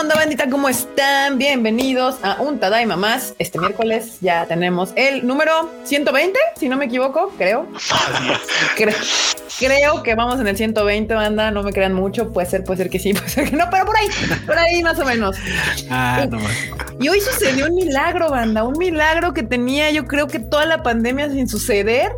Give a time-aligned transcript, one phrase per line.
[0.00, 0.50] onda, bandita?
[0.50, 1.38] ¿Cómo están?
[1.38, 3.34] Bienvenidos a un Tadaima más.
[3.38, 7.68] Este miércoles ya tenemos el número 120, si no me equivoco, creo.
[8.76, 8.94] creo.
[9.56, 11.52] Creo que vamos en el 120, banda.
[11.52, 12.32] No me crean mucho.
[12.32, 14.08] Puede ser, puede ser que sí, puede ser que no, pero por ahí,
[14.44, 15.36] por ahí más o menos.
[15.90, 16.40] Ah, no
[16.98, 18.64] Y hoy sucedió un milagro, banda.
[18.64, 22.10] Un milagro que tenía, yo creo que toda la pandemia sin suceder.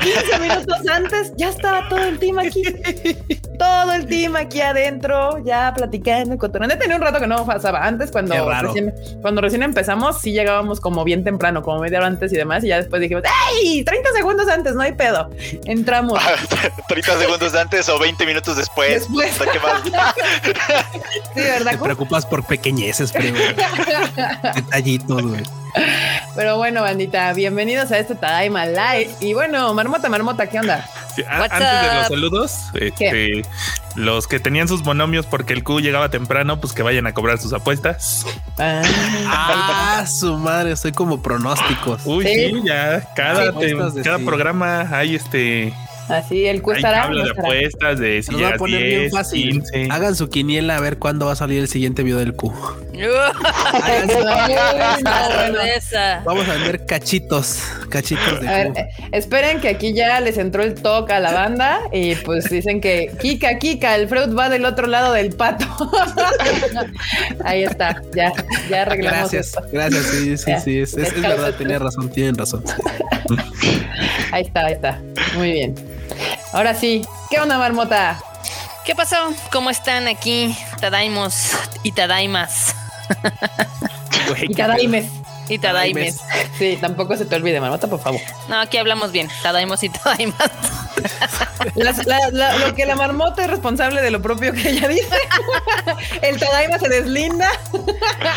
[0.00, 2.62] 15 minutos antes ya estaba todo el team aquí.
[3.58, 6.78] Todo el team aquí adentro, ya platicando, cotorreando.
[6.78, 7.84] Tenía un rato que no pasaba.
[7.84, 12.32] Antes, cuando recién, cuando recién empezamos, sí llegábamos como bien temprano, como media hora antes
[12.32, 12.64] y demás.
[12.64, 13.84] Y ya después dijimos, ¡ay!
[13.84, 15.30] 30 segundos antes, no hay pedo.
[15.64, 16.20] Entramos.
[16.88, 18.90] 30 segundos antes o 20 minutos después.
[18.90, 19.32] Después.
[21.34, 21.72] sí, ¿verdad?
[21.72, 23.34] Te preocupas por pequeñeces, pero
[24.54, 25.42] detallitos, güey.
[26.34, 29.10] Pero bueno, bandita, bienvenidos a este Tadaima Live.
[29.20, 30.88] Y bueno, Marmota, Marmota, ¿qué onda?
[31.28, 33.42] Antes de los saludos, este,
[33.94, 37.38] los que tenían sus monomios porque el Q llegaba temprano, pues que vayan a cobrar
[37.38, 38.26] sus apuestas.
[38.58, 38.82] Ah,
[39.26, 42.02] ah su madre, soy como pronósticos.
[42.04, 43.52] Uy, sí, ya cada,
[44.02, 45.72] cada programa hay este
[46.08, 47.04] Así el Q estará.
[47.04, 49.62] Habla de apuestas, de si a poner bien fácil.
[49.90, 52.52] Hagan su quiniela a ver cuándo va a salir el siguiente video del Q.
[56.24, 60.74] Vamos a ver cachitos, cachitos de ver, eh, esperen que aquí ya les entró el
[60.74, 64.86] toque a la banda y pues dicen que Kika, Kika, el Freud va del otro
[64.86, 65.66] lado del pato.
[67.44, 68.32] Ahí está, ya,
[68.70, 69.30] ya arreglamos.
[69.30, 72.64] Gracias, gracias, sí, sí, sí, es, es verdad, tenía razón, tienen razón.
[74.32, 75.00] Ahí está, ahí está.
[75.34, 75.74] Muy bien.
[76.52, 78.18] Ahora sí, ¿qué onda, marmota?
[78.84, 79.16] ¿Qué pasó?
[79.50, 80.56] ¿Cómo están aquí?
[80.80, 81.50] Tadaimos
[81.82, 82.74] y Tadaimas.
[84.42, 85.06] y Tadaimes.
[85.48, 86.20] Y Tadaimes.
[86.58, 88.20] Sí, tampoco se te olvide, marmota, por favor.
[88.48, 89.28] No, aquí hablamos bien.
[89.42, 90.50] Tadaimos y Tadaimas.
[91.74, 95.16] lo que la marmota es responsable de lo propio que ella dice.
[96.22, 97.50] El Tadaima se deslinda.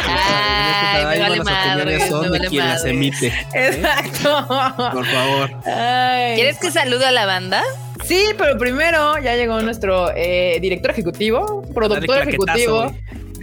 [0.07, 3.27] Ay, me vale madre, son de quien las emite.
[3.27, 3.47] ¿eh?
[3.53, 4.45] Exacto.
[4.93, 5.51] Por favor.
[5.63, 7.63] ¿Quieres que salude a la banda?
[8.05, 12.91] Sí, pero primero ya llegó nuestro eh, director ejecutivo, productor ejecutivo.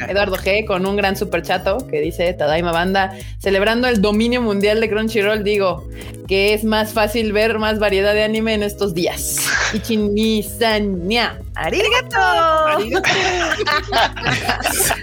[0.09, 4.81] Eduardo G con un gran super chato que dice Tadaima Banda, celebrando el dominio mundial
[4.81, 5.87] de Crunchyroll, digo
[6.29, 9.39] que es más fácil ver más variedad de anime en estos días.
[9.75, 11.39] Ichinisanya.
[11.55, 12.17] ¡Arigato!
[12.19, 13.09] ¡Arigato!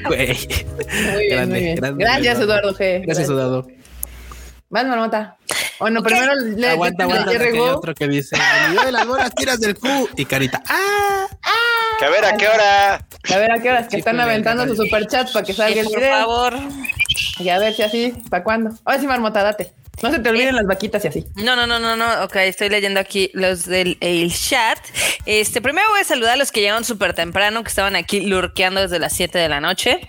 [0.09, 1.97] muy bien, muy bien.
[1.97, 3.01] Gracias, Eduardo G.
[3.05, 3.67] Gracias, Eduardo.
[4.73, 5.37] Más marmota.
[5.79, 8.35] Bueno, primero le aguanta, aguanta, hay otro que dice,
[8.83, 10.63] de las bolas tiras del Q y carita.
[10.67, 11.27] ¡Ah!
[11.43, 11.97] ¡Ah!
[11.99, 12.95] Que a ver a qué hora.
[12.95, 15.99] A ver a qué horas que están aventando su superchat para que salga el video.
[15.99, 16.53] Por favor.
[17.37, 18.71] Y a ver si así, ¿para cuándo?
[18.83, 19.75] Ahora sí, marmota, date.
[20.01, 21.25] No se te olviden eh, las vaquitas y así.
[21.35, 22.23] No, no, no, no, no.
[22.23, 24.79] Ok, estoy leyendo aquí los del el chat.
[25.25, 28.81] Este, primero voy a saludar a los que llegaron súper temprano, que estaban aquí lurqueando
[28.81, 30.01] desde las 7 de la noche.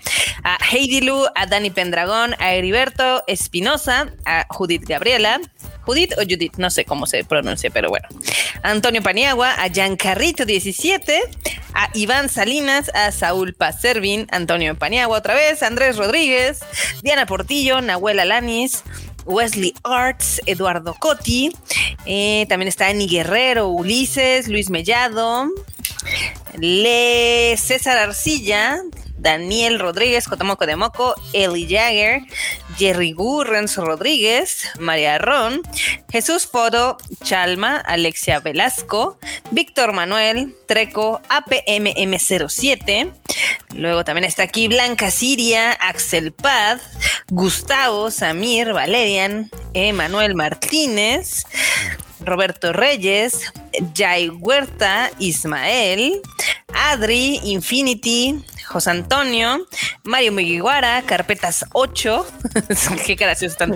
[0.43, 5.39] A Heidi Lu, a Dani Pendragón, a Heriberto Espinosa, a Judith Gabriela,
[5.85, 8.07] Judith o Judith, no sé cómo se pronuncia, pero bueno.
[8.63, 11.21] Antonio Paniagua, a Giancarrito 17,
[11.73, 16.59] a Iván Salinas, a Saúl Pazervin, Antonio Paniagua otra vez, Andrés Rodríguez,
[17.03, 18.83] Diana Portillo, Nahuel Alanis,
[19.25, 21.51] Wesley Arts, Eduardo Cotti,
[22.05, 25.47] eh, también está Annie Guerrero, Ulises, Luis Mellado,
[26.59, 28.81] Le César Arcilla,
[29.17, 32.21] Daniel Rodríguez, Cotamoco de Moco, Eli Jagger,
[32.77, 35.61] Jerry Gu, Renzo Rodríguez, María Ron,
[36.11, 39.17] Jesús Fodo, Chalma, Alexia Velasco,
[39.51, 43.11] Víctor Manuel, Treco, APMM07.
[43.75, 46.81] Luego también está aquí Blanca Siria, Axel Paz,
[47.29, 51.43] Gustavo, Samir, Valerian, Emanuel Martínez,
[52.21, 53.51] Roberto Reyes,
[53.95, 56.21] Jai Huerta, Ismael,
[56.73, 59.65] Adri, Infinity, José Antonio,
[60.03, 62.27] Mario Mugiwara, Carpetas 8.
[63.05, 63.75] Qué gracioso están.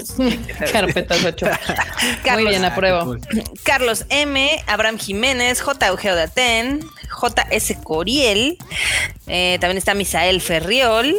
[0.72, 1.46] Carpetas 8.
[2.34, 3.16] Muy bien, apruebo.
[3.64, 5.88] Carlos M, Abraham Jiménez, J.
[5.88, 6.80] Eugeo Daten,
[7.22, 8.58] JS Coriel.
[9.28, 11.16] Eh, también está Misael Ferriol.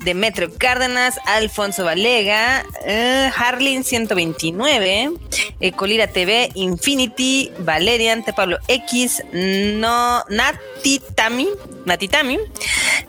[0.00, 5.12] Demetrio Cárdenas, Alfonso Valega, eh, Harlin 129,
[5.76, 8.32] Colira TV, Infinity, Valerian, T.
[8.32, 11.48] Pablo X, no, Natitami,
[11.86, 12.38] Natitami,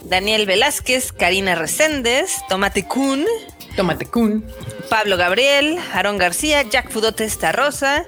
[0.04, 3.26] Daniel Velázquez, Karina Reséndez, Tomate Kun,
[3.76, 4.44] Tomate Kun,
[4.90, 8.06] Pablo Gabriel, Aarón García, Jack Fudote Rosa,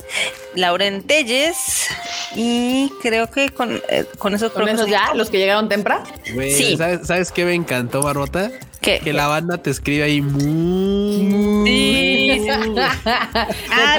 [0.56, 1.88] Lauren Telles
[2.36, 6.04] y creo que con, eh, con eso ¿Con esos ya, los que llegaron temprano.
[6.26, 6.78] Sí.
[6.78, 8.52] ¿sabes, qué me encantó, Barbota?
[8.82, 11.66] Que la banda te escribe ahí muy.
[11.66, 13.98] Sí, ah,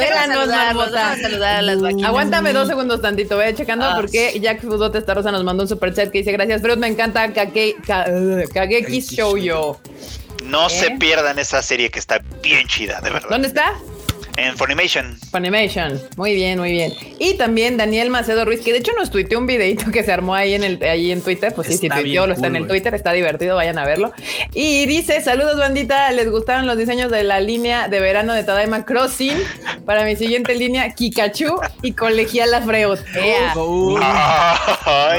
[1.20, 2.08] saludar a las vaquitas.
[2.08, 5.92] Aguántame dos segundos tantito, voy checando ah, porque Jack Fudote Rosa nos mandó un super
[5.92, 9.78] chat que dice gracias, pero me encanta Kage, Kageki Shoujo.
[10.44, 10.96] No se ¿Eh?
[10.98, 13.28] pierdan esa serie que está bien chida, de verdad.
[13.30, 13.72] ¿Dónde está?
[14.38, 15.18] En Funimation.
[15.32, 16.00] Funimation.
[16.16, 16.92] Muy bien, muy bien.
[17.18, 20.32] Y también Daniel Macedo Ruiz, que de hecho nos tuiteó un videito que se armó
[20.32, 21.52] ahí en el ahí en Twitter.
[21.52, 24.12] Pues sí, sí, tuiteó, lo está en el Twitter, está divertido, vayan a verlo.
[24.54, 26.12] Y dice: Saludos, bandita.
[26.12, 29.38] ¿Les gustaron los diseños de la línea de verano de Tadaima Crossing?
[29.84, 32.98] Para mi siguiente línea, Kikachu y Colegiala Freud.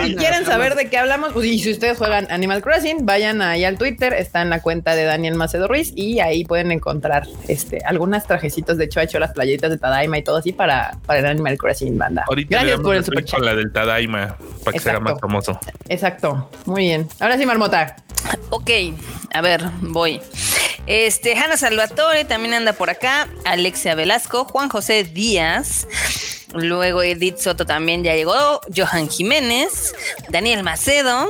[0.05, 3.65] si quieren saber de qué hablamos, pues, y si ustedes juegan Animal Crossing, vayan ahí
[3.65, 7.79] al Twitter, está en la cuenta de Daniel Macedo Ruiz y ahí pueden encontrar este
[7.83, 11.25] algunas trajecitos de hecho hecho las playetas de Tadaima y todo así para, para el
[11.25, 12.23] Animal Crossing banda.
[12.27, 13.39] Ahorita Gracias por el super chat.
[13.41, 15.59] la del Tadaima para que sea más famoso.
[15.87, 16.49] Exacto.
[16.65, 17.07] Muy bien.
[17.19, 17.95] Ahora sí, Marmota.
[18.49, 18.69] Ok,
[19.33, 20.21] a ver, voy.
[20.85, 23.27] Este, Hanna Salvatore también anda por acá.
[23.45, 25.87] Alexia Velasco, Juan José Díaz.
[26.53, 28.59] Luego Edith Soto también ya llegó.
[28.75, 29.93] Johan Jiménez,
[30.29, 31.29] Daniel Macedo,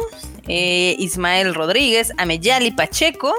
[0.50, 3.34] eh, Ismael Rodríguez, Ameyali Pacheco.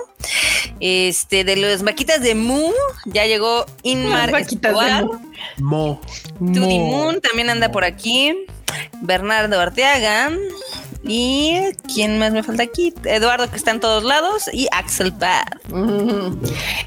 [0.79, 2.71] Este, de los maquitas de Mu,
[3.05, 5.05] ya llegó Inmar Escobar.
[5.59, 6.01] Mo.
[6.39, 8.35] Tudy Moon también anda por aquí.
[9.03, 10.31] Bernardo Arteaga.
[11.03, 11.59] Y
[11.95, 12.93] quién más me falta aquí?
[13.05, 15.47] Eduardo, que está en todos lados, y Axel Bad.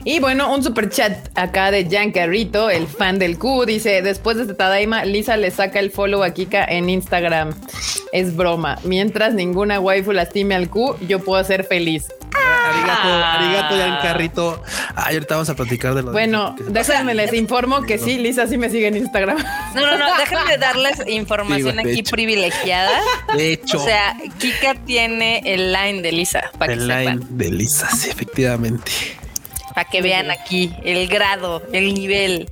[0.06, 4.36] Y bueno, un super chat acá de Jan Carrito, el fan del Q, dice: Después
[4.36, 7.54] de Tadaima, Lisa le saca el follow a Kika en Instagram.
[8.12, 8.78] Es broma.
[8.84, 12.08] Mientras ninguna waifu lastime al Q, yo puedo ser feliz.
[12.36, 14.64] Arigato, arigato, Jan Carrito.
[14.96, 18.58] Ay, ahorita vamos a platicar de lo Bueno, déjenme les informo que sí, Lisa sí
[18.58, 19.38] me sigue en Instagram.
[19.76, 23.00] No, no, no, déjenme darles información aquí privilegiada.
[23.36, 23.82] De hecho.
[23.82, 26.52] O sea, Kika tiene el line de Lisa.
[26.58, 28.92] Para el line de Lisa, sí, efectivamente.
[29.74, 32.50] Para que vean aquí el grado, el nivel.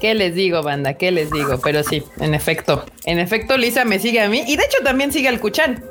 [0.00, 0.94] ¿Qué les digo, banda?
[0.94, 1.60] ¿Qué les digo?
[1.62, 2.84] Pero sí, en efecto.
[3.04, 5.84] En efecto, Lisa me sigue a mí y de hecho también sigue al Cuchán.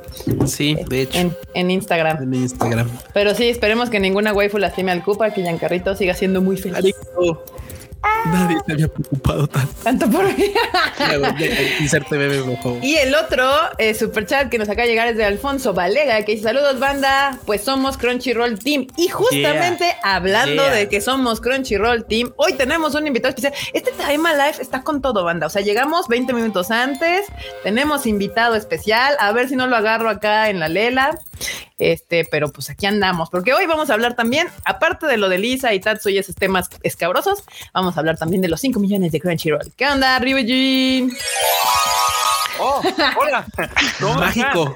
[0.46, 1.32] Sí, de hecho.
[1.54, 2.24] En, Instagram.
[2.24, 2.90] En Instagram.
[3.14, 6.96] Pero sí, esperemos que ninguna waifu lastime al Cupa, que Giancarrito siga siendo muy feliz.
[8.26, 10.10] Nadie se había preocupado tanto.
[10.10, 10.54] por mí.
[12.82, 16.24] y el otro eh, super chat que nos acaba de llegar es de Alfonso Valega,
[16.24, 18.88] que dice saludos banda, pues somos Crunchyroll Team.
[18.98, 23.54] Y justamente hablando de que somos Crunchyroll Team, hoy tenemos un invitado especial.
[23.74, 27.26] Este Time Life está con todo banda, o sea, llegamos 20 minutos antes,
[27.64, 31.18] tenemos invitado especial, a ver si no lo agarro acá en la lela.
[31.82, 35.40] Este, pero pues aquí andamos, porque hoy vamos a hablar también, aparte de lo de
[35.40, 37.44] Lisa y Tatsu y esos temas escabrosos,
[37.74, 39.74] vamos a hablar también de los 5 millones de Crunchyroll.
[39.76, 41.12] ¿Qué onda, Ryujin?
[42.60, 42.84] Oh,
[43.20, 43.48] hola.
[44.16, 44.76] Mágico.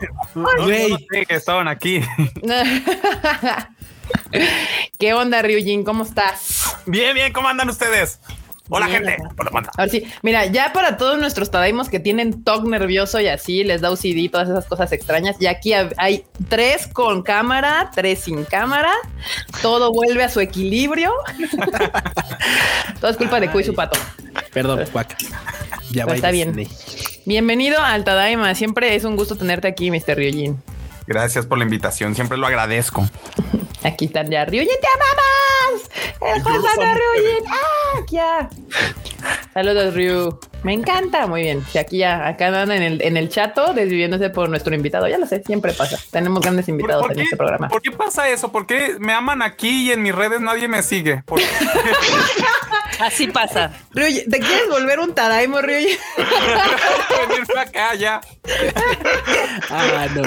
[0.64, 0.96] Güey.
[1.28, 2.02] que estaban aquí.
[4.98, 5.84] ¿Qué onda, Ryujin?
[5.84, 6.76] ¿Cómo estás?
[6.88, 7.32] Bien, bien.
[7.34, 8.20] ¿Cómo andan ustedes?
[8.70, 9.18] Hola, gente.
[9.78, 10.04] A ver, sí.
[10.24, 14.32] Mira, ya para todos nuestros tadaimos que tienen TOC nervioso y así les da OCD,
[14.32, 15.36] todas esas cosas extrañas.
[15.40, 18.92] Y aquí hay tres con cámara, tres sin cámara.
[19.62, 21.14] Todo vuelve a su equilibrio.
[23.00, 24.00] Todo es culpa de Cuy su pato.
[24.52, 25.16] Perdón, Cuac.
[25.92, 26.16] Ya va.
[26.16, 26.68] Está bien.
[27.26, 28.56] Bienvenido al Tadaima.
[28.56, 30.16] Siempre es un gusto tenerte aquí, Mr.
[30.16, 30.58] Ryujin.
[31.06, 32.16] Gracias por la invitación.
[32.16, 33.08] Siempre lo agradezco.
[33.86, 34.46] Aquí están ya.
[34.46, 35.90] Ryujin, te amamos.
[36.22, 37.46] El Juan de Ryujin.
[37.48, 38.06] ¡Ah!
[38.10, 38.50] Ya.
[39.54, 40.40] Saludos, Ryu.
[40.64, 41.28] Me encanta.
[41.28, 41.64] Muy bien.
[41.72, 45.08] Si aquí ya, acá andan en el, en el chato desviviéndose por nuestro invitado.
[45.08, 45.98] Ya lo sé, siempre pasa.
[46.12, 47.70] Tenemos grandes invitados en este programa.
[47.70, 48.52] ¿Por qué pasa eso?
[48.52, 51.24] ¿Por qué me aman aquí y en mis redes nadie me sigue?
[53.00, 53.72] Así pasa.
[53.94, 55.90] Ryu, ¿te quieres volver un Tadaimo, Ryu?
[57.28, 58.22] Venirme acá ya.
[59.70, 60.24] ah, no.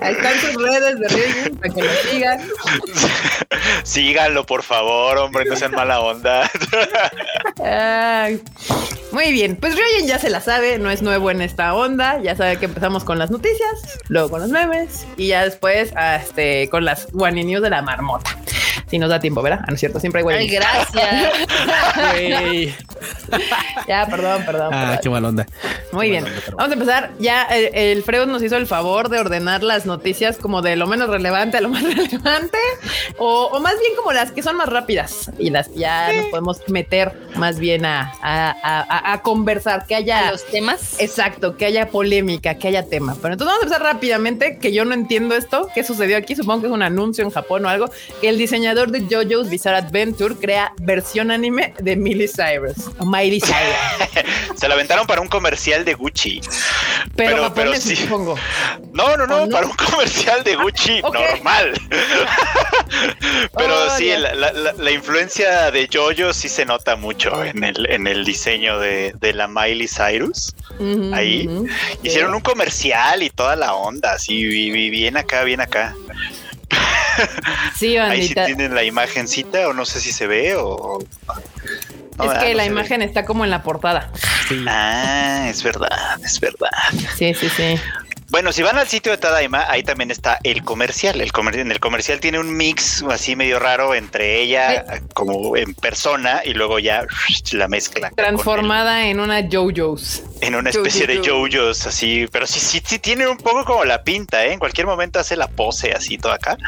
[0.00, 2.48] Ahí están sus redes de Ryu para que lo sigan.
[3.82, 6.50] Síganlo, por favor, hombre, no sean mala onda.
[9.12, 12.36] muy bien, pues Ryoyen ya se la sabe, no es nuevo en esta onda, ya
[12.36, 15.92] sabe que empezamos con las noticias, luego con los memes y ya después
[16.22, 18.36] este, con las One News de la marmota.
[18.90, 19.60] Si nos da tiempo, ¿verdad?
[19.62, 20.34] Ah, no es cierto, siempre hay.
[20.34, 20.77] Ay, gracias.
[23.88, 24.70] ya, perdón, perdón.
[24.72, 25.46] Ah, qué mala onda.
[25.92, 26.24] Muy bien.
[26.56, 27.10] Vamos a empezar.
[27.18, 31.08] Ya el, Freud nos hizo el favor de ordenar las noticias como de lo menos
[31.08, 32.58] relevante a lo más relevante,
[33.18, 37.12] o, más bien como las que son más rápidas y las ya nos podemos meter
[37.36, 41.00] más bien a, a, conversar, que haya los temas.
[41.00, 43.16] Exacto, que haya polémica, que haya tema.
[43.20, 46.62] Pero entonces vamos a empezar rápidamente, que yo no entiendo esto, qué sucedió aquí, supongo
[46.62, 50.34] que es un anuncio en Japón o algo, que el diseñador de JoJo's Bizarre Adventure
[50.34, 54.56] crea versión anime de Miley Cyrus o Miley Cyrus.
[54.56, 56.40] Se lo aventaron para un comercial de Gucci.
[57.16, 57.96] Pero, pero, sí.
[57.96, 58.36] supongo.
[58.92, 61.72] No, no, no, para un comercial de Gucci normal.
[63.56, 64.10] pero sí,
[64.76, 69.48] la, influencia de Jojo sí se nota mucho en el, en el diseño de, la
[69.48, 70.54] Miley Cyrus.
[71.12, 71.48] Ahí
[72.02, 75.94] hicieron un comercial y toda la onda, así bien acá, bien acá.
[77.76, 80.98] Sí, Ahí sí tienen la imagencita o no sé si se ve o...
[81.00, 84.10] es que la imagen está como en la portada.
[84.66, 86.70] Ah, es verdad, es verdad.
[87.16, 87.76] Sí, sí, sí.
[88.30, 91.20] Bueno, si van al sitio de Tadaima, ahí también está el comercial.
[91.20, 96.42] El en el comercial tiene un mix así medio raro entre ella como en persona
[96.44, 97.06] y luego ya
[97.52, 98.10] la mezcla.
[98.10, 100.24] Transformada en una JoJo's.
[100.42, 104.02] En una especie de JoJo's así, pero sí, sí, sí tiene un poco como la
[104.04, 104.52] pinta, ¿eh?
[104.52, 106.58] En cualquier momento hace la pose así todo acá.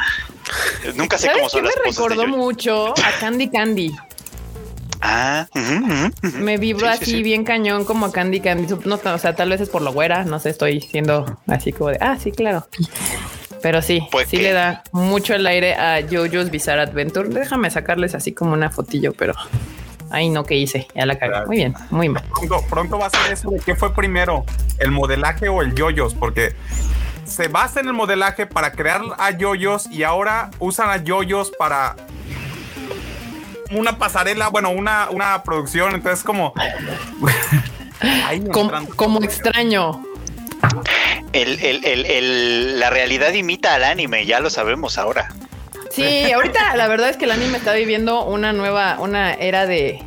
[0.95, 3.95] Nunca sé cómo son las me recordó mucho a Candy Candy.
[5.03, 5.47] Ah,
[6.35, 8.75] me vibro así bien cañón como Candy Candy.
[8.85, 11.91] No, o sea, tal vez es por lo güera, no sé, estoy siendo así como
[11.91, 12.67] de, ah, sí, claro.
[13.63, 17.29] Pero sí, pues sí le da mucho el aire a JoJo's Bizarre Adventure.
[17.29, 19.35] Déjame sacarles así como una fotillo, pero
[20.11, 21.47] ahí no que hice, ya la cagué.
[21.47, 22.25] Muy bien, muy mal.
[22.69, 24.45] Pronto, va a ser eso de qué fue primero,
[24.79, 26.55] el modelaje o el JoJo's, porque
[27.25, 31.97] se basa en el modelaje para crear a JoJo's y ahora usan a JoJo's para
[33.71, 36.55] una pasarela, bueno, una, una producción, entonces como...
[38.97, 40.03] como, extraño.
[41.33, 45.29] la realidad imita al anime, ya lo sabemos ahora.
[45.91, 50.01] Sí, ahorita la verdad es que el anime está viviendo una nueva, una era de...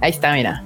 [0.00, 0.64] Ahí está, mira.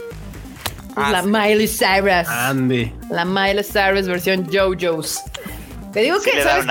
[0.96, 2.28] Ah, la Miley Cyrus.
[2.28, 2.92] Andy.
[3.10, 5.20] La Miley Cyrus versión JoJo's.
[5.92, 6.66] Te digo que, ¿sabes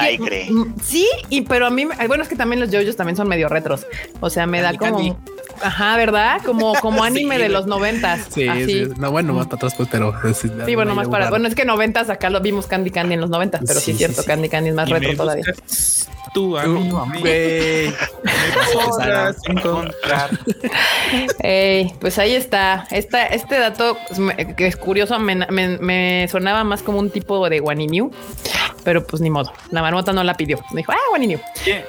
[0.83, 3.85] Sí, y pero a mí, bueno, es que también los JoJo's también son medio retros.
[4.19, 5.17] O sea, me da como...
[5.63, 6.41] Ajá, ¿verdad?
[6.45, 8.27] Como, como anime de los noventas.
[8.33, 11.29] Sí, sí, no, bueno, más para atrás, pues, pero sí, bueno, más para.
[11.29, 13.97] Bueno, es que noventas acá lo vimos Candy Candy en los noventas, pero sí, es
[13.97, 15.43] cierto, Candy Candy es más retro todavía.
[16.33, 17.23] Tú, amigo, amigo.
[21.99, 22.87] pues ahí está.
[22.89, 23.97] Esta, este dato
[24.55, 28.11] que es curioso, me, me, sonaba más como un tipo de Waniniu,
[28.83, 29.51] pero pues ni modo.
[29.71, 30.59] La marmota no la pidió.
[30.71, 31.41] Me dijo, ah, Waniniu.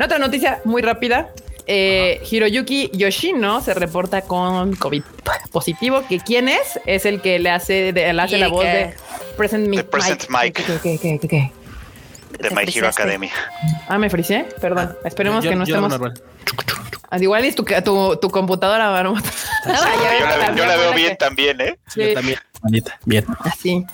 [0.02, 1.30] Otra noticia muy rápida.
[1.66, 5.02] Eh, Hiroyuki Yoshino se reporta con COVID
[5.50, 6.02] positivo.
[6.08, 6.80] ¿Que quién es?
[6.86, 8.94] Es el que le hace, le hace la voz de
[9.36, 9.84] Present, Mike.
[9.84, 10.62] Present Mike.
[10.82, 11.52] ¿Qué, qué, qué, qué
[12.42, 13.32] de My Hero Academia.
[13.88, 14.46] Ah, me frisé.
[14.60, 14.96] Perdón.
[15.04, 15.92] Ah, Esperemos que no estemos.
[17.10, 19.30] Ah, igual es tu, tu, tu computadora, marmota.
[20.56, 21.78] yo, la, veo bien también, ¿eh?
[21.86, 22.00] Sí.
[22.00, 22.38] Yo también,
[23.04, 23.26] bien.
[23.40, 23.84] Así.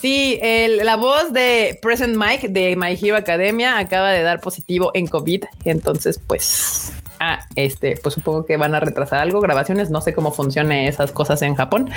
[0.00, 0.38] Sí,
[0.82, 5.44] la voz de Present Mike de My Hero Academia acaba de dar positivo en COVID.
[5.64, 9.90] Entonces, pues, ah, este, pues supongo que van a retrasar algo, grabaciones.
[9.90, 11.90] No sé cómo funcionan esas cosas en Japón,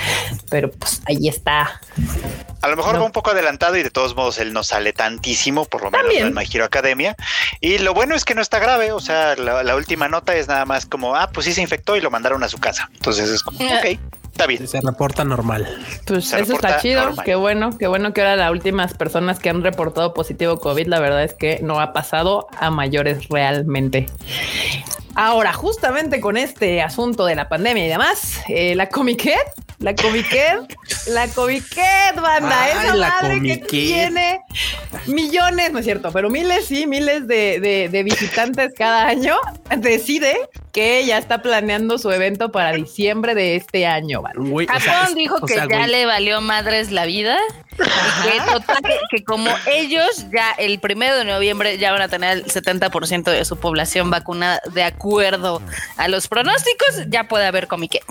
[0.48, 1.80] pero pues ahí está.
[2.62, 5.64] A lo mejor va un poco adelantado y de todos modos él no sale tantísimo,
[5.64, 7.16] por lo menos en My Hero Academia.
[7.60, 8.92] Y lo bueno es que no está grave.
[8.92, 12.00] O sea, la, última nota es nada más como, ah, pues sí se infectó y
[12.00, 12.90] lo mandaron a su casa.
[12.94, 13.98] Entonces es como, eh.
[13.98, 14.19] ok.
[14.32, 14.66] Está bien.
[14.66, 15.66] Se reporta normal.
[16.06, 17.14] Pues eso está chido.
[17.24, 21.00] Qué bueno, qué bueno que ahora las últimas personas que han reportado positivo COVID, la
[21.00, 24.06] verdad es que no ha pasado a mayores realmente.
[25.14, 29.38] Ahora, justamente con este asunto de la pandemia y demás, eh, la Comiquet,
[29.78, 30.76] la Comiquet,
[31.08, 34.40] la Comiquet, banda, esa madre que tiene
[35.06, 39.36] millones, no es cierto, pero miles, sí, miles de, de visitantes cada año,
[39.78, 40.36] decide
[40.72, 44.22] que ya está planeando su evento para diciembre de este año.
[44.22, 47.36] Japón dijo que ya le valió madres la vida.
[47.76, 52.44] que, total, que, como ellos ya el primero de noviembre ya van a tener el
[52.44, 54.99] 70% de su población vacunada de acuerdo
[55.96, 58.02] a los pronósticos, ya puede haber comiquet.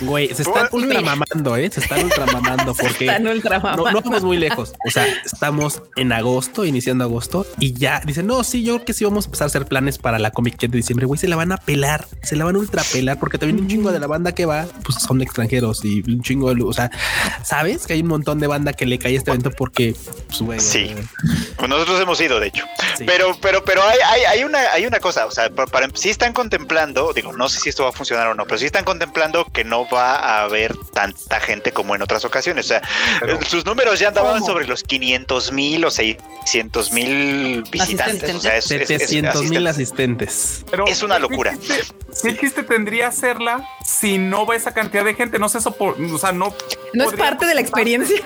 [0.00, 1.70] Güey, se están ultramamando, ¿eh?
[1.70, 4.74] Se están ultramamando porque están no, no vamos muy lejos.
[4.86, 8.92] O sea, estamos en agosto, iniciando agosto, y ya dicen, no, sí, yo creo que
[8.92, 11.06] sí vamos a empezar a hacer planes para la Comic de diciembre.
[11.06, 13.68] Güey, se la van a pelar se la van a ultra pelar porque también un
[13.68, 16.90] chingo de la banda que va, pues son extranjeros y un chingo de, o sea,
[17.44, 19.94] sabes que hay un montón de banda que le cae este evento porque,
[20.44, 20.94] pues, sí,
[21.56, 22.64] pues nosotros hemos ido, de hecho,
[23.06, 26.32] pero, pero, pero hay, hay, hay, una, hay una cosa, o sea, para, si están
[26.36, 29.46] contemplando, digo, no sé si esto va a funcionar o no, pero si están contemplando
[29.46, 32.82] que no va a haber tanta gente como en otras ocasiones, o sea,
[33.48, 38.66] sus números ya andaban sobre los 500 mil o 600 mil visitantes, o sea, es,
[38.66, 40.66] 700 mil asistentes.
[40.70, 41.56] Pero es una locura.
[42.22, 45.38] ¿Qué chiste tendría hacerla si no va esa cantidad de gente?
[45.38, 46.54] No sé eso, por, o sea, no.
[46.92, 48.22] No es parte de la experiencia.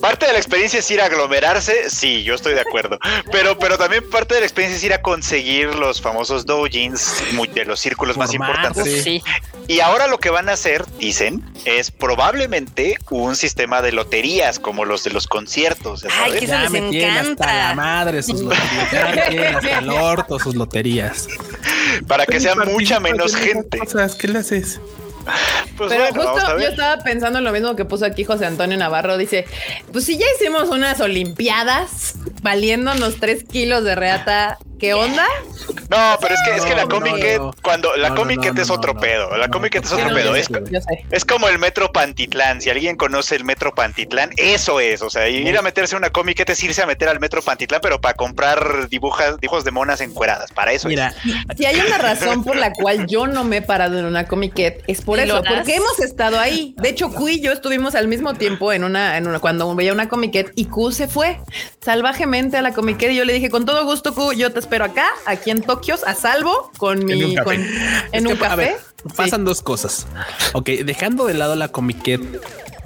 [0.00, 1.90] Parte de la experiencia es ir a aglomerarse.
[1.90, 2.98] Sí, yo estoy de acuerdo.
[3.32, 7.22] Pero, pero también parte de la experiencia es ir a conseguir los famosos doujins
[7.54, 9.02] de los círculos más importantes.
[9.02, 9.22] Sí.
[9.66, 14.84] Y ahora lo que van a hacer, dicen, es probablemente un sistema de loterías como
[14.84, 16.04] los de los conciertos.
[16.22, 17.44] Ay, que eso les encanta.
[17.44, 21.26] Hasta la madre sus loterías, hasta el orto sus loterías.
[22.06, 23.78] Para que sea mucha menos gente.
[24.18, 24.80] ¿Qué le haces?
[25.76, 29.16] Pues Pero justo yo estaba pensando en lo mismo que puso aquí José Antonio Navarro.
[29.16, 29.46] Dice:
[29.92, 35.26] Pues si ya hicimos unas Olimpiadas valiéndonos tres kilos de reata ¿Qué onda?
[35.88, 39.48] No, pero es que, es que la Comiquet, cuando la Comiquet es otro pedo, la
[39.48, 40.48] Comiquet es otro pedo, es,
[41.10, 45.28] es, como el Metro Pantitlán, si alguien conoce el Metro Pantitlán, eso es, o sea,
[45.28, 48.14] ir a meterse en una Comiquet es irse a meter al Metro Pantitlán, pero para
[48.14, 51.14] comprar dibujas, dibujos de monas encueradas, para eso Mira,
[51.56, 54.82] si hay una razón por la cual yo no me he parado en una Comiquet,
[54.86, 56.74] es por eso, porque hemos estado ahí.
[56.78, 59.92] De hecho, Q y yo estuvimos al mismo tiempo en una, en una cuando veía
[59.92, 61.40] una Comiquet y Q se fue
[61.80, 64.73] salvajemente a la Comiquet y yo le dije, con todo gusto, Q, yo te espero
[64.82, 67.36] acá, aquí en Tokio, a salvo, con mi.
[68.12, 68.76] En un café.
[69.16, 70.06] pasan dos cosas.
[70.54, 72.20] Ok, dejando de lado la comiquet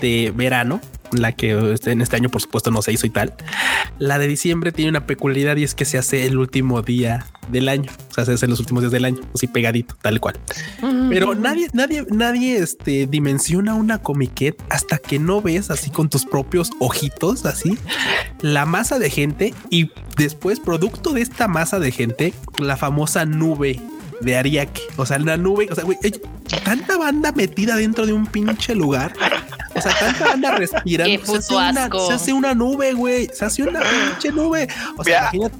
[0.00, 0.80] de verano,
[1.12, 3.34] la que este, en este año por supuesto no se hizo y tal.
[3.98, 7.68] La de diciembre tiene una peculiaridad y es que se hace el último día del
[7.68, 10.38] año, o sea, se hace en los últimos días del año, así pegadito, tal cual.
[11.08, 16.26] Pero nadie, nadie, nadie este, dimensiona una comiquet hasta que no ves así con tus
[16.26, 17.78] propios ojitos, así,
[18.40, 23.80] la masa de gente y después, producto de esta masa de gente, la famosa nube
[24.20, 24.82] de Ariake.
[24.96, 25.98] O sea, una nube, o sea, güey,
[26.64, 29.12] tanta banda metida dentro de un pinche lugar.
[29.74, 31.24] O sea, tanta banda respirando.
[31.24, 33.28] se, hace una, se, hace una, nube, güey.
[33.32, 34.68] Se hace una pinche nube.
[34.96, 35.56] O sea, imagínate,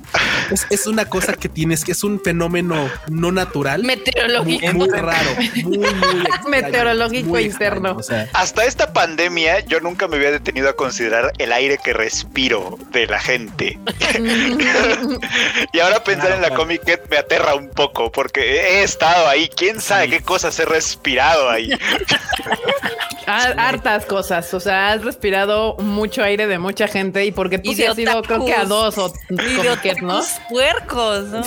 [0.70, 3.84] es, una cosa que tienes, que es un fenómeno no natural.
[3.84, 4.72] Meteorológico.
[4.72, 5.30] Muy, raro.
[5.62, 5.88] Muy, muy
[6.48, 7.98] Meteorológico interno.
[8.32, 13.06] Hasta esta pandemia, yo nunca me había detenido a considerar el aire que respiro de
[13.06, 13.78] la gente.
[15.72, 19.48] y ahora pensar en la Comic me aterra un poco porque he estado ahí.
[19.48, 21.70] ¿Quién sabe qué cosas he respirado ahí?
[23.28, 24.52] Hartas cosas.
[24.54, 28.22] O sea, has respirado mucho aire de mucha gente y porque tú sí has ido,
[28.22, 30.22] creo que a dos o ¿no?
[30.48, 31.42] puercos, ¿no?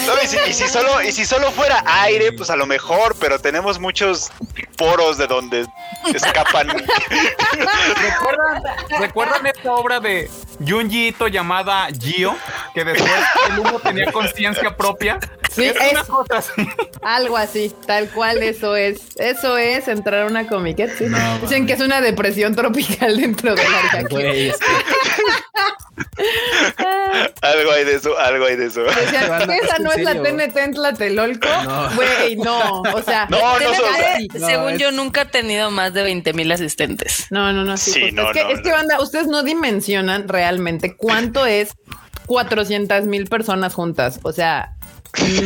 [0.48, 4.32] y, si, solo, y si solo fuera aire, pues a lo mejor, pero tenemos muchos
[4.78, 5.66] poros de donde
[6.14, 6.68] escapan.
[8.02, 8.64] ¿Recuerdan,
[9.00, 10.30] ¿Recuerdan esta obra de
[10.68, 12.36] Junji llamada Gio?
[12.76, 13.12] Que después
[13.50, 15.20] el humo tenía conciencia propia.
[15.54, 16.68] Sí, es, una cosa así.
[17.02, 19.02] Algo así, tal cual eso es.
[19.18, 20.98] Eso es entrar a una comiquet.
[21.42, 24.04] Dicen que es una depresión tropical dentro de la
[27.42, 28.86] algo hay de eso, algo hay de eso.
[28.86, 31.48] esa no es la TNT en Tlatelolco.
[31.96, 32.82] Güey, no.
[32.82, 33.38] O sea, no,
[34.40, 37.28] según yo, nunca he tenido más de 20 mil asistentes.
[37.30, 37.78] No, no, no.
[37.78, 41.76] Sí, pues, es, que, es que, banda, ustedes no dimensionan realmente cuánto es
[42.28, 44.20] 400 mil personas juntas.
[44.24, 44.76] O sea,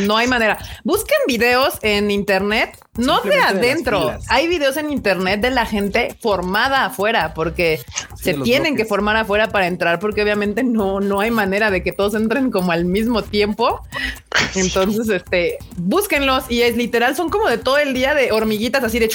[0.06, 0.58] no hay manera.
[0.84, 4.18] Busquen videos en internet, no de adentro.
[4.28, 7.80] hay videos en internet de la gente formada afuera, porque
[8.14, 11.92] se tienen que formar afuera para entrar, porque obviamente no, no hay manera de que
[11.92, 13.82] todos entren como al mismo tiempo.
[14.54, 18.98] Entonces, este, búsquenlos y es literal, son como de todo el día de hormiguitas así
[18.98, 19.10] de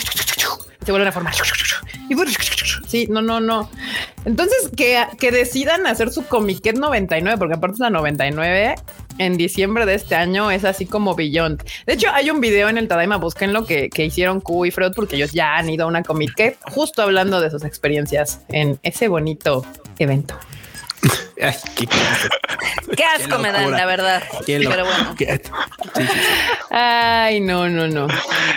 [0.85, 1.33] se vuelven a formar.
[2.09, 2.15] Y
[2.87, 3.69] sí, no, no, no.
[4.25, 8.75] Entonces, que, que decidan hacer su Comiquet 99, porque aparte es la 99,
[9.17, 11.63] en diciembre de este año es así como Beyond.
[11.85, 14.93] De hecho, hay un video en el Tadaima, búsquenlo, que, que hicieron Q y Freud,
[14.95, 19.07] porque ellos ya han ido a una Comiquet justo hablando de sus experiencias en ese
[19.07, 19.65] bonito
[19.99, 20.35] evento.
[21.41, 21.55] Ay,
[22.95, 24.23] qué, asco me dan, la verdad.
[24.45, 25.15] Pero bueno.
[26.69, 28.07] Ay, no, no, no.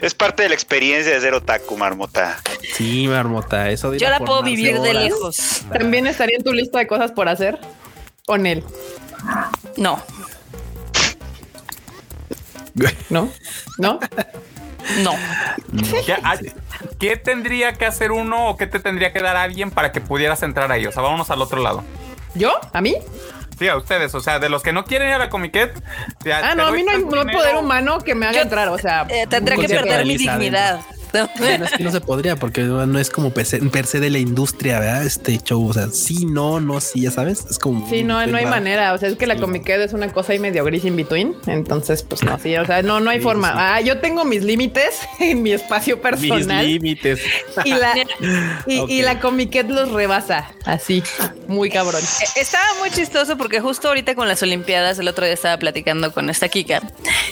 [0.03, 2.39] Es parte de la experiencia de ser otaku, Marmota.
[2.75, 5.63] Sí, Marmota, eso Yo la puedo vivir de lejos.
[5.73, 7.59] ¿También estaría en tu lista de cosas por hacer?
[8.27, 8.63] Con él.
[9.77, 10.03] No.
[13.11, 13.31] ¿No?
[13.79, 14.01] ¿No?
[15.03, 15.13] No.
[16.99, 20.43] ¿Qué, tendría que hacer uno o qué te tendría que dar alguien para que pudieras
[20.43, 20.87] entrar ahí?
[20.87, 21.83] O sea, vámonos al otro lado.
[22.35, 22.53] ¿Yo?
[22.73, 22.97] ¿A mí?
[23.59, 25.73] Sí, a ustedes, o sea, de los que no quieren ir a la Comiquet.
[26.31, 29.07] Ah, no, a mí no hay, poder humano que me haga entrar, o sea.
[29.09, 30.81] Eh, tendré que perder mi dignidad.
[31.55, 34.81] No, es que no se podría porque no es como per se, de la industria,
[34.81, 35.05] ¿verdad?
[35.05, 37.89] Este show, o sea, sí, no, no, sí, ya sabes, es como.
[37.89, 40.39] Sí, no, no hay manera, o sea, es que la Comiquet es una cosa ahí
[40.39, 43.53] medio gris in between, entonces, pues no, sí, o sea, no, no hay forma.
[43.55, 46.65] Ah, yo tengo mis límites en mi espacio personal.
[46.65, 47.21] Mis límites.
[47.65, 47.95] Y la,
[48.67, 51.03] y, la Comiquet los rebasa, así,
[51.47, 52.03] muy cabrón.
[52.03, 56.13] E, estaba muy chistoso porque justo ahorita con las Olimpiadas, el otro día estaba platicando
[56.13, 56.83] con esta Kika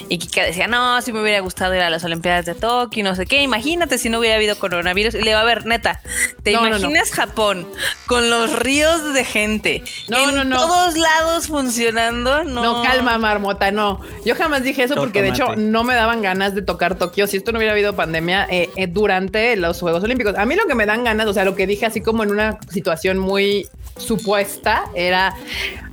[0.08, 3.16] y Kika decía, no, si me hubiera gustado ir a las Olimpiadas de Tokio, no
[3.16, 5.14] sé qué, imagínate imagínate si no hubiera habido coronavirus.
[5.14, 6.00] Y le va a ver, neta,
[6.42, 7.66] ¿te imaginas Japón
[8.06, 9.82] con los ríos de gente?
[10.08, 10.56] No, en no, no.
[10.56, 12.44] todos lados funcionando.
[12.44, 12.62] No.
[12.62, 14.00] no, calma, marmota, no.
[14.24, 17.38] Yo jamás dije eso porque de hecho no me daban ganas de tocar Tokio si
[17.38, 20.36] esto no hubiera habido pandemia eh, eh, durante los Juegos Olímpicos.
[20.36, 22.30] A mí lo que me dan ganas, o sea, lo que dije así como en
[22.30, 25.34] una situación muy supuesta era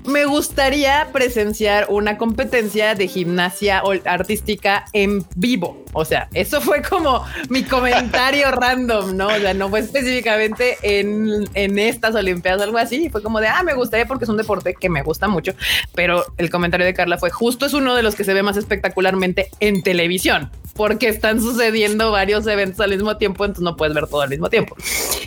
[0.10, 5.84] me gustaría presenciar una competencia de gimnasia artística en vivo.
[5.93, 9.28] O sea, eso fue como mi comentario random, ¿no?
[9.28, 13.10] O sea, no fue específicamente en, en estas Olimpiadas o algo así.
[13.10, 15.54] Fue como de, ah, me gustaría porque es un deporte que me gusta mucho.
[15.95, 18.58] Pero el comentario de Carla fue justo es uno de los que se ve más
[18.58, 24.08] espectacularmente en televisión porque están sucediendo varios eventos al mismo tiempo, entonces no puedes ver
[24.08, 24.78] todo al mismo tiempo.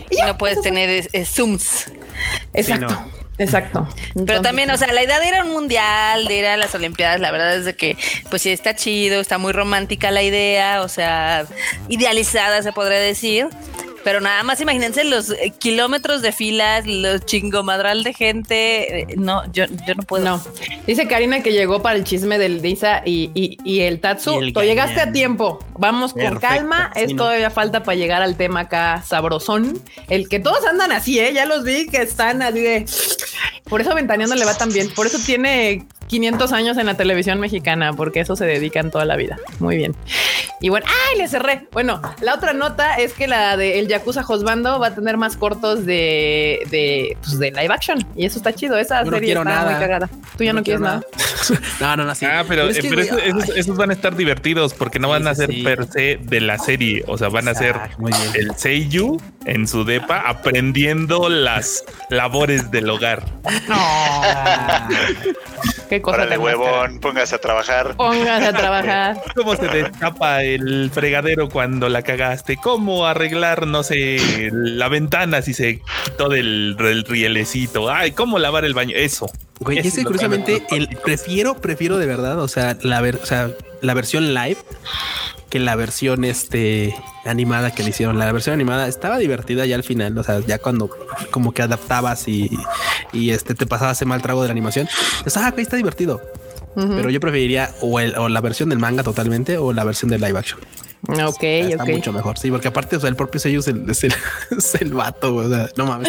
[0.08, 1.92] Y no puedes tener zooms.
[2.54, 3.21] Exacto.
[3.38, 3.88] Exacto.
[4.26, 6.74] Pero también, o sea, la idea de ir a un mundial, de ir a las
[6.74, 7.96] Olimpiadas, la verdad es de que,
[8.30, 11.46] pues sí, está chido, está muy romántica la idea, o sea,
[11.88, 13.48] idealizada se podría decir.
[14.04, 19.00] Pero nada más imagínense los eh, kilómetros de filas, los chingomadral de gente.
[19.00, 20.24] Eh, no, yo, yo no puedo.
[20.24, 20.42] No.
[20.86, 24.52] Dice Karina que llegó para el chisme del Disa y, y, el Tatsu.
[24.52, 25.64] Tú llegaste a tiempo.
[25.78, 26.90] Vamos con calma.
[26.94, 29.80] Esto todavía falta para llegar al tema acá sabrosón.
[30.08, 31.32] El que todos andan así, ¿eh?
[31.32, 32.86] Ya los vi que están así de.
[33.64, 34.90] Por eso Ventaneando le va tan bien.
[34.90, 39.16] Por eso tiene 500 años en la televisión mexicana, porque eso se dedican toda la
[39.16, 39.38] vida.
[39.60, 39.96] Muy bien.
[40.60, 41.16] Y bueno, ¡ay!
[41.16, 41.66] Le cerré.
[41.72, 45.38] Bueno, la otra nota es que la de El Yakuza Josbando va a tener más
[45.38, 47.98] cortos de, de, pues de live action.
[48.14, 48.76] Y eso está chido.
[48.76, 49.70] Esa serie está nada.
[49.70, 50.10] muy cagada.
[50.36, 51.00] Tú ya no, quieres nada.
[51.80, 52.14] no, no, no.
[52.14, 52.26] Sí.
[52.26, 56.40] Ah, pero, esos, van a estar divertidos porque no van a ser per se de
[56.42, 57.04] la serie.
[57.06, 57.74] O sea, van a ser
[58.34, 63.24] el Seiyu en su depa aprendiendo las labores del hogar.
[63.66, 63.78] No.
[65.92, 67.94] Qué cosa de huevón, póngase a trabajar.
[67.98, 69.22] Póngase a trabajar.
[69.36, 72.56] ¿Cómo se destapa el fregadero cuando la cagaste?
[72.56, 77.90] ¿Cómo arreglar, no sé, la ventana si se quitó del, rielecito?
[77.90, 78.96] Ay, ¿cómo lavar el baño?
[78.96, 79.30] Eso.
[79.60, 83.50] Güey, ese curiosamente, el prefiero, prefiero de verdad, o sea, la ver, o sea,
[83.82, 84.56] la versión live
[85.50, 88.18] que la versión este animada que le hicieron.
[88.18, 90.88] La versión animada estaba divertida ya al final, o sea, ya cuando
[91.30, 92.50] como que adaptabas y,
[93.12, 94.88] y este te pasabas ese mal trago de la animación,
[95.22, 96.22] pues, ah, está divertido.
[96.74, 100.18] Pero yo preferiría o, el, o la versión del manga totalmente o la versión de
[100.18, 100.58] live action.
[101.08, 102.38] Ok, está mucho mejor.
[102.38, 104.14] Sí, porque aparte, o sea, el propio sello es el, es el,
[104.56, 105.34] es el vato.
[105.34, 106.08] O sea, no mames,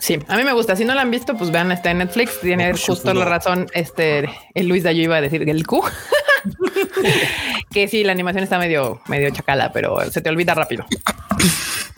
[0.00, 0.76] Sí, a mí me gusta.
[0.76, 2.40] Si no la han visto, pues vean, está en Netflix.
[2.40, 3.66] Tiene justo la razón.
[3.74, 5.82] Este el Luis Dayo iba a decir el Q.
[7.70, 10.84] que sí, la animación está medio, medio chacala, pero se te olvida rápido.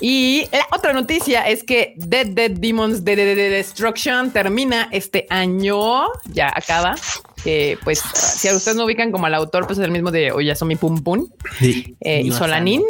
[0.01, 6.53] Y la otra noticia es que Dead Dead Demons de, Destruction termina este año, ya
[6.55, 6.97] acaba.
[7.43, 10.33] Que pues si a ustedes no ubican como al autor, pues es el mismo de
[10.33, 11.29] Oyasumi Pum Pum
[11.61, 12.83] eh, y Solanin.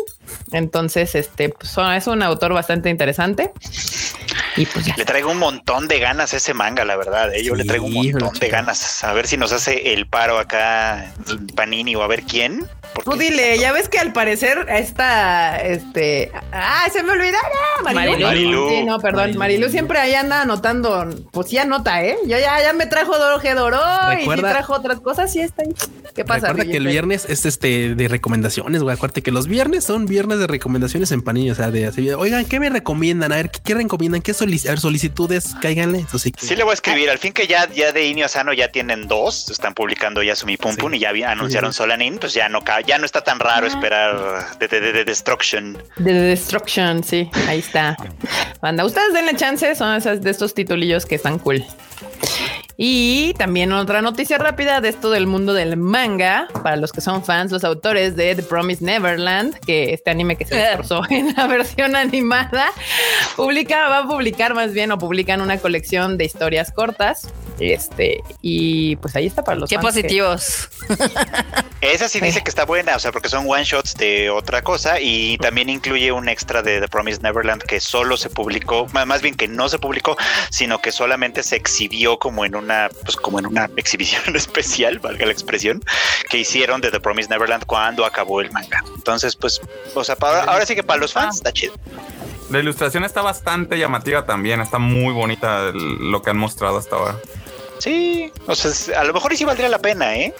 [0.53, 3.53] Entonces, este pues, es un autor bastante interesante.
[4.57, 7.35] Y pues Le traigo un montón de ganas a ese manga, la verdad.
[7.35, 7.43] ¿eh?
[7.43, 9.05] Yo le traigo un montón de ganas.
[9.05, 11.13] A ver si nos hace el paro acá
[11.55, 12.67] Panini o a ver quién.
[13.05, 17.37] Tú dile, ya ves que al parecer esta, este, ah, se me olvidó,
[17.85, 18.69] Marilu.
[18.71, 22.17] Sí, no, perdón, Marilu siempre ahí anda anotando, pues sí anota, ¿eh?
[22.23, 23.81] Yo ya, ya me trajo Doroje Doró
[24.19, 25.75] y sí trajo otras cosas y está ahí.
[26.15, 26.49] ¿Qué pasa?
[26.49, 28.97] Recuerda que el viernes es este de recomendaciones, güey.
[28.97, 32.47] Acuérdate que los viernes son viernes de recomendaciones en Panini, o sea, de así, oigan,
[32.47, 33.33] ¿qué me recomiendan?
[33.33, 34.23] A ver, ¿qué, recomiendan?
[34.27, 35.55] ¿Qué solicitudes?
[35.63, 36.01] Cáiganle.
[36.01, 37.09] Eso sí, sí le voy a escribir.
[37.11, 40.57] Al fin que ya, ya de Inio Asano ya tienen dos, están publicando ya Sumi
[40.57, 44.59] Pum Pum y ya anunciaron Solanin, pues ya no ya no está tan raro esperar
[44.59, 45.81] de, de, Destruction.
[45.99, 47.97] De, Destruction, sí, ahí está.
[48.61, 51.65] Banda, ustedes denle chance, son esas de estos titulillos que están cool.
[52.77, 57.25] Y también otra noticia rápida de esto del mundo del manga, para los que son
[57.25, 61.47] fans, los autores de The Promise Neverland, que este anime que se destrozó en la
[61.47, 62.71] versión animada,
[63.35, 67.29] publica, va a publicar más bien o publican una colección de historias cortas.
[67.59, 70.69] Este, y pues ahí está para los Qué positivos.
[71.81, 75.01] Esa sí dice que está buena, o sea, porque son one shots de otra cosa
[75.01, 79.35] y también incluye un extra de The Promise Neverland que solo se publicó, más bien
[79.35, 80.17] que no se publicó,
[80.51, 85.25] sino que solamente se exhibió como en una, pues como en una exhibición especial, valga
[85.27, 85.83] la expresión,
[86.29, 88.83] que hicieron de The Promise Neverland cuando acabó el manga.
[88.95, 89.61] Entonces, pues,
[89.95, 91.75] o sea, ahora sí que para los fans está chido.
[92.51, 97.17] La ilustración está bastante llamativa también, está muy bonita lo que han mostrado hasta ahora.
[97.79, 100.35] Sí, o sea, a lo mejor sí valdría la pena, ¿eh?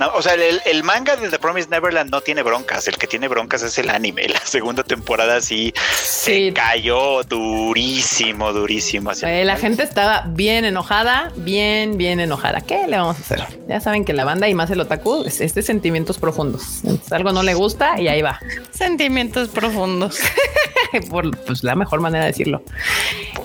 [0.00, 2.88] No, o sea, el, manga de The Promised Neverland no tiene broncas.
[2.88, 4.28] El que tiene broncas es el anime.
[4.28, 9.10] La segunda temporada sí, se cayó durísimo, durísimo.
[9.22, 12.62] Eh, la gente estaba bien enojada, bien, bien enojada.
[12.62, 13.42] ¿Qué le vamos a hacer?
[13.68, 16.80] Ya saben que la banda y más el otaku es, este sentimientos profundos.
[17.10, 18.40] algo no le gusta y ahí va.
[18.70, 20.18] Sentimientos profundos.
[21.10, 22.62] Por pues, la mejor manera de decirlo.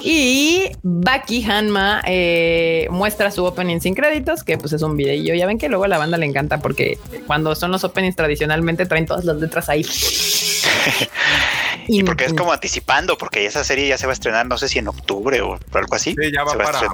[0.01, 5.35] Y Baki Hanma eh, muestra su opening sin créditos, que pues es un video.
[5.35, 8.85] Ya ven que luego a la banda le encanta porque cuando son los openings tradicionalmente
[8.85, 9.85] traen todas las letras ahí.
[11.87, 14.67] y porque es como anticipando, porque esa serie ya se va a estrenar, no sé
[14.67, 16.15] si en octubre o algo así.
[16.19, 16.53] Sí, ya va,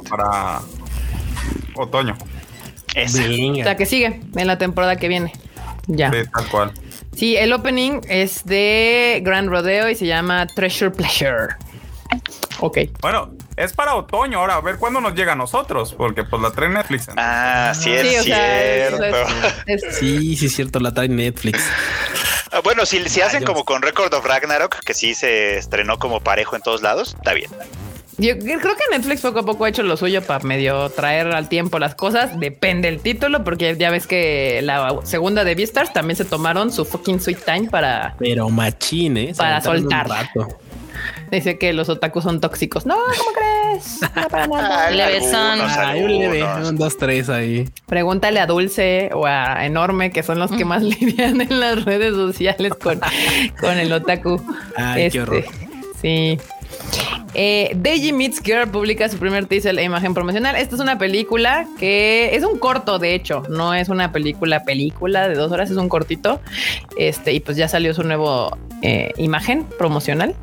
[0.10, 0.62] para,
[1.76, 2.18] otoño.
[2.96, 5.32] O sea, que sigue en la temporada que viene.
[5.88, 6.12] Ya.
[6.12, 6.74] Sí, tal cual.
[7.16, 11.56] Sí, el opening es de Grand Rodeo y se llama Treasure Pleasure.
[12.62, 12.78] Ok.
[13.02, 16.52] Bueno, es para otoño ahora, a ver cuándo nos llega a nosotros, porque pues la
[16.52, 17.08] trae Netflix.
[17.18, 19.04] Ah, sí, es cierto.
[19.92, 21.60] Sí, sí, es cierto, la trae Netflix.
[22.52, 26.22] Ah, bueno, si, si hacen como con Record of Ragnarok, que sí se estrenó como
[26.22, 27.50] parejo en todos lados, está bien.
[28.22, 31.50] Yo creo que Netflix poco a poco ha hecho lo suyo para medio traer al
[31.50, 32.40] tiempo las cosas.
[32.40, 36.86] Depende el título, porque ya ves que la segunda de Beastars también se tomaron su
[36.86, 38.16] fucking sweet time para.
[38.20, 39.38] Pero machines.
[39.38, 40.08] Para soltar.
[41.32, 42.86] Dice que los otakus son tóxicos.
[42.86, 44.02] No, ¿cómo crees?
[44.16, 44.88] No para nada.
[45.90, 47.68] Hay un leve, un dos, tres ahí.
[47.88, 52.14] Pregúntale a Dulce o a Enorme, que son los que más lidian en las redes
[52.14, 53.00] sociales con,
[53.60, 54.40] con el otaku.
[54.76, 55.38] Ay, qué horror.
[55.38, 55.52] Este,
[56.02, 56.40] sí.
[57.34, 60.56] Eh, Deji Meets Girl publica su primer teaser e imagen promocional.
[60.56, 65.30] Esta es una película que es un corto, de hecho, no es una película, película
[65.30, 66.42] de dos horas, es un cortito.
[66.98, 70.36] Este, y pues ya salió su nuevo eh, imagen promocional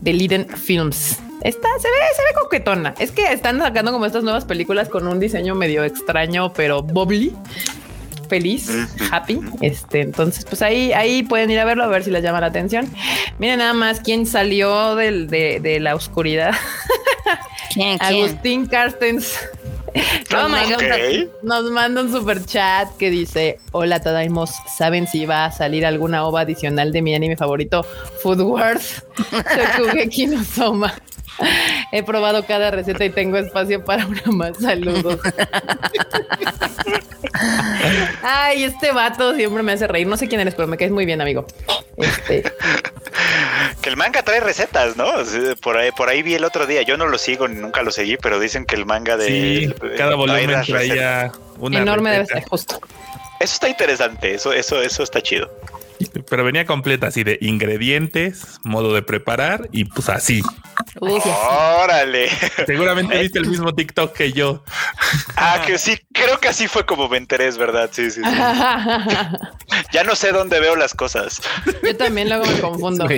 [0.00, 1.18] de Liden Films.
[1.42, 2.94] Esta se ve, se ve coquetona.
[2.98, 7.32] Es que están sacando como estas nuevas películas con un diseño medio extraño, pero bubbly
[8.28, 8.70] feliz,
[9.10, 9.40] happy.
[9.60, 12.48] Este, entonces, pues ahí, ahí pueden ir a verlo a ver si les llama la
[12.48, 12.86] atención.
[13.38, 16.54] Miren nada más quién salió del, de, la oscuridad.
[18.00, 19.38] Agustín Carstens.
[20.36, 20.48] Oh
[21.42, 24.52] nos, manda, un super chat que dice: Hola, Tadaimos.
[24.76, 27.84] ¿Saben si va a salir alguna ova adicional de mi anime favorito,
[28.22, 29.02] Food Wars?
[30.28, 30.94] no Soma.
[31.92, 34.58] He probado cada receta y tengo espacio para una más.
[34.58, 35.20] Saludos.
[38.22, 40.06] Ay, este vato siempre me hace reír.
[40.06, 41.46] No sé quién eres, pero me caes muy bien, amigo.
[41.96, 42.44] Este.
[43.82, 45.06] Que el manga trae recetas, ¿no?
[45.62, 46.82] Por ahí, por ahí vi el otro día.
[46.82, 49.72] Yo no lo sigo, nunca lo seguí, pero dicen que el manga de.
[49.96, 51.78] cada volumen traía una.
[51.78, 52.80] Enorme debe ser, justo.
[53.40, 54.34] Eso está interesante.
[54.34, 55.50] Eso, eso, eso está chido.
[56.28, 60.42] Pero venía completa así de ingredientes, modo de preparar y pues así.
[61.00, 62.28] Órale.
[62.66, 64.62] Seguramente viste el mismo TikTok que yo.
[65.36, 67.90] Ah, que sí, creo que así fue como me enteré, es verdad.
[67.92, 68.30] Sí, sí, sí.
[69.92, 71.40] ya no sé dónde veo las cosas.
[71.82, 73.08] Yo también luego me confundo.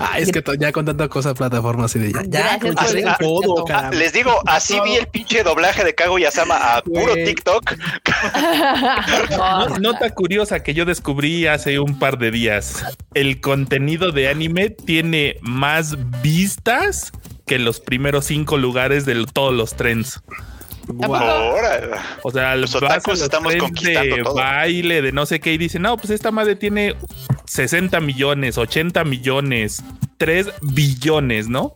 [0.00, 4.12] Ah, es que ya con tanta cosa plataformas y de ya, ya todo, ah, Les
[4.12, 7.74] digo, así vi el pinche doblaje de Kago Yasama a puro TikTok.
[9.80, 12.84] Nota curiosa que yo descubrí hace un par de días.
[13.14, 17.12] El contenido de anime tiene más vistas
[17.46, 20.22] que los primeros cinco lugares de todos los trends.
[22.22, 25.96] O sea, los otakus estamos conquistando de baile, de no sé qué, y dicen, no,
[25.96, 26.96] pues esta madre tiene
[27.46, 29.82] 60 millones, 80 millones,
[30.18, 31.74] 3 billones, ¿no?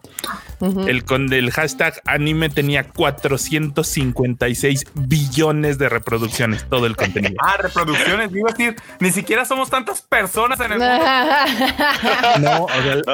[0.61, 7.37] El con el hashtag anime tenía 456 billones de reproducciones, todo el contenido.
[7.45, 10.95] ah, reproducciones, iba a decir, ni siquiera somos tantas personas en el mundo.
[12.41, 13.05] no, o sea, el,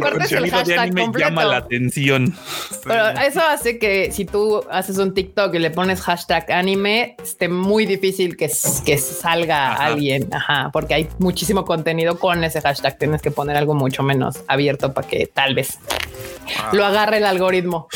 [0.00, 2.34] contenido de anime llama la atención.
[2.84, 7.48] Pero eso hace que si tú haces un TikTok y le pones hashtag anime, esté
[7.48, 8.50] muy difícil que,
[8.84, 12.98] que salga alguien, ajá, porque hay muchísimo contenido con ese hashtag.
[12.98, 15.78] Tienes que poner algo mucho menos abierto para que tal vez
[16.58, 16.70] ah.
[16.72, 17.88] lo agarre el algoritmo.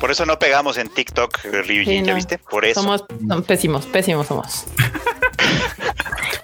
[0.00, 2.38] Por eso no pegamos en TikTok, Ryujin, ¿ya viste?
[2.38, 2.82] Por eso.
[2.82, 3.04] Somos
[3.46, 4.66] pésimos, pésimos somos.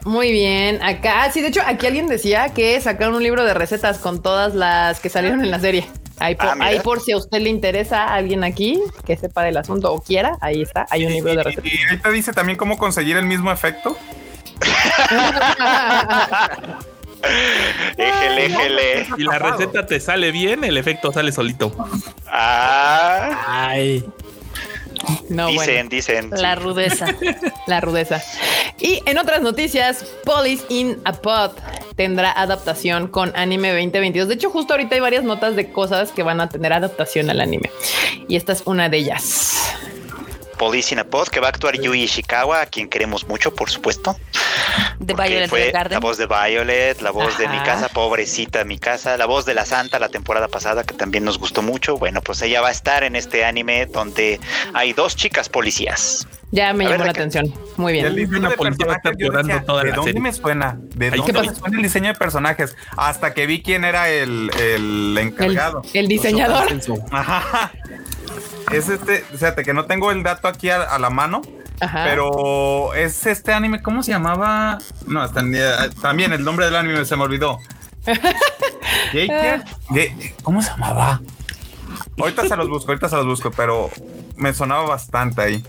[0.05, 3.99] Muy bien, acá, sí, de hecho, aquí alguien decía que sacaron un libro de recetas
[3.99, 5.88] con todas las que salieron en la serie.
[6.19, 9.93] Ahí por, ah, por, si a usted le interesa alguien aquí que sepa del asunto
[9.93, 11.73] o quiera, ahí está, hay un libro de recetas.
[11.73, 13.97] Y ahí te dice también cómo conseguir el mismo efecto.
[17.97, 19.07] éjele, éjele.
[19.17, 21.75] Y la receta te sale bien, el efecto sale solito.
[22.27, 23.69] Ah.
[23.69, 24.05] Ay.
[25.29, 26.31] No, dicen, dicen.
[26.31, 27.07] La rudeza.
[27.67, 28.23] la rudeza.
[28.85, 31.53] Y en otras noticias, Police in a Pod
[31.97, 34.29] tendrá adaptación con anime 2022.
[34.29, 37.40] De hecho, justo ahorita hay varias notas de cosas que van a tener adaptación al
[37.40, 37.70] anime.
[38.29, 39.75] Y esta es una de ellas.
[40.59, 43.70] Police in a Pod, que va a actuar Yui Ishikawa, a quien queremos mucho, por
[43.70, 44.18] supuesto.
[44.98, 49.16] De Violet fue La voz de Violet, la voz de mi casa, pobrecita mi casa,
[49.16, 51.96] la voz de la Santa la temporada pasada, que también nos gustó mucho.
[51.98, 54.40] Bueno, pues ella va a estar en este anime donde
[54.72, 56.26] hay dos chicas policías.
[56.50, 57.52] Ya me llamó la atención.
[57.76, 58.07] Muy bien.
[58.07, 60.78] El diseño de personajes, ¿De dónde me suena?
[60.94, 62.76] ¿De dónde me suena el diseño de personajes?
[62.96, 65.83] Hasta que vi quién era el, el encargado.
[65.92, 66.68] El, diseñador.
[67.11, 67.72] Ajá.
[68.72, 71.42] Es este, fíjate que no tengo el dato aquí a, la mano.
[71.80, 72.04] Ajá.
[72.04, 74.78] Pero es este anime, ¿cómo se llamaba?
[75.06, 77.58] No, también el nombre del anime se me olvidó.
[80.42, 81.20] ¿Cómo se llamaba?
[82.18, 83.90] Ahorita se los busco, ahorita se los busco, pero
[84.37, 85.64] me sonaba bastante ahí.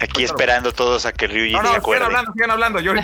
[0.00, 2.80] Aquí esperando todos a que Ryuji no, no, sigan hablando, sigan hablando.
[2.80, 2.94] Yo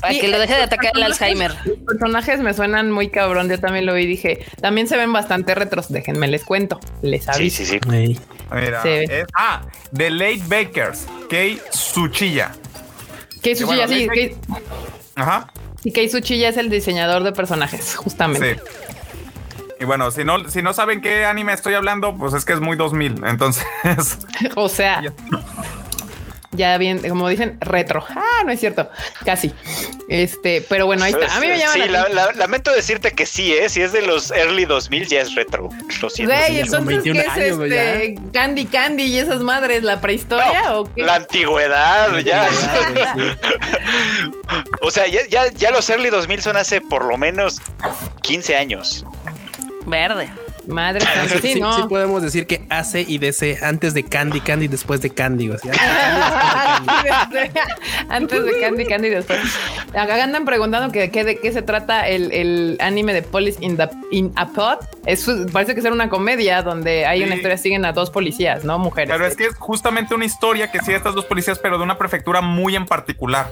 [0.00, 1.54] Para que lo deje de atacar el Alzheimer.
[1.64, 3.48] Los personajes me suenan muy cabrón.
[3.48, 4.06] Yo también lo vi.
[4.06, 5.90] Dije, también se ven bastante retros.
[5.90, 6.80] Déjenme les cuento.
[7.02, 7.58] Les aviso.
[7.58, 8.18] Sí, sí, sí.
[8.52, 9.62] Mira, es, ah,
[9.96, 12.52] The Late Bakers, Kei Suchilla.
[13.42, 14.08] Kei Suchilla, sí.
[15.14, 15.52] Ajá.
[15.84, 18.54] Y Kei Suchilla es el diseñador de personajes, justamente.
[18.54, 18.60] Sí.
[19.82, 22.60] Y bueno, si no, si no saben qué anime estoy hablando, pues es que es
[22.60, 23.24] muy 2000.
[23.26, 23.66] Entonces,
[24.54, 25.02] o sea,
[26.52, 28.04] ya bien, como dicen, retro.
[28.10, 28.88] Ah, no es cierto,
[29.24, 29.52] casi.
[30.08, 31.36] Este, pero bueno, ahí está.
[31.36, 31.72] A mí me llama.
[31.72, 33.68] Sí, lamento decirte que sí, ¿eh?
[33.68, 35.70] Si es de los early 2000, ya es retro.
[36.00, 36.32] Lo siento.
[36.32, 38.14] entonces, ¿qué es este?
[38.32, 41.02] Candy Candy y esas madres, la prehistoria o qué?
[41.02, 42.48] La antigüedad, ya.
[44.80, 47.60] o sea, ya, ya, ya los early 2000 son hace por lo menos
[48.22, 49.04] 15 años.
[49.86, 50.30] Verde.
[50.66, 51.72] Madre santa, sí, no.
[51.74, 55.50] sí, podemos decir que AC y DC antes de Candy, Candy después de Candy.
[58.08, 59.40] antes de Candy, Candy después.
[59.88, 64.32] Acá andan preguntando que, de qué se trata el, anime de Police in, the, in
[64.36, 64.78] a Pod.
[65.06, 68.78] Es, parece que ser una comedia donde hay una historia, siguen a dos policías, ¿no?
[68.78, 69.10] Mujeres.
[69.10, 71.84] Pero es que es justamente una historia que sigue a estas dos policías, pero de
[71.84, 73.50] una prefectura muy en particular.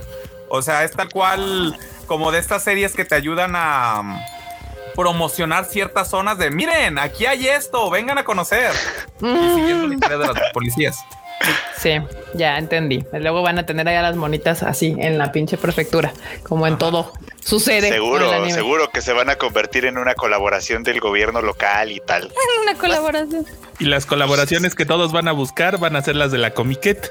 [0.49, 4.21] O sea, es tal cual como de estas series que te ayudan a
[4.95, 8.73] promocionar ciertas zonas de miren, aquí hay esto, vengan a conocer.
[9.21, 10.99] Y siguiendo la historia de las policías.
[11.77, 11.93] Sí,
[12.35, 13.05] ya entendí.
[13.13, 17.13] Luego van a tener allá las monitas así en la pinche prefectura, como en todo
[17.41, 17.89] sucede.
[17.89, 22.33] Seguro, seguro que se van a convertir en una colaboración del gobierno local y tal.
[22.63, 23.47] Una colaboración.
[23.79, 27.11] Y las colaboraciones que todos van a buscar van a ser las de la Comiquet.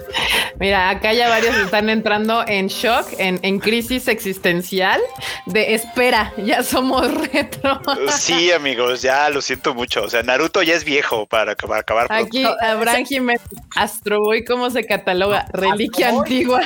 [0.59, 5.01] Mira, acá ya varios están entrando en shock, en, crisis existencial
[5.47, 7.81] de espera, ya somos retro.
[8.19, 10.03] Sí, amigos, ya lo siento mucho.
[10.03, 12.07] O sea, Naruto ya es viejo para, acabar.
[12.09, 13.41] Aquí, Abraham Jiménez,
[13.75, 15.47] Astro Boy, ¿cómo se cataloga?
[15.51, 16.61] Reliquia antigua.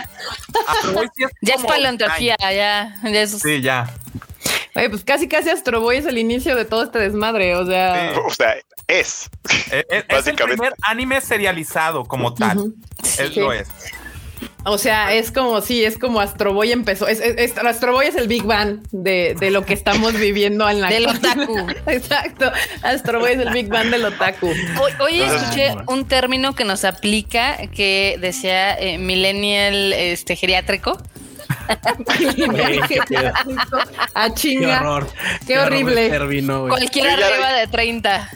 [1.42, 3.94] ya es paleontología, ya, ya Sí, ya.
[4.76, 8.14] Oye, pues casi casi Astro Boy es el inicio de todo este desmadre, o sea.
[8.26, 8.56] O sea,
[8.88, 9.30] es.
[9.72, 12.74] Es, es el primer anime serializado como tal.
[13.20, 13.68] Es, lo es.
[14.66, 17.08] O sea, es como sí, es como Astro Boy empezó.
[17.08, 17.22] Es,
[17.58, 21.08] Astro Boy es el Big Bang de, de lo que estamos viviendo en la del
[21.08, 21.68] otaku.
[21.88, 22.52] Exacto.
[22.82, 24.52] Astro Boy es el Big Bang del otaku.
[25.00, 30.98] Hoy, escuché un término que nos aplica que decía eh, millennial este geriátrico
[34.14, 34.68] a chinga.
[34.68, 35.08] Qué horror.
[35.48, 36.10] Qué, horrible.
[36.68, 38.30] Cualquiera arriba de 30.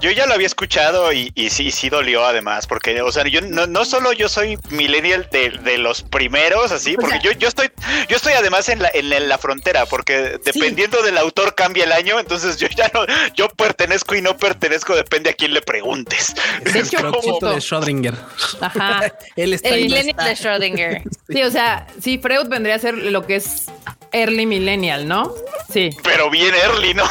[0.00, 3.66] Yo ya lo había escuchado y, sí, sí dolió además, porque, o sea, yo no,
[3.66, 7.70] no solo yo soy millennial de, los primeros, así, porque yo, yo estoy,
[8.08, 12.18] yo estoy además en la, en, la frontera, porque dependiendo del autor cambia el año,
[12.20, 16.34] entonces yo ya no, yo pertenezco y no pertenezco, depende a quién le preguntes.
[16.64, 18.14] De hecho, de Schrödinger.
[18.60, 19.12] Ajá.
[19.36, 21.02] el millennial de Schrödinger.
[21.28, 23.66] Sí, o sea, sí, Freud vendría a ser lo que es
[24.12, 25.32] early millennial, ¿no?
[25.72, 25.90] Sí.
[26.02, 27.04] Pero bien early, ¿no?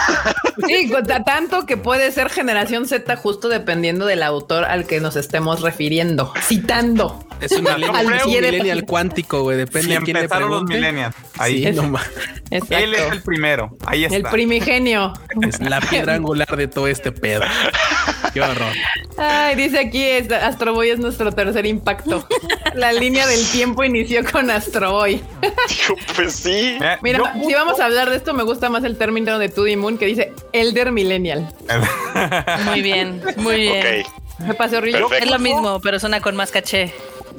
[0.68, 0.92] Sí,
[1.26, 6.34] tanto que puede ser generación Z justo dependiendo del autor al que nos estemos refiriendo,
[6.42, 7.24] citando.
[7.40, 7.64] Es un
[8.26, 10.74] millennial, cuántico, güey, depende de quién le pregunte.
[10.74, 11.16] los millennials.
[11.38, 11.98] Ahí sí, no
[12.52, 13.78] Él es el primero.
[13.86, 14.18] Ahí está.
[14.18, 15.14] El primigenio.
[15.42, 17.44] Es la piedra angular de todo este pedo.
[18.34, 18.74] Qué horror.
[19.18, 22.28] Ay, dice aquí Astro Boy es nuestro tercer impacto.
[22.74, 24.94] La línea del tiempo inició con Astro
[25.88, 25.98] Boy.
[26.16, 26.78] pues sí.
[27.02, 29.98] Mira, si vamos a hablar de esto, me gusta más el término de Tudy Moon
[29.98, 31.54] que dice Elder Millennial.
[32.66, 34.06] muy bien, muy bien.
[34.40, 35.04] Me pasó horrible.
[35.20, 36.94] Es lo mismo, pero suena con más caché.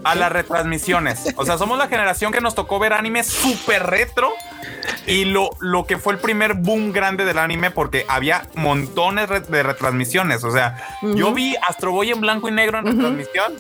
[0.05, 1.35] A las retransmisiones.
[1.37, 4.33] O sea, somos la generación que nos tocó ver anime súper retro
[5.07, 9.62] y lo, lo que fue el primer boom grande del anime porque había montones de
[9.62, 10.45] retransmisiones.
[10.45, 13.55] O sea, yo vi Astro Boy en blanco y negro en retransmisión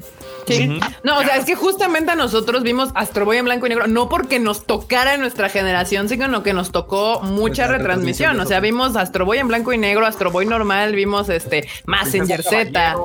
[0.46, 0.80] Sí.
[1.02, 3.86] No, o sea, es que justamente a nosotros vimos Astro Boy en blanco y negro,
[3.86, 8.38] no porque nos tocara en nuestra generación, sino que nos tocó mucha retransmisión.
[8.40, 12.42] O sea, vimos Astro Boy en blanco y negro, Astro Boy normal, vimos este Messenger
[12.42, 12.96] Z.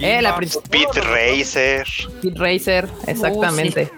[0.00, 1.86] Eh, la Pit Racer.
[2.20, 3.90] Pit Racer, exactamente.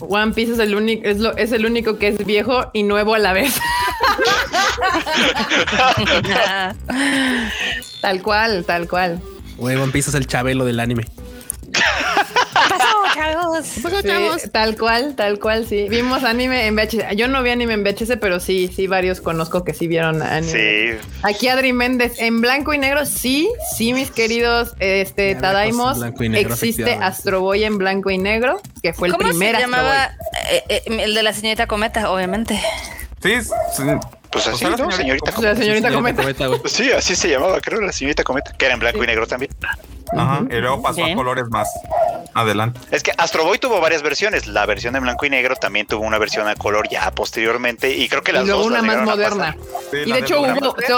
[0.00, 3.14] One Piece es el único, es, lo, es el único que es viejo y nuevo
[3.14, 3.54] a la vez.
[8.00, 9.20] tal cual, tal cual.
[9.58, 11.04] One Piece es el chabelo del anime.
[14.52, 15.86] Tal cual, tal cual, sí.
[15.88, 17.16] Vimos anime en VHS.
[17.16, 20.52] Yo no vi anime en VHS, pero sí, sí, varios conozco que sí vieron anime.
[20.52, 21.08] Sí.
[21.22, 25.98] Aquí Adri Méndez, en blanco y negro, sí, sí, mis queridos este, Tadaimos.
[26.20, 30.10] Existe Astro Boy en blanco y negro, que fue el primer se llamaba
[30.50, 32.60] eh, eh, el de la señorita Cometa, obviamente.
[33.22, 33.82] Sí, sí.
[34.30, 34.90] Pues así, ¿no?
[34.92, 35.54] Señorita, Cometa.
[35.54, 36.22] La señorita Cometa.
[36.66, 39.50] sí, así se llamaba, creo, la señorita Cometa, que era en blanco y negro también.
[40.16, 41.68] Ajá, y luego pasó a colores más
[42.34, 42.80] adelante.
[42.90, 44.46] Es que Astro Boy tuvo varias versiones.
[44.46, 47.94] La versión en blanco y negro también tuvo una versión a color ya posteriormente.
[47.96, 49.56] Y creo que las y luego una más moderna.
[49.92, 50.42] y de hecho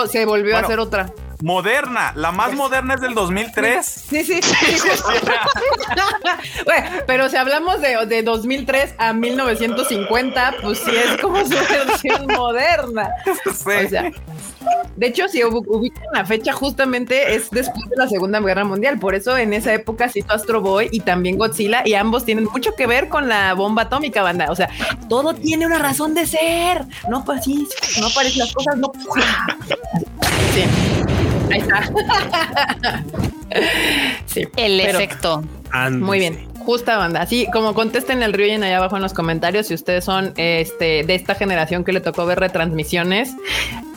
[0.09, 2.13] se volvió a hacer otra moderna.
[2.15, 3.85] La más moderna es del 2003.
[3.85, 4.41] Sí, sí.
[4.43, 4.89] sí,
[7.07, 11.51] pero si hablamos de, de, 2003 a 1950, pues sí es como su
[11.89, 13.11] versión moderna.
[13.45, 14.11] O sea,
[14.97, 18.92] de hecho, si ubican la fecha, justamente es después de la Segunda Guerra Mundial.
[18.99, 22.75] Por eso en esa época cito Astro Boy y también Godzilla, y ambos tienen mucho
[22.77, 24.51] que ver con la bomba atómica, banda.
[24.51, 24.69] O sea,
[25.09, 26.85] todo tiene una razón de ser.
[27.09, 27.67] No, pues sí,
[28.01, 28.93] no parecen las cosas, no.
[30.55, 30.63] Sí.
[31.51, 31.91] Ahí está.
[34.27, 35.43] sí, el efecto.
[35.91, 36.49] Muy bien.
[36.65, 37.23] Justa banda.
[37.23, 41.15] Así como contesten el Ryuyen allá abajo en los comentarios si ustedes son este de
[41.15, 43.35] esta generación que le tocó ver retransmisiones.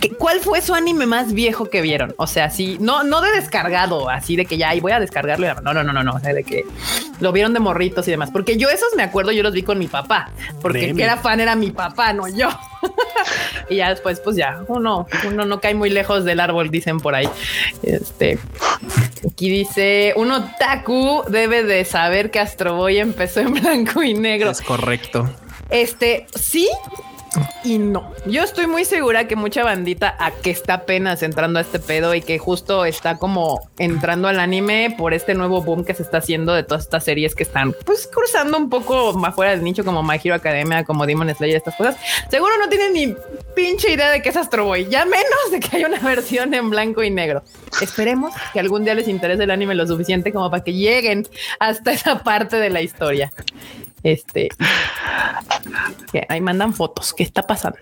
[0.10, 2.14] ¿Cuál fue su anime más viejo que vieron?
[2.18, 5.62] O sea, sí, no, no de descargado, así de que ya voy a descargarlo.
[5.62, 6.14] No, no, no, no, no.
[6.14, 6.66] O sea, de que
[7.20, 8.30] lo vieron de morritos y demás.
[8.32, 10.32] Porque yo esos me acuerdo, yo los vi con mi papá,
[10.62, 12.50] porque el que era fan era mi papá, no yo.
[13.70, 17.16] y ya después, pues ya, uno, uno no cae muy lejos del árbol, dicen por
[17.16, 17.30] ahí.
[17.84, 18.40] Este
[19.28, 24.52] aquí dice: un otaku debe de saber que Astro Boy empezó en blanco y negro.
[24.52, 25.30] Es correcto.
[25.70, 26.70] Este sí,
[27.64, 28.12] y no.
[28.26, 32.14] Yo estoy muy segura que mucha bandita a que está apenas entrando a este pedo
[32.14, 36.18] y que justo está como entrando al anime por este nuevo boom que se está
[36.20, 39.84] haciendo de todas estas series que están pues cruzando un poco más fuera del nicho
[39.84, 41.98] como My Hero Academia, como Demon Slayer, estas cosas.
[42.30, 43.16] Seguro no tienen ni
[43.56, 46.70] pinche idea de qué es Astro Boy, ya menos de que haya una versión en
[46.70, 47.44] blanco y negro.
[47.82, 51.28] Esperemos que algún día les interese el anime lo suficiente como para que lleguen
[51.60, 53.32] hasta esa parte de la historia.
[54.06, 54.50] Este,
[56.12, 57.12] que ahí mandan fotos.
[57.12, 57.80] ¿Qué está pasando?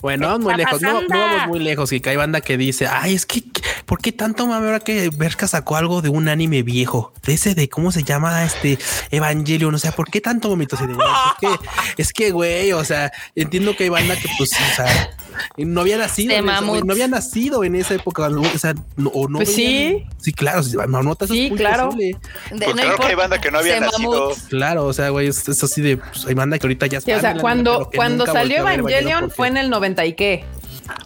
[0.00, 0.82] Bueno, vamos muy lejos.
[0.82, 1.92] No, vamos muy lejos.
[1.92, 3.44] Y que hay banda que dice, ay, es que,
[3.86, 7.12] ¿por qué tanto mame ahora que Berka sacó algo de un anime viejo?
[7.22, 8.80] De ese de cómo se llama este
[9.12, 9.72] Evangelion.
[9.72, 10.76] O sea, ¿por qué tanto momento?
[11.96, 15.10] es que, güey, o sea, entiendo que hay banda que, pues, o sea,
[15.56, 18.28] no había nacido, no había nacido en esa época.
[18.28, 19.38] O sea, no, o no.
[19.38, 20.04] Pues sí.
[20.18, 20.62] Sí, claro.
[20.62, 20.72] sí,
[21.56, 21.90] claro.
[21.90, 24.32] Pues claro que hay banda que no había nacido.
[24.48, 27.16] Claro, o sea, güey, es, así de, pues, hay banda que ahorita ya está.
[27.16, 30.44] o sea, cuando, cuando salió Evangelion fue en el 90 y qué.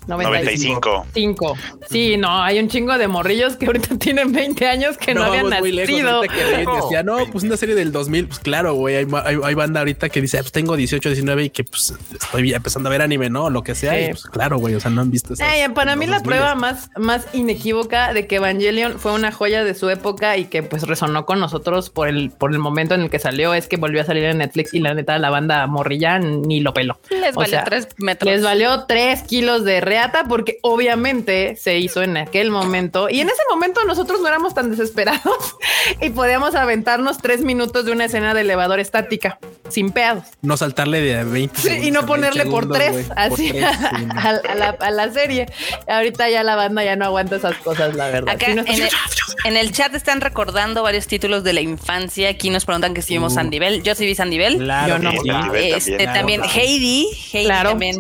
[0.07, 1.07] 95.
[1.12, 1.57] 5.
[1.89, 5.51] Sí, no, hay un chingo de morrillos que ahorita tienen 20 años que no, habían
[5.51, 6.22] nacido.
[6.22, 9.07] que decía, no, pues una serie del 2000, pues claro, güey, hay,
[9.43, 12.89] hay, banda ahorita que dice, ah, pues tengo 18, 19 y que pues estoy empezando
[12.89, 13.51] a ver anime, ¿no?
[13.51, 15.45] Lo que sea, pues claro, güey, o sea, no han visto eso.
[15.74, 19.91] para mí la prueba más, más inequívoca de que Evangelion fue una joya de su
[19.91, 23.18] época y que pues resonó con nosotros por el, por el momento en el que
[23.18, 26.61] salió es que volvió a salir en Netflix y la neta la banda morrilla ni
[26.61, 26.99] lo peló.
[27.11, 28.30] Les valió tres metros.
[28.30, 33.28] Les valió tres kilos de reata porque obviamente se hizo en aquel momento y en
[33.28, 35.56] ese momento nosotros no éramos tan desesperados
[36.00, 40.24] y podíamos aventarnos tres minutos de una escena de elevador estática sin pedos.
[40.42, 45.46] No saltarle de 20 y no ponerle por tres así a, la, serie.
[45.88, 48.36] Ahorita ya la banda ya no aguanta esas cosas, la verdad.
[48.40, 52.28] en, el, chat están recordando varios títulos de la infancia.
[52.28, 53.36] Aquí nos preguntan que si vimos uh.
[53.36, 53.82] Sandivel.
[53.82, 54.58] Yo sí vi Sandivel.
[54.88, 55.54] Yo no.
[55.54, 57.08] Este, también Heidi.
[57.32, 57.70] Heidi claro.
[57.70, 57.98] también.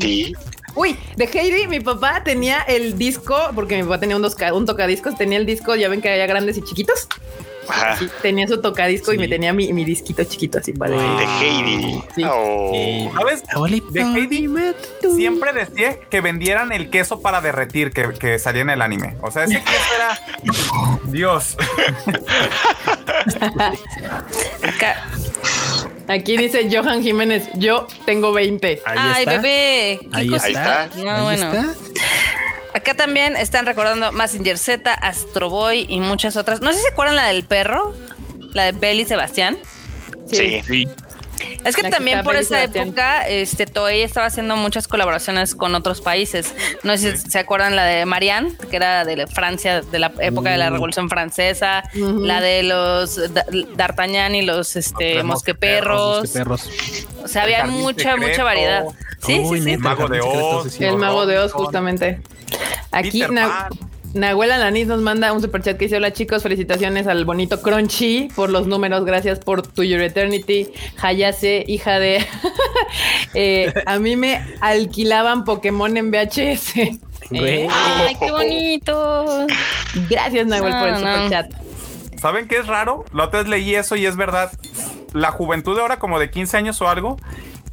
[0.74, 5.16] Uy, de Heidi, mi papá tenía el disco, porque mi papá tenía un, un tocadiscos,
[5.16, 7.08] tenía el disco, ya ven que había grandes y chiquitos.
[8.22, 10.96] tenía su tocadisco y me tenía mi, mi, disquito chiquito así, vale.
[10.96, 12.02] De Heidi.
[12.28, 13.10] Oh.
[13.14, 13.42] ¿Sabes?
[13.90, 14.48] De Heidi
[15.14, 19.16] siempre decía que vendieran el queso para derretir que, que salía en el anime.
[19.22, 20.98] O sea, ese queso era.
[21.04, 21.56] Dios.
[26.08, 28.82] Aquí dice Johan Jiménez, yo tengo 20.
[28.84, 30.00] Ay, bebé.
[30.12, 30.88] Ahí está.
[30.96, 31.74] No, bueno.
[32.74, 36.60] Acá también están recordando Massinger Z, Astro Boy y muchas otras.
[36.60, 37.94] No sé si se acuerdan la del perro.
[38.52, 39.58] La de Belly Sebastián.
[40.26, 40.60] Sí.
[40.66, 40.88] sí.
[41.64, 46.54] Es que también por esa época, este Toei estaba haciendo muchas colaboraciones con otros países.
[46.82, 50.50] No sé si se acuerdan la de Marianne, que era de Francia, de la época
[50.50, 50.72] de la mm.
[50.74, 53.18] Revolución Francesa, la de los
[53.76, 56.34] D'Artagnan y los este mosqueperros.
[57.22, 58.84] O sea, había mucha, mucha variedad.
[59.24, 59.70] Sí, sí, sí.
[59.72, 60.80] El mago de Oz.
[60.80, 62.20] El mago de Oz, justamente.
[62.90, 63.24] Aquí,
[64.14, 68.28] Nahuel Alanis nos manda un super chat que dice: Hola chicos, felicitaciones al bonito Crunchy
[68.34, 69.04] por los números.
[69.04, 70.68] Gracias por To Your Eternity.
[71.02, 72.24] Hayase, hija de.
[73.36, 76.74] Eh, a mí me alquilaban Pokémon en VHS.
[77.32, 79.46] Ay, qué bonito.
[80.08, 81.52] Gracias, Nahuel, por el super chat.
[82.20, 83.04] ¿Saben qué es raro?
[83.12, 84.52] La otra vez leí eso y es verdad.
[85.12, 87.16] La juventud de ahora, como de 15 años o algo,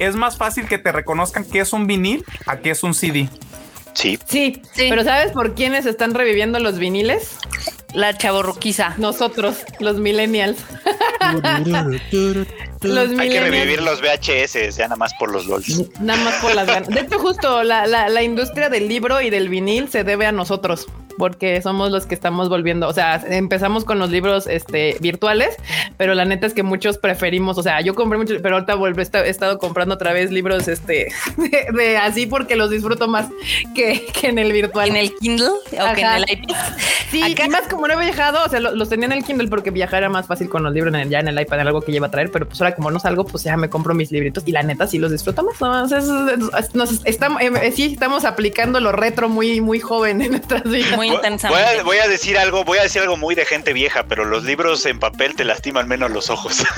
[0.00, 3.28] es más fácil que te reconozcan que es un vinil a que es un CD.
[3.94, 4.18] Sí.
[4.26, 7.36] Sí, pero ¿sabes por quiénes están reviviendo los viniles?
[7.94, 8.94] La chaborruquiza.
[8.98, 10.58] Nosotros, los millennials.
[13.18, 16.00] Hay que revivir los VHS, ya nada más por los LOLs.
[16.00, 16.88] Nada más por las ganas.
[16.88, 20.88] De hecho, justo la, la industria del libro y del vinil se debe a nosotros
[21.18, 25.56] porque somos los que estamos volviendo, o sea, empezamos con los libros este, virtuales,
[25.96, 29.00] pero la neta es que muchos preferimos, o sea, yo compré muchos, pero ahorita vuelvo,
[29.00, 31.12] he estado comprando otra vez libros este,
[31.72, 33.28] de, así porque los disfruto más
[33.74, 34.88] que, en el virtual.
[34.88, 36.56] En el Kindle o que en el iPad.
[37.10, 37.48] Sí, Acá.
[37.48, 40.08] más como no he viajado, o sea, los, tenía en el Kindle porque viajar era
[40.08, 42.30] más fácil con los libros en ya en el iPad, algo que lleva a traer,
[42.30, 44.86] pero pues ahora como no salgo, pues ya me compro mis libritos y la neta
[44.86, 45.60] sí los disfruto más.
[45.60, 45.82] ¿no?
[45.82, 46.00] O sea,
[47.04, 50.96] estamos, eh, sí, estamos aplicando lo retro muy, muy joven en nuestras vidas.
[51.10, 54.84] Voy a, decir algo, voy a decir algo muy de gente vieja, pero los libros
[54.86, 56.64] en papel te lastiman menos los ojos.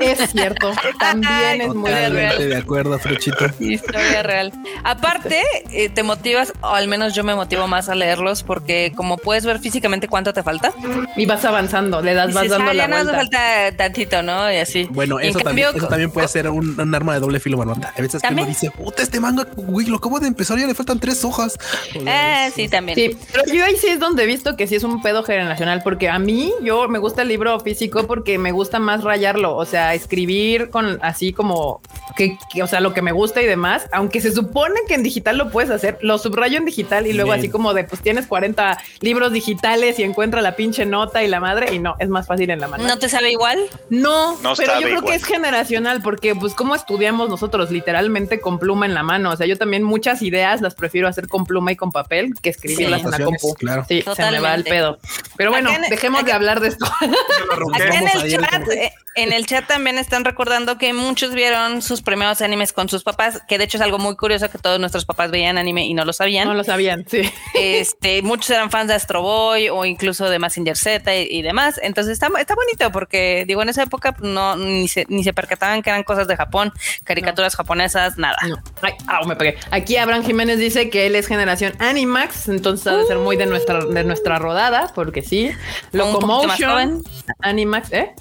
[0.00, 2.38] Es cierto, también es muy real.
[2.38, 3.46] De acuerdo, Fruchito.
[3.60, 4.50] Historia real.
[4.82, 5.42] Aparte,
[5.72, 9.44] eh, te motivas, o al menos yo me motivo más a leerlos, porque como puedes
[9.44, 10.72] ver físicamente cuánto te falta.
[11.16, 13.04] Y vas avanzando, le das, vas dando ah, la vuelta.
[13.04, 14.50] No falta tantito, ¿no?
[14.50, 14.88] Y así.
[14.90, 17.92] Bueno, eso, también, eso también puede ser un, arma de doble filo, Marmota.
[17.94, 20.74] A veces que uno dice, puta, este manga, güey, lo acabo de empezar, ya le
[20.74, 21.58] faltan tres hojas.
[22.06, 22.96] Ah, sí, también.
[22.96, 25.82] Sí, pero yo ahí sí es donde he visto que sí es un pedo generacional,
[25.82, 29.64] porque a mí yo me gusta el libro físico porque me gusta más rayarlo, o
[29.64, 31.80] sea, escribir con así como
[32.16, 35.38] que, o sea, lo que me gusta y demás, aunque se supone que en digital
[35.38, 38.78] lo puedes hacer, lo subrayo en digital y luego así como de pues tienes 40
[39.00, 42.50] libros digitales y encuentra la pinche nota y la madre y no, es más fácil
[42.50, 42.86] en la mano.
[42.86, 43.58] ¿No te sabe igual?
[43.88, 48.86] No, pero yo creo que es generacional porque pues como estudiamos nosotros literalmente con pluma
[48.86, 51.76] en la mano, o sea, yo también muchas ideas las prefiero hacer con pluma y
[51.76, 53.49] con papel que escribirlas en la compu.
[53.54, 53.84] Claro.
[53.88, 54.98] Sí, se me va el pedo.
[55.36, 56.86] Pero bueno, dejemos de hablar de esto.
[57.74, 62.02] Acá en el, chat, eh, en el chat también están recordando que muchos vieron sus
[62.02, 65.04] primeros animes con sus papás, que de hecho es algo muy curioso que todos nuestros
[65.04, 66.46] papás veían anime y no lo sabían.
[66.46, 67.22] No lo sabían, sí.
[67.54, 71.80] Este, muchos eran fans de Astro Boy o incluso de Massinger Z y, demás.
[71.82, 75.82] Entonces está, está bonito porque, digo, en esa época no ni se, ni se percataban
[75.82, 76.72] que eran cosas de Japón,
[77.04, 78.36] caricaturas japonesas, nada.
[78.82, 78.94] Ay,
[79.26, 79.56] me pegué.
[79.70, 83.46] Aquí Abraham Jiménez dice que él es generación Animax, entonces ha de ser muy de
[83.46, 85.50] nuestra, de nuestra rodada, porque sí.
[85.92, 87.02] Locomotion,
[87.40, 88.14] Animax, ¿eh?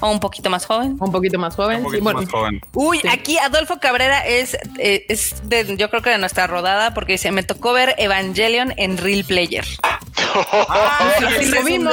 [0.00, 0.96] O un poquito más joven.
[0.98, 1.84] Un poquito más joven.
[2.72, 7.12] Uy, aquí Adolfo Cabrera es, eh, es de, yo creo que de nuestra rodada, porque
[7.12, 9.64] dice, me tocó ver Evangelion en Real Player.
[10.34, 11.92] Ah, lo vimos.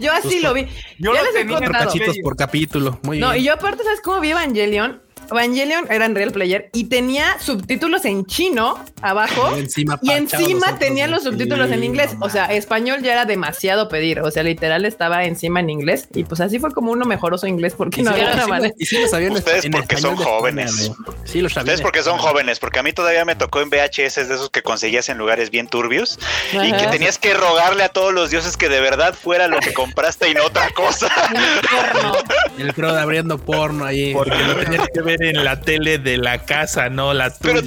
[0.00, 0.66] yo así lo vi.
[0.98, 2.98] Yo ya lo les tenía cachitos por capítulo.
[3.04, 5.00] Muy no, y yo aparte, ¿sabes cómo vi Evangelion?
[5.30, 9.56] Evangelion era en Real Player y tenía subtítulos en chino abajo
[10.02, 12.16] y encima, tenía los subtítulos en inglés.
[12.20, 14.20] O sea, español ya era demasiado pedir.
[14.20, 17.46] O sea, literal estaba encima en inglés y pues así fue como uno mejoró su
[17.46, 18.74] inglés porque no había nada manera.
[18.78, 20.90] Y sí lo sabían Ustedes porque son jóvenes.
[21.24, 21.74] sí lo sabían.
[21.74, 24.62] Ustedes porque son jóvenes, porque a mí todavía me tocó en VHS de esos que
[24.62, 26.18] conseguías en lugares bien turbios
[26.52, 29.72] y que tenías que rogarle a todos los dioses que de verdad fuera lo que
[29.72, 31.10] compraste y no otra cosa.
[32.58, 34.12] El pro de abriendo porno ahí.
[34.12, 37.62] Porque no tenías que ver en la tele de la casa, no la tuya.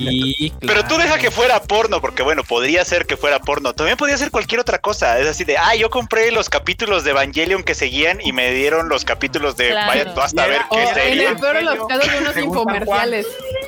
[0.62, 3.74] Pero, tú deja que fuera porno, porque bueno, podría ser que fuera porno.
[3.74, 5.20] También podría ser cualquier otra cosa.
[5.20, 8.90] Es así de, ah, yo compré los capítulos de Evangelion que seguían y me dieron
[8.90, 11.24] los capítulos de vaya tú hasta ver qué serie.
[11.24, 13.28] En el peor de los casos de unos infomerciales.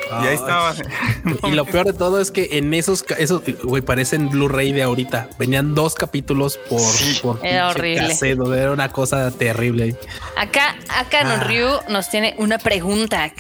[0.10, 0.74] Y ahí estaba.
[1.43, 5.30] y lo peor de todo es que en esos, esos, güey, parecen Blu-ray de ahorita.
[5.38, 6.82] Venían dos capítulos por,
[7.22, 8.16] por era horrible.
[8.22, 9.95] era una cosa terrible.
[10.36, 11.43] Acá, acá ah.
[11.43, 13.32] Ryu nos tiene una pregunta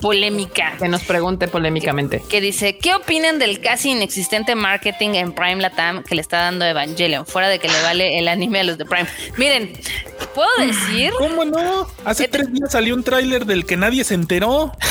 [0.00, 0.76] polémica.
[0.78, 2.22] Que nos pregunte polémicamente.
[2.28, 6.64] Que dice, ¿qué opinan del casi inexistente marketing en Prime Latam que le está dando
[6.64, 7.26] Evangelion?
[7.26, 9.06] Fuera de que le vale el anime a los de Prime.
[9.36, 9.72] Miren,
[10.34, 11.12] ¿puedo decir?
[11.18, 11.86] ¿Cómo no?
[12.04, 14.72] Hace tres días salió un tráiler del que nadie se enteró.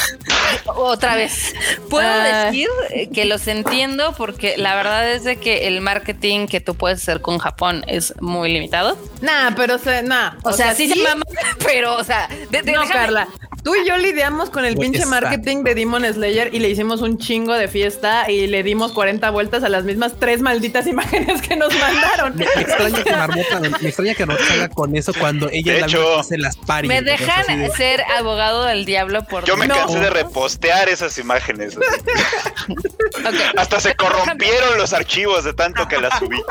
[0.94, 1.54] otra vez.
[1.90, 2.46] Puedo ah.
[2.46, 2.70] decir
[3.14, 7.22] que los entiendo porque la verdad es de que el marketing que tú puedes hacer
[7.22, 8.98] con Japón es muy limitado.
[9.22, 10.34] Nah, pero o sea, nah.
[10.44, 11.24] O, sea, sí, se mama,
[11.66, 12.30] pero o sea,
[12.66, 13.28] no, Carla.
[13.64, 17.18] Tú y yo lidiamos con el pinche marketing de Demon Slayer y le hicimos un
[17.18, 21.56] chingo de fiesta y le dimos 40 vueltas a las mismas tres malditas imágenes que
[21.56, 22.36] nos mandaron.
[22.36, 26.38] Me, extraña que Marmota, me extraña que no haga con eso cuando ella la hace
[26.38, 26.90] las paris.
[26.90, 31.78] Me dejan ser abogado del diablo por Yo me cansé de repostear esas imágenes.
[33.58, 36.42] Hasta se corrompieron los archivos de tanto que las subí.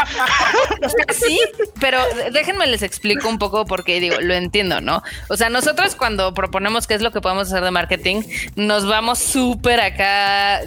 [1.12, 1.38] sí,
[1.78, 1.98] pero
[2.32, 5.02] déjenme les explico un poco porque digo, lo entiendo, ¿no?
[5.28, 8.22] O sea, nosotros cuando proponemos qué es lo que podemos hacer de marketing,
[8.56, 10.60] nos vamos súper acá.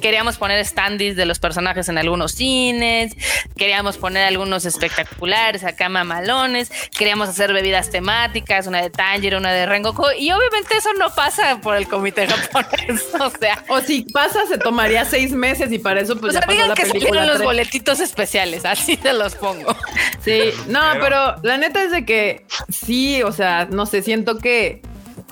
[0.00, 3.16] Queríamos poner standees de los personajes en algunos cines,
[3.56, 9.66] queríamos poner algunos espectaculares acá mamalones, queríamos hacer bebidas temáticas, una de Tanjiro, una de
[9.66, 13.64] Rengoku, y obviamente eso no pasa por el comité japonés, o sea.
[13.68, 16.68] O si pasa, se tomaría seis meses y para eso pues o sea, ya pasó
[16.68, 19.76] la que los boletitos especiales, así te los pongo.
[20.22, 24.82] Sí, no, pero la neta es de que sí, o sea, no sé, siento que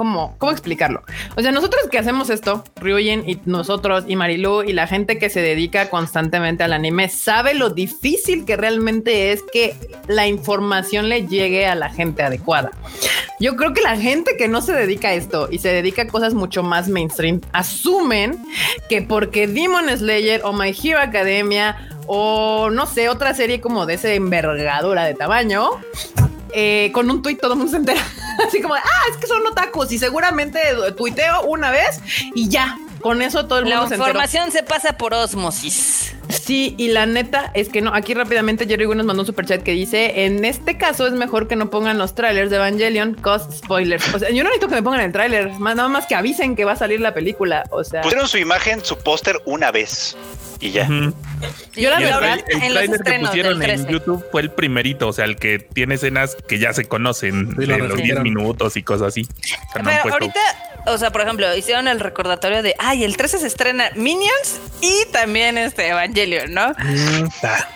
[0.02, 1.04] ¿cómo, ¿cómo explicarlo?
[1.36, 5.30] O sea, nosotros que hacemos esto, Ryujin y nosotros y Marilu y la gente que
[5.30, 9.76] se dedica constantemente al anime sabe lo difícil que realmente es que
[10.08, 12.72] la información le llegue a la gente adecuada.
[13.38, 16.06] Yo creo que la gente que no se dedica a esto y se dedica a
[16.08, 18.44] cosas mucho más mainstream asumen
[18.88, 21.76] que porque Demon Slayer o My Hero Academia
[22.08, 25.70] o no sé, otra serie como de esa envergadura de tamaño,
[26.54, 28.02] eh, con un tuit todo el mundo se entera.
[28.46, 28.80] Así como, ah,
[29.10, 30.58] es que son otakus y seguramente
[30.96, 32.00] tuiteo una vez
[32.34, 32.76] y ya.
[33.00, 36.14] Con eso todo el mundo se La información se pasa por osmosis.
[36.28, 37.92] Sí, y la neta es que no.
[37.92, 41.48] Aquí rápidamente Jerry nos mandó un super chat que dice: En este caso es mejor
[41.48, 44.14] que no pongan los trailers de Evangelion, cost spoilers.
[44.14, 46.64] O sea, yo no necesito que me pongan el trailer, nada más que avisen que
[46.64, 47.64] va a salir la película.
[47.70, 50.16] O sea, pusieron su imagen, su póster una vez
[50.62, 50.88] y ya.
[51.74, 55.24] Yo la verdad, el, el trailer que pusieron en YouTube fue el primerito, o sea,
[55.24, 59.26] el que tiene escenas que ya se conocen de los 10 minutos y cosas así.
[59.74, 60.40] Pero ahorita,
[60.86, 65.06] o sea, por ejemplo, hicieron el recordatorio de, ay, el 13 se estrena Minions y
[65.12, 66.72] también este Evangelion, ¿no?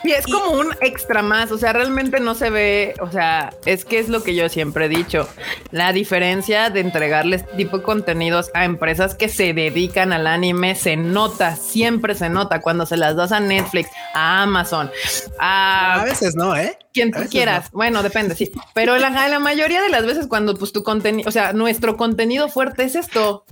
[0.04, 3.84] Y es como un extra más, o sea, realmente no se ve, o sea, es
[3.84, 5.28] que es lo que yo siempre he dicho,
[5.72, 10.96] la diferencia de entregarles tipo de contenidos a empresas que se dedican al anime se
[10.96, 14.90] nota, siempre se nota cuando cuando se las das a Netflix, a Amazon,
[15.38, 16.02] a...
[16.02, 16.76] A veces no, ¿eh?
[16.96, 17.70] Quien tú quieras.
[17.72, 18.50] Bueno, depende, sí.
[18.72, 22.48] Pero la, la mayoría de las veces cuando pues tu contenido, o sea, nuestro contenido
[22.48, 23.44] fuerte es esto.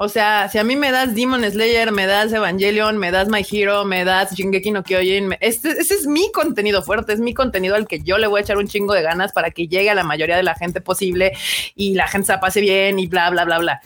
[0.00, 3.46] O sea, si a mí me das Demon Slayer, me das Evangelion, me das My
[3.48, 7.76] Hero, me das Shingeki no Kyojin, este, ese es mi contenido fuerte, es mi contenido
[7.76, 9.94] al que yo le voy a echar un chingo de ganas para que llegue a
[9.94, 11.34] la mayoría de la gente posible
[11.76, 13.80] y la gente se pase bien y bla, bla, bla, bla.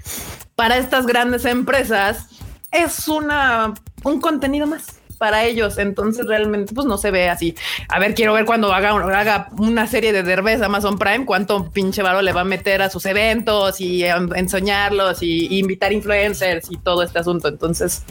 [0.54, 2.28] Para estas grandes empresas,
[2.70, 5.78] es una, un contenido más para ellos.
[5.78, 7.54] Entonces realmente pues no se ve así.
[7.88, 12.02] A ver, quiero ver cuando haga, haga una serie de Derbez Amazon Prime, cuánto pinche
[12.02, 17.04] varo le va a meter a sus eventos y enseñarlos y invitar influencers y todo
[17.04, 17.46] este asunto.
[17.46, 18.02] Entonces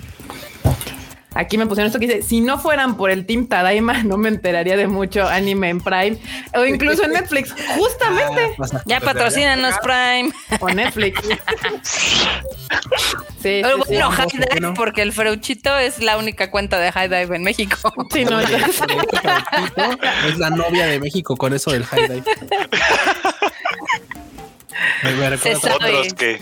[1.33, 4.27] Aquí me pusieron esto que dice, si no fueran por el Team Tadaima, no me
[4.27, 6.17] enteraría de mucho anime en Prime
[6.53, 7.55] o incluso en Netflix.
[7.77, 8.55] Justamente.
[8.59, 10.31] Ah, ya patrocínanos Prime.
[10.59, 11.21] O Netflix.
[13.41, 17.35] sí, Pero bueno, High Dive, porque el Freuchito es la única cuenta de High Dive
[17.37, 17.77] en México.
[18.11, 18.51] Sí, no, es
[20.37, 22.23] la novia de México con eso del High Dive.
[25.03, 26.39] Otros que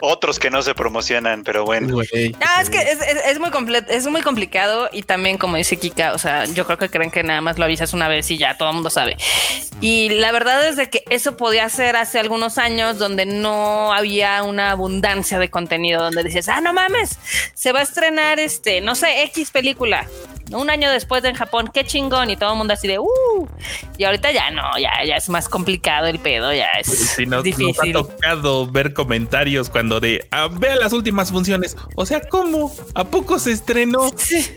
[0.00, 2.00] otros que no se promocionan, pero bueno.
[2.40, 2.78] Ah, es que
[3.26, 6.78] es, muy completo, es muy complicado y también como dice Kika, o sea, yo creo
[6.78, 9.16] que creen que nada más lo avisas una vez y ya todo el mundo sabe.
[9.80, 14.42] Y la verdad es de que eso podía ser hace algunos años donde no había
[14.42, 17.18] una abundancia de contenido, donde dices, ah, no mames,
[17.54, 20.06] se va a estrenar este, no sé, X película
[20.52, 23.48] un año después de en Japón, qué chingón, y todo el mundo así de, uh,
[23.96, 27.42] y ahorita ya no, ya, ya es más complicado el pedo, ya es sí, nos,
[27.42, 27.92] difícil.
[27.92, 32.74] Nos ha tocado ver comentarios cuando de, ah, vea las últimas funciones, o sea, ¿cómo?
[32.94, 34.10] ¿A poco se estrenó?
[34.16, 34.54] Sí.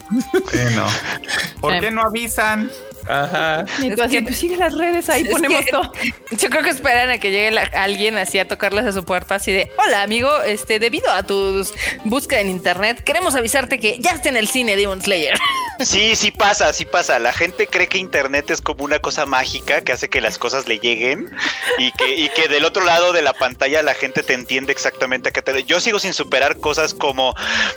[0.53, 0.85] Bueno,
[1.61, 2.69] ¿por qué no avisan?
[3.07, 3.65] Ajá.
[3.81, 5.91] Y tú así, pues sigue las redes, ahí ponemos todo.
[6.31, 9.51] Yo creo que esperan a que llegue alguien así a tocarles a su puerta, así
[9.51, 11.73] de: Hola, amigo, este, debido a tus
[12.05, 15.37] búsquedas en internet, queremos avisarte que ya está en el cine Demon Slayer.
[15.79, 17.19] Sí, sí pasa, sí pasa.
[17.19, 20.67] La gente cree que internet es como una cosa mágica que hace que las cosas
[20.67, 21.29] le lleguen
[21.77, 25.29] y que, y que del otro lado de la pantalla la gente te entiende exactamente
[25.29, 25.63] a qué te.
[25.65, 27.35] Yo sigo sin superar cosas como: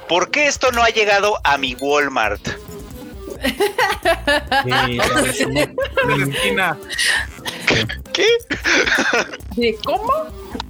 [0.08, 2.40] ¿por qué esto no ha llegado a mi Walmart?
[8.12, 8.26] ¿Qué?
[9.84, 10.12] ¿Cómo?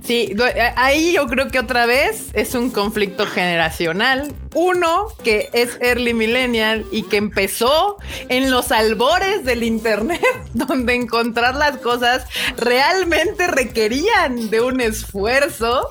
[0.02, 0.34] Sí,
[0.76, 4.32] ahí yo creo que otra vez es un conflicto generacional.
[4.54, 7.98] Uno que es early millennial y que empezó
[8.28, 10.20] en los albores del internet,
[10.54, 15.90] donde encontrar las cosas realmente requerían de un esfuerzo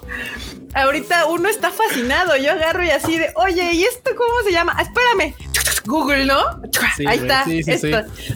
[0.73, 2.35] ahorita uno está fascinado.
[2.37, 4.73] Yo agarro y así de, oye, ¿y esto cómo se llama?
[4.77, 5.35] Ah, espérame.
[5.85, 6.39] Google, ¿no?
[7.07, 7.45] Ahí está.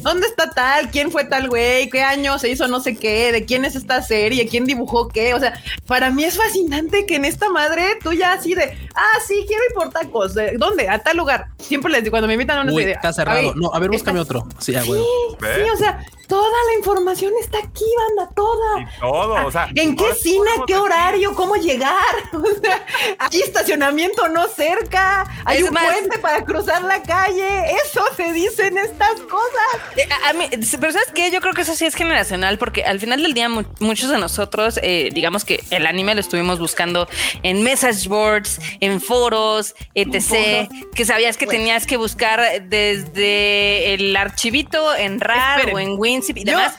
[0.01, 0.89] ¿Dónde está tal?
[0.89, 1.89] ¿Quién fue tal güey?
[1.89, 3.31] ¿Qué año se hizo no sé qué?
[3.31, 4.47] ¿De quién es esta serie?
[4.47, 5.34] ¿Quién dibujó qué?
[5.34, 5.53] O sea,
[5.86, 9.63] para mí es fascinante que en esta madre tú ya así de, ah, sí, quiero
[9.69, 10.34] ir por tacos.
[10.34, 10.89] ¿De ¿Dónde?
[10.89, 11.47] A tal lugar.
[11.59, 12.93] Siempre les digo, cuando me invitan a una serie.
[12.93, 13.53] Está cerrado.
[13.55, 14.47] no, a ver, búscame otro.
[14.59, 18.91] Sí, sí, sí, o sea, Toda la información está aquí, banda, toda.
[18.99, 19.69] todo, o sea.
[19.76, 20.49] ¿En qué cine?
[20.65, 21.34] ¿Qué horario?
[21.36, 21.93] ¿Cómo llegar?
[22.43, 22.86] O sea,
[23.19, 25.26] hay estacionamiento no cerca.
[25.45, 27.71] Hay un puente para cruzar la calle.
[27.86, 29.97] Eso se dice en estas cosas.
[29.97, 30.47] Eh, a, mí,
[30.80, 31.32] pero ¿sabes qué?
[31.32, 34.80] Yo creo que eso sí es generacional, porque al final del día muchos de nosotros,
[34.84, 37.07] eh, digamos que el anime lo estuvimos buscando
[37.43, 40.69] en message boards, en foros, etc.
[40.93, 46.12] Que sabías que tenías que buscar desde el archivito en RAR o en Win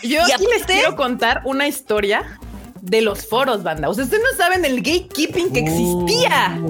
[0.03, 2.39] yo, aquí les quiero contar una historia
[2.85, 3.89] de los foros, banda.
[3.89, 6.61] O sea, ustedes no saben el gatekeeping que existía.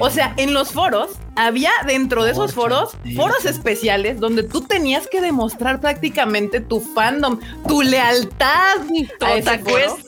[0.00, 5.06] O sea, en los foros había dentro de esos foros foros especiales donde tú tenías
[5.06, 8.78] que demostrar prácticamente tu fandom, tu lealtad
[9.20, 9.98] a ese foro,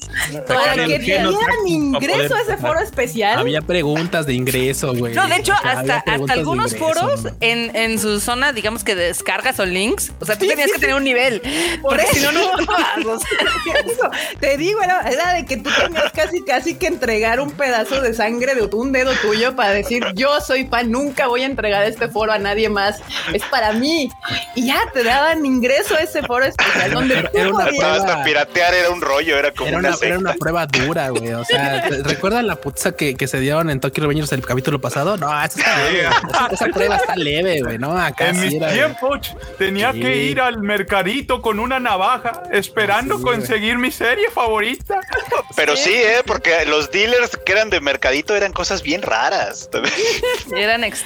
[0.46, 3.38] para que te dieran ingreso a ese foro especial.
[3.38, 5.14] Había preguntas de ingreso, güey.
[5.14, 10.12] No, de hecho, hasta, algunos foros en, en, su zona, digamos que descargas o links,
[10.20, 11.40] o sea, tú tenías que tener un nivel.
[11.80, 12.12] Por eso.
[12.12, 12.54] si no, no
[14.40, 18.14] Te digo, era, era, de que tú tenías casi, casi que entregar un pedazo de
[18.14, 21.84] sangre de un dedo tuyo para decir, yo soy fan, nunca nunca voy a entregar
[21.84, 23.00] este foro a nadie más,
[23.32, 24.10] es para mí.
[24.56, 28.90] Y ya te daban ingreso a ese foro especial donde era, una hasta piratear era
[28.90, 31.32] un rollo, era como era una, era una prueba dura, güey.
[31.34, 35.16] O sea, ¿recuerdan la putza que, que se dieron en Tokyo Revengers el capítulo pasado?
[35.16, 37.96] No, esa, está, esa, prueba está leve, güey, ¿no?
[37.96, 43.92] Acá en mis tiempos tenía que ir al mercadito con una navaja esperando conseguir mi
[43.92, 44.98] serie favorita.
[45.54, 46.22] Pero sí, ¿eh?
[46.26, 49.70] Porque los dealers que eran de mercadito eran cosas bien raras.
[50.56, 51.03] Eran extraños.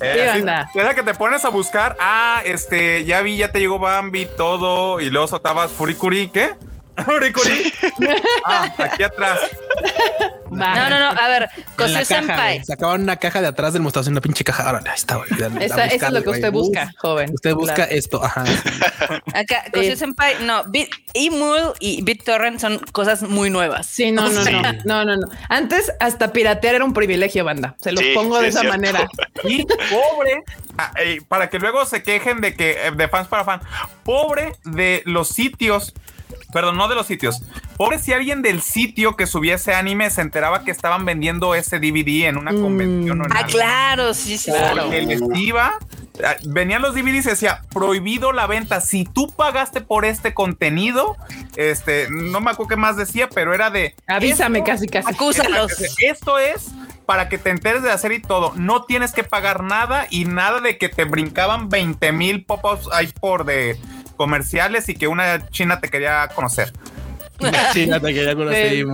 [0.00, 0.12] Eh,
[0.72, 5.00] ¿Qué que te pones a buscar, ah, este, ya vi, ya te llegó Bambi, todo,
[5.00, 6.50] y luego soltabas Furikuri, ¿qué?
[8.44, 9.40] Ah, aquí atrás.
[10.50, 11.20] No, no, no.
[11.20, 12.62] A ver, Cosio Senpai.
[12.64, 14.64] Sacaban una caja de atrás del mostración, una pinche caja.
[14.64, 17.32] Ahora, ahí está, eso es lo que usted busca, joven.
[17.32, 18.22] Usted busca esto.
[18.22, 18.44] Ajá.
[19.34, 20.62] Acá, Cosio Senpai, no.
[21.14, 23.86] Emul y BitTorrent son cosas muy nuevas.
[23.86, 24.62] Sí, no, no, no.
[24.84, 25.28] No, no, no.
[25.48, 27.76] Antes, hasta piratear era un privilegio, banda.
[27.80, 29.08] Se los pongo de esa manera.
[29.44, 30.44] Y pobre,
[30.78, 30.92] ah,
[31.26, 33.60] para que luego se quejen de que eh, de fans para fan,
[34.04, 35.94] pobre de los sitios
[36.52, 37.42] Perdón, no de los sitios.
[37.76, 42.26] Pobre si alguien del sitio que subiese anime se enteraba que estaban vendiendo ese DVD
[42.26, 43.22] en una convención.
[43.30, 44.50] ah, claro, sí, sí.
[44.50, 44.88] Claro.
[44.88, 45.78] les iba,
[46.24, 48.80] ah, venían los DVDs y decía prohibido la venta.
[48.80, 51.16] Si tú pagaste por este contenido,
[51.56, 55.08] este, no me acuerdo qué más decía, pero era de avísame casi casi.
[55.08, 55.72] Acúsalos.
[55.98, 56.70] Esto es
[57.06, 58.52] para que te enteres de hacer y todo.
[58.56, 63.12] No tienes que pagar nada y nada de que te brincaban 20 mil pop-ups ahí
[63.20, 63.78] por de
[64.22, 66.72] comerciales y que una china te quería conocer.
[67.72, 68.86] China te quería conocer,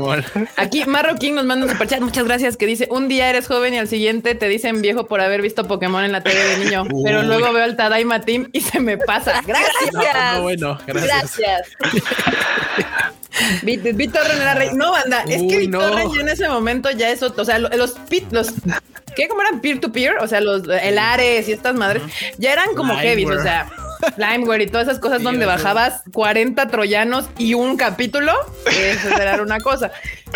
[0.56, 3.78] Aquí Marroquín nos manda un superchat, muchas gracias, que dice, un día eres joven y
[3.78, 7.22] al siguiente te dicen viejo por haber visto Pokémon en la tele de niño, pero
[7.24, 9.42] luego veo al Tadaima Team y se me pasa.
[9.46, 10.40] Gracias.
[10.40, 11.36] bueno, gracias.
[11.38, 11.68] Gracias.
[13.62, 14.70] Víctor era rey.
[14.72, 17.42] No, banda, es que Víctor en ese momento ya es otro.
[17.42, 18.48] O sea, los pit, los
[19.14, 19.28] ¿qué?
[19.28, 20.16] ¿Cómo eran peer to peer?
[20.20, 22.02] O sea, los el Ares y estas madres
[22.38, 23.26] ya eran como heavy.
[23.26, 23.68] O sea,
[24.16, 28.32] Limeware y todas esas cosas donde bajabas 40 troyanos y un capítulo,
[28.66, 29.90] eso era una cosa.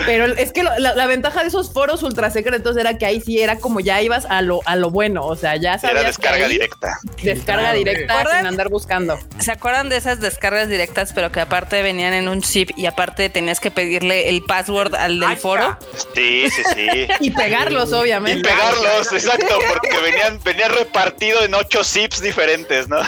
[0.07, 3.59] Pero es que la, ventaja de esos foros ultra secretos era que ahí sí era
[3.59, 6.01] como ya ibas a lo, a lo bueno, o sea, ya sabías.
[6.01, 6.99] Era descarga directa.
[7.23, 9.19] Descarga directa sin andar buscando.
[9.39, 13.29] ¿Se acuerdan de esas descargas directas, pero que aparte venían en un chip y aparte
[13.29, 15.79] tenías que pedirle el password al del foro?
[16.15, 17.07] Sí, sí, sí.
[17.21, 18.41] y pegarlos, obviamente.
[18.41, 23.01] Y pegarlos, exacto, porque venían, venía repartido en ocho zips diferentes, ¿no?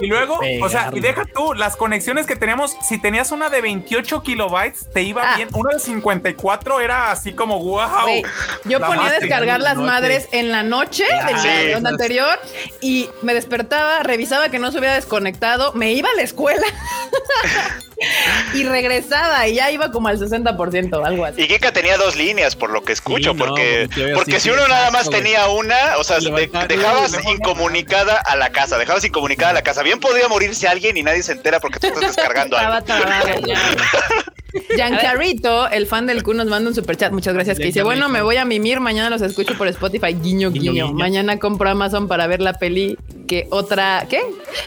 [0.00, 3.60] y luego, o sea, y deja tú, las conexiones que teníamos, si tenías una de
[3.60, 5.39] 28 kilobytes, te iba ah.
[5.52, 8.22] Una de 54 era así como wow.
[8.64, 12.38] yo ponía a descargar las madres en la noche del la anterior
[12.80, 16.66] y me despertaba, revisaba que no se hubiera desconectado, me iba a la escuela.
[18.54, 21.42] y regresaba y ya iba como al 60%, algo así.
[21.42, 25.10] Y Kika tenía dos líneas, por lo que escucho, porque, porque si uno nada más
[25.10, 29.82] tenía una, o sea, dejabas incomunicada a la casa, dejabas incomunicada a la casa.
[29.82, 32.86] Bien podría morirse alguien y nadie se entera porque tú estás descargando algo.
[34.76, 37.12] Giancarito, el fan del Q, nos manda un super chat.
[37.12, 37.58] Muchas gracias.
[37.58, 38.80] Que dice: Bueno, me voy a mimir.
[38.80, 40.14] Mañana los escucho por Spotify.
[40.14, 40.92] Guiño, guiño.
[40.92, 42.96] Mañana compro Amazon para ver la peli.
[43.26, 44.06] ¿Qué otra?
[44.08, 44.20] ¿Qué?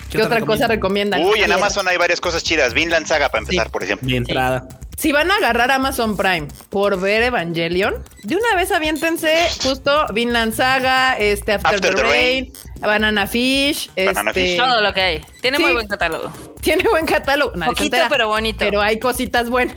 [0.10, 1.22] ¿Qué, otra cosa recomiendan?
[1.24, 2.74] Uy, en Amazon hay varias cosas chidas.
[2.74, 4.08] Vinland Saga para empezar, por ejemplo.
[4.08, 4.68] Mi entrada.
[4.98, 10.54] Si van a agarrar Amazon Prime por ver Evangelion, de una vez aviéntense justo Vinland
[10.54, 15.26] Saga, este After, the, Rain, Banana Fish, este, todo lo que hay.
[15.42, 16.32] Tiene muy buen catálogo.
[16.64, 17.52] Tiene buen catálogo.
[17.66, 18.60] Poquito, pero bonito.
[18.60, 19.76] Pero hay cositas buenas.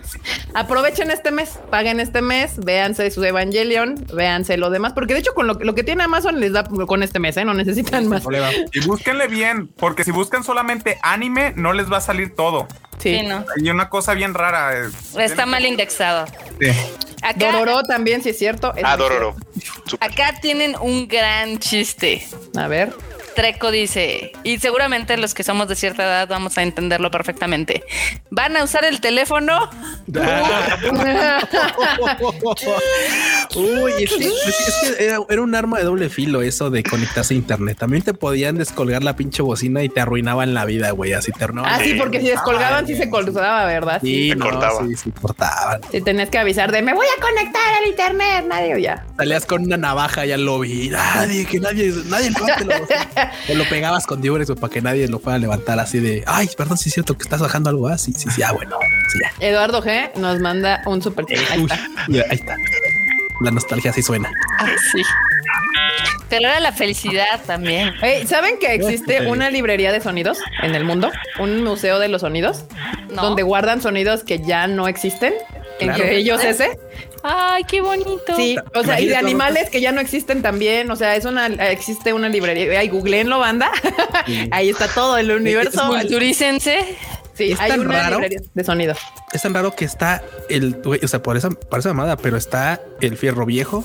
[0.54, 5.34] Aprovechen este mes, paguen este mes, véanse su Evangelion, véanse lo demás, porque de hecho
[5.34, 7.44] con lo, que tiene Amazon les da con este mes, ¿eh?
[7.44, 8.22] no necesitan más.
[8.72, 12.68] Y búsquenle bien, porque si buscan solamente anime, no les va a salir todo.
[12.98, 13.44] Sí, no.
[13.56, 14.78] Y una cosa bien rara.
[14.78, 16.26] Eh, Está mal indexado.
[16.60, 16.68] Sí.
[17.36, 18.72] Dororo también, si es cierto.
[18.82, 19.34] ah, Dororo.
[20.00, 22.26] Acá tienen un gran chiste.
[22.56, 22.94] A ver.
[23.36, 27.84] Treco dice, y seguramente los que somos de cierta edad vamos a entenderlo perfectamente.
[28.30, 29.70] ¿Van a usar el teléfono?
[33.54, 34.32] Uy, es que,
[34.98, 37.76] era, un arma de doble filo eso de conectarse a internet.
[37.78, 41.12] También te podían descolgar la pinche bocina y te arruinaban la vida, güey.
[41.12, 44.00] Así te Ah, sí, porque si descolgaban, sí se cortaba, ¿verdad?
[44.02, 44.86] Sí, se cortaba.
[44.86, 45.80] Sí, sí, cortaban.
[45.90, 49.04] Sí, tenías que avisar de me voy a conectar al internet, nadie ya.
[49.16, 50.88] Salías con una navaja, ya lo vi.
[50.88, 52.30] Nadie, que nadie, nadie
[53.46, 56.78] Te lo pegabas con diurex para que nadie lo pueda levantar así de ay, perdón,
[56.78, 58.12] si es cierto que estás bajando algo así.
[58.12, 58.78] Sí, sí, sí, ah, bueno.
[59.40, 61.66] Eduardo G nos manda un super ahí,
[62.30, 62.56] está.
[63.40, 64.30] La nostalgia sí suena.
[64.58, 65.02] Ah, sí.
[66.28, 67.92] Pero era la felicidad también.
[68.26, 71.10] ¿Saben que existe una librería de sonidos en el mundo?
[71.38, 72.64] Un museo de los sonidos
[73.10, 75.34] donde guardan sonidos que ya no existen.
[75.78, 76.78] Entre ellos ese.
[77.28, 78.36] Ay, qué bonito.
[78.36, 80.90] Sí, o sea, y de animales que ya no existen también.
[80.90, 82.78] O sea, es una, existe una librería.
[82.78, 83.70] Ay, googleenlo, banda.
[84.52, 85.88] Ahí está todo el universo.
[85.88, 86.96] Culturícense.
[87.34, 88.94] Sí, hay una librería de sonido.
[89.32, 92.80] Es tan raro que está el, o sea, por esa, por esa mamada, pero está
[93.00, 93.84] el fierro viejo,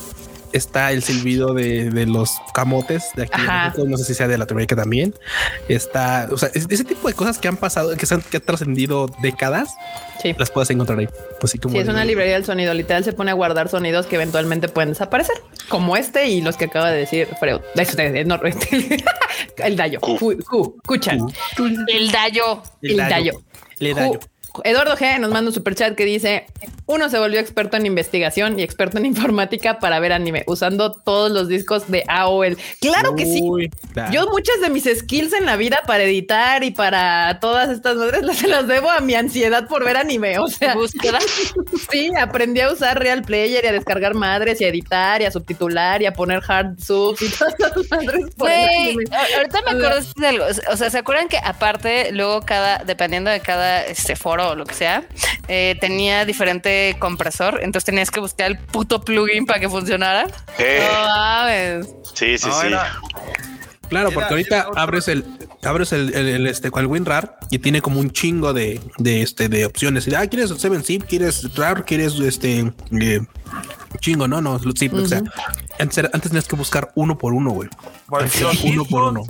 [0.53, 3.41] está el silbido de, los camotes de aquí.
[3.85, 5.13] no sé si sea de Latinoamérica también.
[5.67, 8.43] Está, o sea, ese tipo de cosas que han pasado, que, se han, que han
[8.43, 9.75] trascendido décadas,
[10.21, 10.35] sí.
[10.37, 11.07] las puedes encontrar ahí.
[11.39, 12.73] Pues sí, como es una librería del sonido.
[12.73, 15.35] Literal se pone a guardar sonidos que eventualmente pueden desaparecer,
[15.69, 17.61] como este y los que acaba de decir Freud.
[19.57, 19.99] el daño.
[20.01, 21.19] Escuchan.
[21.87, 22.63] El daño.
[22.81, 23.33] El daño.
[23.79, 24.19] El daño.
[24.63, 26.45] Eduardo G nos manda un super chat que dice:
[26.85, 31.31] Uno se volvió experto en investigación y experto en informática para ver anime, usando todos
[31.31, 32.57] los discos de AOL.
[32.79, 33.41] Claro que sí.
[34.11, 38.23] Yo muchas de mis skills en la vida para editar y para todas estas madres
[38.23, 40.39] las, las debo a mi ansiedad por ver anime.
[40.39, 41.19] O sea, búsqueda.
[41.91, 45.31] sí, aprendí a usar Real Player y a descargar madres y a editar y a
[45.31, 48.25] subtitular y a poner hard subs y todas las madres.
[49.37, 50.45] ahorita me acuerdo de algo.
[50.71, 54.65] O sea, ¿se acuerdan que aparte luego cada, dependiendo de cada este foro, o lo
[54.65, 55.03] que sea,
[55.47, 60.27] eh, tenía diferente compresor, entonces tenías que buscar el puto plugin para que funcionara.
[62.13, 62.67] Sí, sí, sí.
[63.89, 65.25] Claro, porque ahorita abres el
[65.63, 69.65] abres el, el, este el WinRAR y tiene como un chingo de, de este de
[69.65, 70.07] opciones.
[70.07, 73.19] Y, ah, quieres 7 zip, quieres RAR, quieres este eh,
[73.99, 75.21] chingo, no, no, zip, o sea,
[75.77, 77.69] antes, antes, tenías que buscar uno por uno, güey.
[78.63, 79.23] Uno por uno.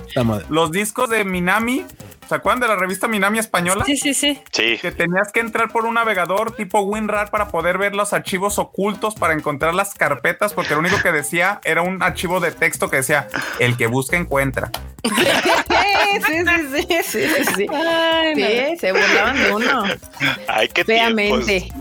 [0.50, 1.86] Los discos de Minami
[2.32, 3.84] ¿Se acuerdan de la revista Minami española?
[3.84, 4.42] Sí, sí, sí.
[4.54, 4.78] Sí.
[4.82, 9.16] Que tenías que entrar por un navegador tipo WinRAR para poder ver los archivos ocultos,
[9.16, 12.96] para encontrar las carpetas, porque lo único que decía era un archivo de texto que
[12.96, 13.28] decía,
[13.60, 14.72] el que busca encuentra.
[15.04, 16.31] sí,
[17.12, 17.68] sí, sí, sí,
[18.36, 19.84] sí se burlaban de uno.
[20.48, 21.72] Ay, qué Feamente.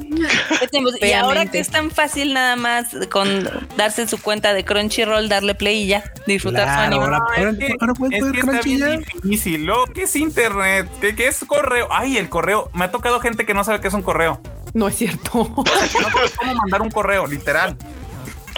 [1.00, 5.54] Y ahora que es tan fácil nada más con darse su cuenta de Crunchyroll, darle
[5.54, 7.04] play y ya, disfrutar su anime.
[7.04, 9.04] Ahora, ahora, ahora puedes ver Crunchyroll.
[9.22, 9.64] difícil.
[9.64, 11.88] Lo que es internet, ¿Qué, es correo.
[11.90, 12.70] Ay, el correo.
[12.74, 14.40] Me ha tocado gente que no sabe qué es un correo.
[14.74, 15.52] No es cierto.
[15.56, 17.76] no sabes cómo mandar un correo, literal.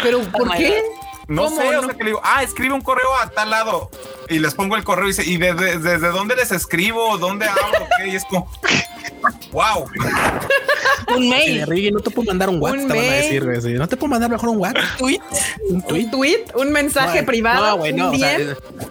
[0.03, 0.83] Pero ¿por qué?
[1.29, 3.91] No sé, o sea que le digo, ah, escribe un correo a tal lado.
[4.29, 7.19] Y les pongo el correo y dice, ¿y desde, desde dónde les escribo?
[7.19, 7.87] ¿Dónde hablo?
[7.99, 8.09] ¿Qué?
[8.09, 8.51] Y es como,
[9.53, 9.87] wow.
[11.17, 11.93] un mail.
[11.93, 13.75] no te puedo mandar un WhatsApp, te van a decir, güey.
[13.75, 14.99] No te puedo mandar mejor un WhatsApp.
[14.99, 15.21] ¿Tweet?
[15.69, 16.05] ¿Un tweet?
[16.05, 16.45] ¿Un tweet?
[16.55, 17.67] ¿Un mensaje privado?
[17.67, 18.11] No, güey, no.
[18.11, 18.39] O sea,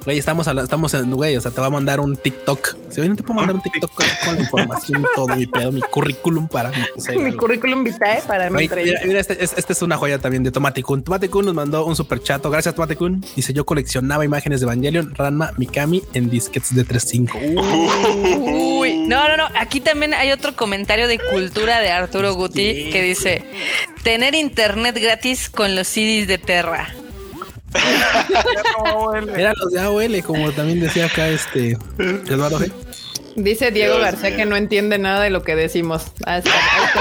[0.06, 2.76] güey, estamos, estamos en, güey, o sea, te va a mandar un TikTok.
[2.90, 6.48] Si no te puedo mandar un TikTok con, la información, todo mi pedo, mi currículum
[6.48, 6.72] para
[7.16, 11.04] mi currículum vitae para mi Mira, mira este, este, es una joya también de Tomaticun.
[11.04, 12.50] Tomaticun nos mandó un super chato.
[12.50, 13.24] Gracias, Tomaticun.
[13.36, 18.80] Dice: Yo coleccionaba imágenes de Evangelion, Ranma, Mikami en disquets de 3.5.
[18.80, 19.48] Uy, no, no, no.
[19.60, 23.44] Aquí también hay otro comentario de cultura de Arturo Guti que dice:
[24.04, 26.94] Tener internet gratis con los CDs de Terra.
[29.36, 32.60] Era los de AOL, como también decía acá este Eduardo
[33.36, 36.06] Dice Diego García que no entiende nada de lo que decimos.
[36.26, 36.52] Ah, está,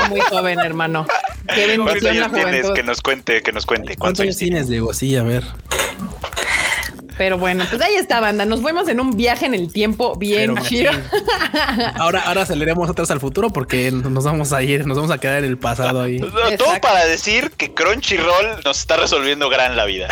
[0.08, 1.06] muy joven, hermano.
[1.54, 2.74] Qué bendición la juventud.
[2.74, 3.96] Que nos cuente, que nos cuente.
[3.96, 4.92] ¿Cuántos años tienes, Diego?
[4.92, 5.44] Sí, a ver.
[7.20, 8.46] Pero bueno, pues ahí está, banda.
[8.46, 10.90] Nos fuimos en un viaje en el tiempo bien chido.
[11.96, 15.40] Ahora, ahora aceleremos atrás al futuro porque nos vamos a ir, nos vamos a quedar
[15.40, 16.18] en el pasado ahí.
[16.58, 20.08] Todo para decir que Crunchyroll nos está resolviendo gran la vida.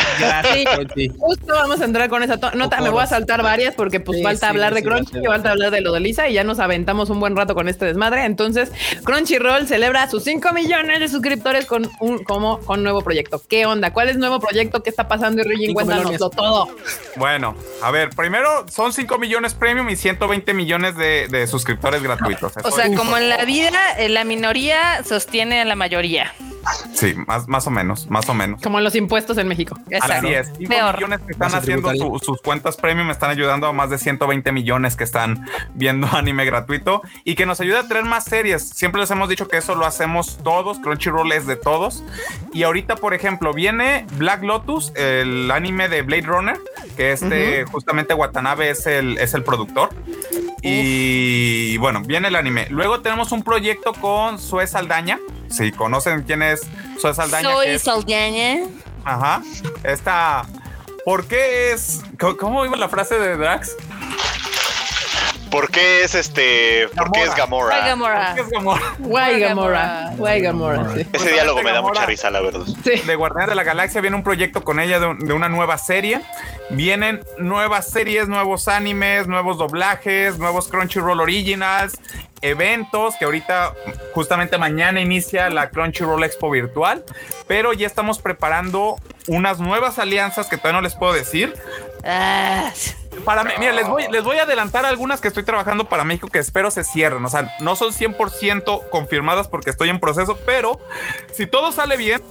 [0.95, 2.83] Sí, justo vamos a entrar con esa nota.
[2.83, 5.93] Me voy a saltar varias porque pues falta hablar de Crunchy, falta hablar de lo
[5.93, 8.27] de Lisa y ya nos aventamos un buen rato con este desmadre.
[8.27, 8.71] Entonces,
[9.05, 13.41] Crunchyroll celebra sus 5 millones de suscriptores con un como con nuevo proyecto.
[13.49, 13.95] ¿Qué onda?
[13.95, 14.83] ¿Cuál es nuevo proyecto?
[14.83, 15.43] ¿Qué está pasando?
[15.59, 16.69] Y cuéntanoslo todo.
[17.17, 22.53] Bueno, a ver, primero son 5 millones premium y 120 millones de, suscriptores gratuitos.
[22.65, 26.35] O sea, como en la vida, eh, la minoría sostiene a la mayoría.
[26.93, 28.61] Sí, más, más o menos, más o menos.
[28.63, 29.79] Como los impuestos en México.
[30.01, 30.53] Así es.
[30.59, 31.91] 5 millones que están haciendo
[32.21, 37.03] sus cuentas premium están ayudando a más de 120 millones que están viendo anime gratuito
[37.25, 38.69] y que nos ayuda a traer más series.
[38.69, 40.79] Siempre les hemos dicho que eso lo hacemos todos.
[40.79, 42.05] Crunchyroll es de todos.
[42.53, 46.59] Y ahorita, por ejemplo, viene Black Lotus, el anime de Blade Runner,
[46.97, 49.91] que este justamente Watanabe es el, es el productor.
[50.63, 52.67] Y bueno, viene el anime.
[52.71, 55.19] Luego tenemos un proyecto con Sue Saldaña.
[55.51, 56.61] Si conocen quién es
[57.01, 57.53] Sue Saldaña.
[57.53, 58.61] Soy Saldaña.
[59.05, 59.43] Ajá.
[59.83, 60.47] Esta.
[61.05, 62.03] ¿Por qué es.
[62.39, 63.77] ¿Cómo iba la frase de Drax?
[65.51, 66.89] ¿Por qué es este?
[66.95, 67.87] ¿Por qué es Gamora?
[67.87, 68.27] Gamora.
[68.27, 68.83] ¿Por qué es Gamora?
[68.99, 70.13] Why Gamora?
[70.19, 70.87] Why Gamora?
[71.13, 72.67] Ese diálogo me da mucha risa, la verdad.
[72.85, 76.21] De Guardianes de la Galaxia viene un proyecto con ella de, de, una nueva serie.
[76.71, 81.99] Vienen nuevas series, nuevos animes, nuevos doblajes, nuevos Crunchyroll Originals,
[82.43, 83.75] eventos que ahorita
[84.13, 87.05] justamente mañana inicia la Crunchyroll Expo virtual,
[87.47, 88.97] pero ya estamos preparando
[89.27, 91.55] unas nuevas alianzas que todavía no les puedo decir.
[92.05, 92.71] Ah.
[93.25, 96.29] Para mí, mira, les voy, les voy a adelantar algunas que estoy trabajando para México
[96.29, 97.25] que espero se cierren.
[97.25, 100.81] O sea, no son 100% confirmadas porque estoy en proceso, pero
[101.33, 102.23] si todo sale bien,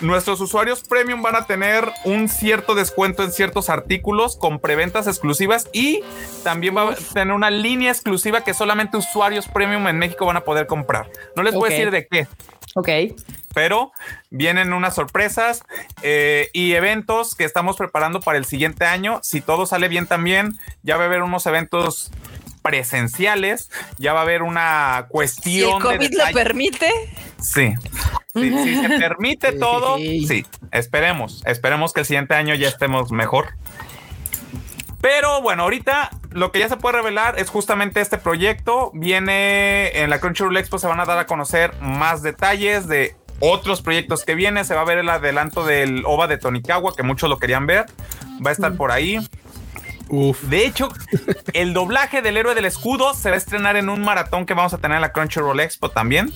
[0.00, 5.68] nuestros usuarios premium van a tener un cierto descuento en ciertos artículos con preventas exclusivas
[5.72, 6.02] y
[6.44, 10.42] también va a tener una línea exclusiva que solamente usuarios premium en México van a
[10.42, 11.10] poder comprar.
[11.36, 12.28] No les voy a decir de qué.
[12.74, 12.88] Ok.
[13.54, 13.92] Pero
[14.30, 15.62] vienen unas sorpresas
[16.02, 19.20] eh, y eventos que estamos preparando para el siguiente año.
[19.22, 22.10] Si todo sale bien también, ya va a haber unos eventos
[22.62, 25.70] presenciales, ya va a haber una cuestión.
[25.70, 26.90] ¿Si el COVID lo permite?
[27.40, 27.74] Sí.
[28.34, 30.44] Si se permite todo, sí.
[30.70, 33.54] Esperemos, esperemos que el siguiente año ya estemos mejor.
[35.00, 38.90] Pero bueno, ahorita lo que ya se puede revelar es justamente este proyecto.
[38.94, 43.82] Viene en la Crunchyroll Expo, se van a dar a conocer más detalles de otros
[43.82, 44.64] proyectos que vienen.
[44.64, 47.86] Se va a ver el adelanto del OVA de Tonikawa, que muchos lo querían ver.
[48.44, 49.18] Va a estar por ahí.
[50.42, 50.88] De hecho,
[51.52, 54.72] el doblaje del héroe del escudo se va a estrenar en un maratón que vamos
[54.74, 56.32] a tener en la Crunchyroll Expo también.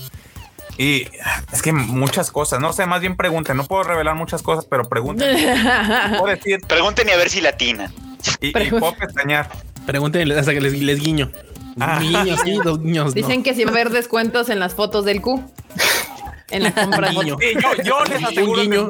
[0.78, 1.06] Y
[1.52, 4.88] es que muchas cosas, no sé, más bien pregunten, no puedo revelar muchas cosas, pero
[4.88, 5.36] pregunten.
[6.18, 6.60] puedo decir.
[6.66, 7.92] Pregunten y a ver si latina.
[8.40, 9.48] Y, y puedo pestañear.
[9.86, 11.30] Pregúntenle hasta que les, guiño.
[11.80, 12.00] Ah.
[12.44, 13.14] Sí, dos guiños.
[13.14, 15.42] Dicen que si va a haber descuentos en las fotos del Q.
[16.52, 17.36] En la compra guiño.
[17.40, 18.88] Sí, yo, yo les aseguro guiño.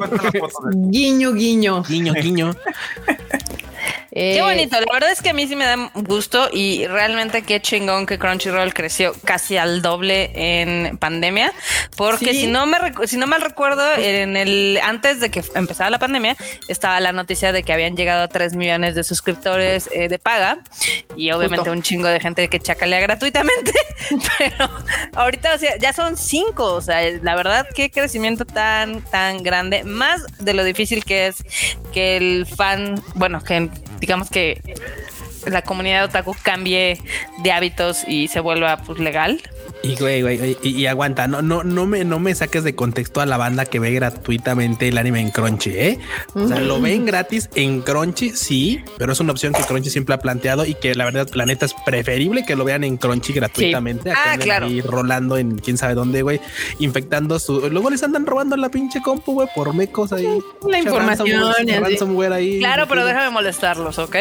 [0.73, 1.83] Guiño, guiño.
[1.83, 2.51] Guiño, guiño.
[4.13, 7.41] Qué eh, bonito, la verdad es que a mí sí me da gusto y realmente
[7.41, 11.51] qué chingón que Crunchyroll creció casi al doble en pandemia,
[11.97, 15.97] porque si no me si no mal recuerdo en el antes de que empezara la
[15.97, 16.37] pandemia
[16.67, 20.59] estaba la noticia de que habían llegado a 3 millones de suscriptores eh, de paga
[21.15, 23.71] y obviamente un chingo de gente que chacalea gratuitamente,
[24.37, 24.69] pero
[25.15, 30.53] ahorita ya son 5, o sea, la verdad qué crecimiento tan tan grande, más de
[30.53, 31.43] lo difícil que es
[31.91, 33.69] que el fan, bueno, que
[34.03, 34.61] digamos que
[35.45, 36.99] la comunidad otaku cambie
[37.41, 39.41] de hábitos y se vuelva pues legal.
[39.85, 43.25] Y güey, güey, y, aguanta, no, no, no me, no me saques de contexto a
[43.25, 45.99] la banda que ve gratuitamente el anime en Crunchy, ¿eh?
[46.33, 50.15] O sea, lo ven gratis en Crunchy, sí, pero es una opción que Crunchy siempre
[50.15, 54.11] ha planteado y que la verdad, planeta es preferible que lo vean en Crunchy gratuitamente.
[54.11, 54.69] Ah, claro.
[54.69, 56.39] Y rolando en quién sabe dónde, güey,
[56.79, 57.69] infectando su.
[57.69, 60.39] Luego les andan robando la pinche compu, güey, por mecos ahí.
[60.65, 61.27] La información.
[61.81, 62.59] Ransomware, ahí.
[62.59, 64.15] Claro, pero déjame molestarlos, ¿ok?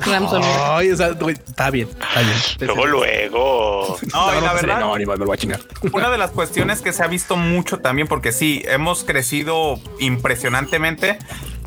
[0.00, 2.36] Ay, o sea, está bien, está bien.
[2.60, 3.96] Luego, luego.
[4.12, 4.80] No, la verdad.
[4.80, 5.60] No, me lo voy a chingar.
[5.92, 11.18] Una de las cuestiones que se ha visto mucho también, porque sí, hemos crecido impresionantemente.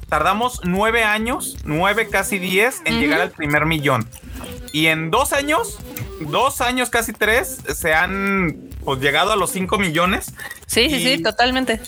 [0.10, 4.08] Tardamos nueve años, nueve, casi diez, en llegar al primer millón.
[4.74, 5.80] Y en dos años,
[6.20, 10.34] dos años, casi tres, se han pues, llegado a los cinco millones.
[10.66, 11.82] Sí, sí, sí, totalmente.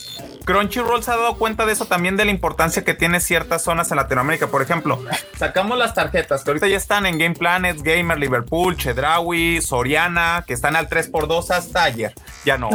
[0.45, 3.89] Crunchyroll se ha dado cuenta de eso también de la importancia que tiene ciertas zonas
[3.91, 4.47] en Latinoamérica.
[4.47, 5.01] Por ejemplo,
[5.37, 10.53] sacamos las tarjetas que ahorita ya están en Game Planet, Gamer, Liverpool, Chedraui, Soriana, que
[10.53, 12.13] están al 3x2 hasta ayer.
[12.43, 12.69] Ya no.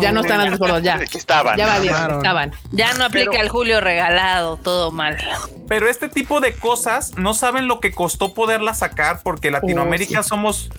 [0.00, 0.96] ya no están al 3x2, ya.
[0.96, 1.56] Estaban.
[1.56, 2.52] Ya estaban.
[2.72, 5.16] Ya no aplica el Julio regalado, todo mal.
[5.68, 10.22] Pero este tipo de cosas no saben lo que costó poderlas sacar porque Latinoamérica oh,
[10.22, 10.70] somos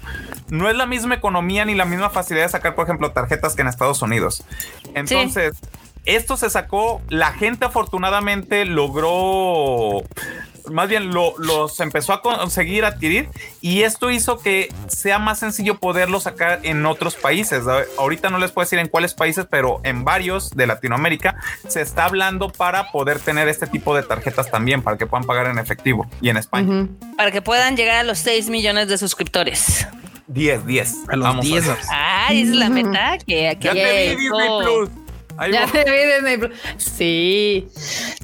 [0.50, 3.62] no es la misma economía ni la misma facilidad de sacar, por ejemplo, tarjetas que
[3.62, 4.44] en Estados Unidos.
[4.94, 5.56] Entonces,
[6.06, 10.04] esto se sacó, la gente afortunadamente logró
[10.72, 13.30] más bien lo, los empezó a conseguir adquirir
[13.62, 17.64] y esto hizo que sea más sencillo poderlo sacar en otros países.
[17.98, 21.36] Ahorita no les puedo decir en cuáles países, pero en varios de Latinoamérica
[21.68, 25.48] se está hablando para poder tener este tipo de tarjetas también, para que puedan pagar
[25.48, 26.88] en efectivo y en España.
[27.18, 29.88] Para que puedan llegar a los 6 millones de suscriptores.
[30.28, 30.96] 10, 10.
[31.10, 31.66] A los 10.
[31.90, 35.03] Ah, es la meta que, que ya te vi Disney Plus
[35.52, 37.68] ya te vi Sí,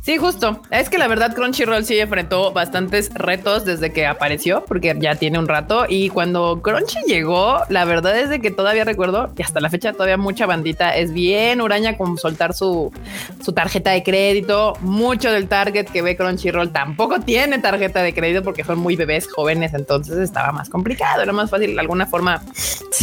[0.02, 0.62] sí, justo.
[0.72, 5.40] Es que la verdad Crunchyroll sí enfrentó bastantes retos desde que apareció, porque ya tiene
[5.40, 5.86] un rato.
[5.88, 9.94] Y cuando Crunchy llegó, la verdad es de que todavía recuerdo que hasta la fecha
[9.94, 12.92] todavía mucha bandita es bien uraña con soltar su,
[13.44, 14.74] su tarjeta de crédito.
[14.82, 19.28] Mucho del target que ve Crunchyroll tampoco tiene tarjeta de crédito porque son muy bebés
[19.28, 21.22] jóvenes, entonces estaba más complicado.
[21.22, 22.42] Era más fácil alguna forma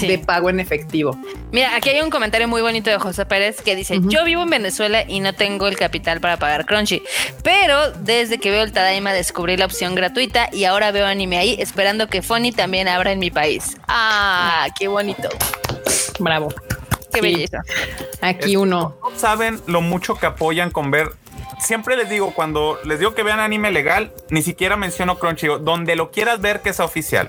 [0.01, 1.19] de pago en efectivo.
[1.53, 4.51] Mira, aquí hay un comentario muy bonito de José Pérez que dice: yo vivo en
[4.51, 7.03] Venezuela y no tengo el capital para pagar Crunchy,
[7.43, 11.57] pero desde que veo el Tadaima descubrí la opción gratuita y ahora veo anime ahí,
[11.59, 13.77] esperando que Funny también abra en mi país.
[13.89, 15.29] Ah, qué bonito.
[16.19, 16.53] Bravo.
[17.13, 17.63] Qué belleza.
[18.21, 18.97] Aquí uno.
[19.03, 21.13] No saben lo mucho que apoyan con ver
[21.59, 25.97] siempre les digo, cuando les digo que vean anime legal, ni siquiera menciono Crunchy, donde
[25.97, 27.29] lo quieras ver que sea oficial.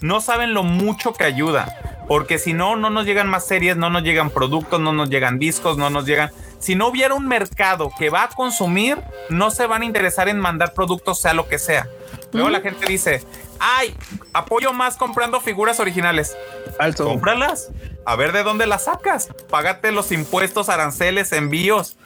[0.00, 3.88] No saben lo mucho que ayuda porque si no, no nos llegan más series, no
[3.88, 6.32] nos llegan productos, no nos llegan discos, no nos llegan...
[6.58, 8.98] Si no hubiera un mercado que va a consumir,
[9.28, 11.86] no se van a interesar en mandar productos, sea lo que sea.
[12.32, 13.24] Luego la gente dice,
[13.60, 13.94] ay,
[14.32, 16.36] apoyo más comprando figuras originales.
[16.80, 17.04] Alto.
[17.04, 17.70] Cómpralas.
[18.04, 19.28] A ver de dónde las sacas.
[19.48, 21.96] Págate los impuestos, aranceles, envíos.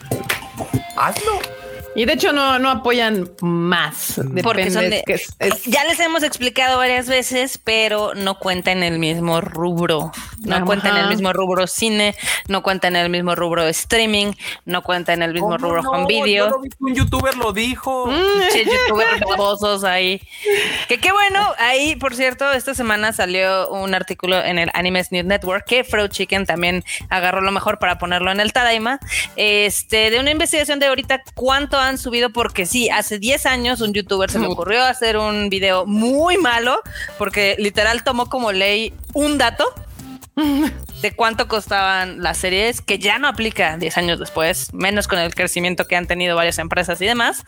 [0.99, 1.41] Hazlo.
[1.95, 4.20] Y de hecho no, no apoyan más.
[4.42, 5.05] Porque son de,
[5.66, 10.11] Ya les hemos explicado varias veces, pero no cuenta en el mismo rubro.
[10.40, 12.14] No cuenta en el mismo rubro cine,
[12.49, 14.32] no cuenta en el mismo rubro streaming,
[14.64, 16.61] no cuenta en el mismo rubro con video.
[16.80, 18.11] un youtuber lo dijo.
[18.24, 20.20] Mm, youtubers famosos ahí.
[20.88, 21.53] Que qué bueno.
[21.59, 26.07] Ahí, por cierto, esta semana salió un artículo en el Animes News Network que Fro
[26.09, 29.01] Chicken también agarró lo mejor para ponerlo en el Tadaima.
[29.36, 33.93] Este, de una investigación de ahorita cuánto han subido porque sí, hace 10 años un
[33.93, 36.80] youtuber se le ocurrió hacer un video muy malo
[37.18, 39.64] porque literal tomó como ley un dato
[41.05, 45.35] de cuánto costaban las series, que ya no aplica 10 años después, menos con el
[45.35, 47.45] crecimiento que han tenido varias empresas y demás,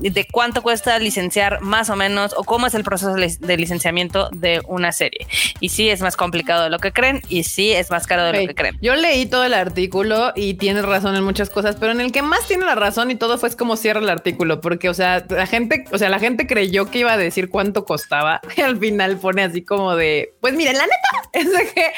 [0.00, 4.60] de cuánto cuesta licenciar más o menos o cómo es el proceso de licenciamiento de
[4.66, 5.28] una serie.
[5.60, 8.40] Y sí es más complicado de lo que creen y sí es más caro de
[8.40, 8.76] lo que creen.
[8.82, 12.22] Yo leí todo el artículo y tienes razón en muchas cosas, pero en el que
[12.22, 15.46] más tiene la razón y todo fue como cierra el artículo, porque o sea, la
[15.46, 19.16] gente, o sea, la gente creyó que iba a decir cuánto costaba y al final
[19.18, 21.92] pone así como de, pues miren, la neta es que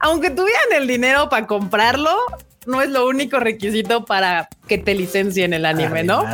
[0.00, 2.16] aunque tuviera el dinero para comprarlo,
[2.66, 6.24] no es lo único requisito para que te licencien el anime, ¿no?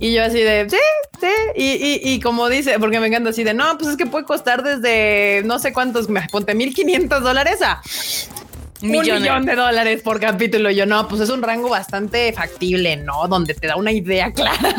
[0.00, 0.76] Y yo así de, sí,
[1.20, 4.24] sí, y, y, como dice, porque me encanta así de, no, pues es que puede
[4.24, 7.82] costar desde no sé cuántos, me ponte 1500 dólares a
[8.82, 10.70] un millón de dólares por capítulo.
[10.70, 13.26] Yo no, pues es un rango bastante factible, ¿no?
[13.28, 14.74] Donde te da una idea clara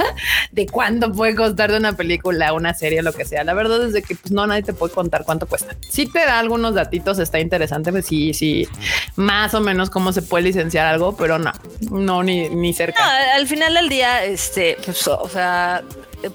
[0.52, 3.44] de cuánto puede costar de una película, una serie, lo que sea.
[3.44, 5.76] La verdad es de que pues no, nadie te puede contar cuánto cuesta.
[5.90, 8.68] Si te da algunos datitos, está interesante, pues sí, sí,
[9.16, 11.52] más o menos cómo se puede licenciar algo, pero no,
[11.92, 13.04] no, ni, ni cerca.
[13.36, 15.84] al final del día, este, pues, o sea,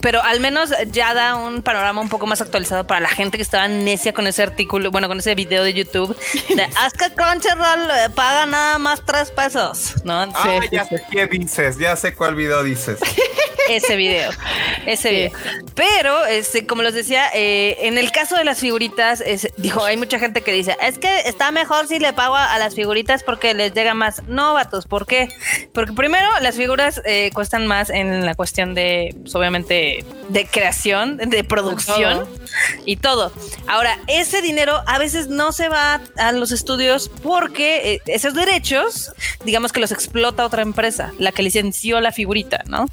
[0.01, 3.43] pero al menos ya da un panorama un poco más actualizado para la gente que
[3.43, 6.16] estaba necia con ese artículo, bueno, con ese video de YouTube.
[6.55, 10.14] De, haz que Crunchyroll eh, paga nada más tres pesos, ¿no?
[10.14, 12.99] Ah, ya sé qué dices, ya sé cuál video dices.
[13.68, 14.30] ese video,
[14.87, 15.32] ese video.
[15.74, 19.22] Pero, este, como les decía, eh, en el caso de las figuritas,
[19.57, 22.74] dijo, hay mucha gente que dice, es que está mejor si le pago a, las
[22.74, 24.22] figuritas porque les llega más.
[24.24, 25.28] No, vatos, ¿por qué?
[25.72, 29.74] Porque primero, las figuras eh, cuestan más en la cuestión de, pues, obviamente,
[30.29, 32.27] de creación, de producción
[32.85, 33.33] y todo.
[33.66, 39.12] Ahora, ese dinero a veces no se va a los estudios porque eh, esos derechos,
[39.45, 42.87] digamos que los explota otra empresa, la que licenció la figurita, ¿no?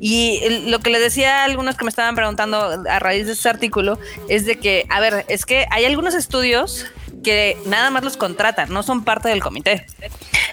[0.00, 3.48] Y lo que les decía a algunos que me estaban preguntando a raíz de este
[3.48, 3.98] artículo
[4.28, 6.86] es de que, a ver, es que hay algunos estudios
[7.22, 9.86] que nada más los contratan, no son parte del comité.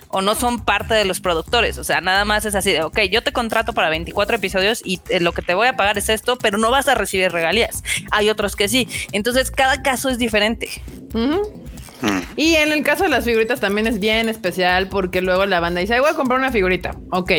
[0.09, 1.77] o no son parte de los productores.
[1.77, 4.99] O sea, nada más es así de, ok, yo te contrato para 24 episodios y
[5.09, 7.83] eh, lo que te voy a pagar es esto, pero no vas a recibir regalías.
[8.11, 8.87] Hay otros que sí.
[9.11, 10.69] Entonces, cada caso es diferente.
[12.35, 15.81] Y en el caso de las figuritas también es bien especial porque luego la banda
[15.81, 16.95] dice, voy a comprar una figurita.
[17.11, 17.31] Ok,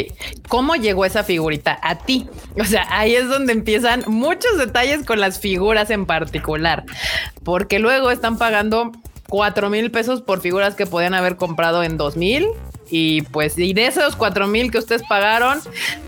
[0.49, 2.29] ¿cómo llegó esa figurita a ti?
[2.59, 6.85] O sea, ahí es donde empiezan muchos detalles con las figuras en particular,
[7.43, 8.93] porque luego están pagando
[9.31, 12.49] cuatro mil pesos por figuras que podían haber comprado en dos mil.
[12.91, 15.61] Y pues, y de esos cuatro mil que ustedes pagaron,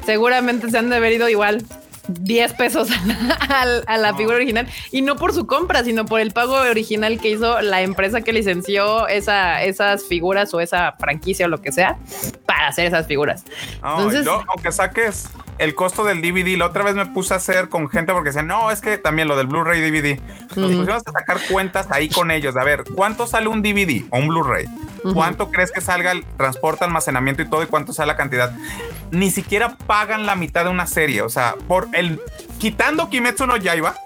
[0.04, 1.64] seguramente se han de haber ido igual
[2.08, 2.88] 10 pesos
[3.86, 7.30] a la, figura original y no por su compra, sino por el pago original que
[7.30, 11.98] hizo la empresa que licenció esa, esas figuras o esa franquicia o lo que sea
[12.46, 13.44] para hacer esas figuras.
[13.76, 15.28] Entonces, aunque saques
[15.58, 18.46] el costo del DVD, la otra vez me puse a hacer con gente porque decían,
[18.46, 20.20] no, es que también lo del Blu-ray DVD.
[20.56, 22.56] Nos pusimos a sacar cuentas ahí con ellos.
[22.56, 24.66] A ver, ¿cuánto sale un DVD o un Blu-ray?
[25.14, 27.62] ¿Cuánto crees que salga el transporte, almacenamiento y todo?
[27.62, 28.52] ¿Y cuánto sale la cantidad?
[29.10, 31.22] Ni siquiera pagan la mitad de una serie.
[31.22, 32.20] O sea, por el
[32.58, 33.96] quitando Kimetsu no Yaiba,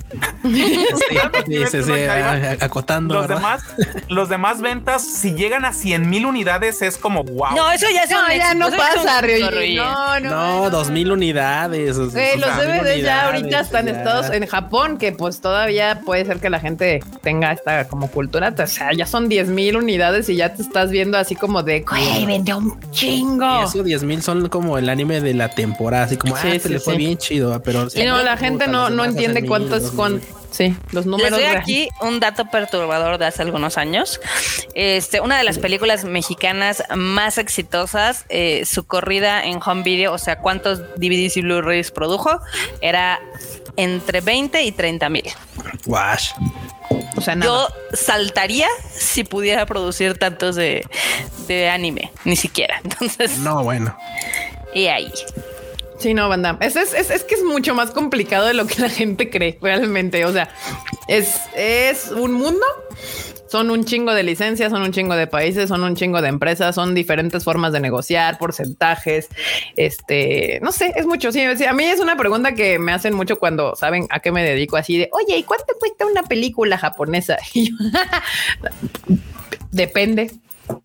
[2.61, 3.15] acotando.
[3.15, 3.63] Los demás,
[4.09, 7.55] los demás ventas, si llegan a 100 mil unidades, es como wow.
[7.55, 11.36] No, eso ya, no, ya no pasa, No, no, no, dos mil unidades.
[11.37, 16.61] Los DVDs ya ahorita están estados en Japón, que pues todavía puede ser que la
[16.61, 18.55] gente tenga esta como cultura.
[18.57, 21.81] O sea, ya son 10 mil unidades y ya te estás viendo así como de,
[21.81, 23.61] güey, vendió un chingo.
[23.61, 26.59] Y eso 10 mil son como el anime de la temporada, así como, sí, ah,
[26.59, 27.91] se le fue bien chido, pero.
[27.91, 30.21] Sí, no, la gente no, no entiende cuántos, con,
[30.57, 31.39] sí, los números.
[31.39, 34.21] Les doy aquí un dato perturbador de hace algunos años.
[34.75, 40.19] Este, una de las películas mexicanas más exitosas, eh, su corrida en home video, o
[40.19, 42.41] sea, cuántos DVDs y Blu-rays produjo,
[42.81, 43.21] era
[43.77, 45.25] entre 20 y 30 mil.
[45.87, 46.31] Wash.
[47.17, 50.87] O sea, Yo saltaría si pudiera producir tantos de,
[51.49, 52.81] de anime, ni siquiera.
[52.85, 53.39] Entonces.
[53.39, 53.97] No, bueno.
[54.75, 55.13] Y ahí.
[55.99, 56.59] Sí, no, banda.
[56.61, 60.25] Es, es, es, que es mucho más complicado de lo que la gente cree realmente.
[60.25, 60.49] O sea,
[61.09, 62.65] es, es un mundo.
[63.49, 66.75] Son un chingo de licencias, son un chingo de países, son un chingo de empresas,
[66.75, 69.29] son diferentes formas de negociar, porcentajes.
[69.77, 71.31] Este, no sé, es mucho.
[71.33, 74.43] Sí, a mí es una pregunta que me hacen mucho cuando saben a qué me
[74.43, 77.39] dedico así de, oye, ¿y cuánto cuesta una película japonesa?
[79.71, 80.31] Depende.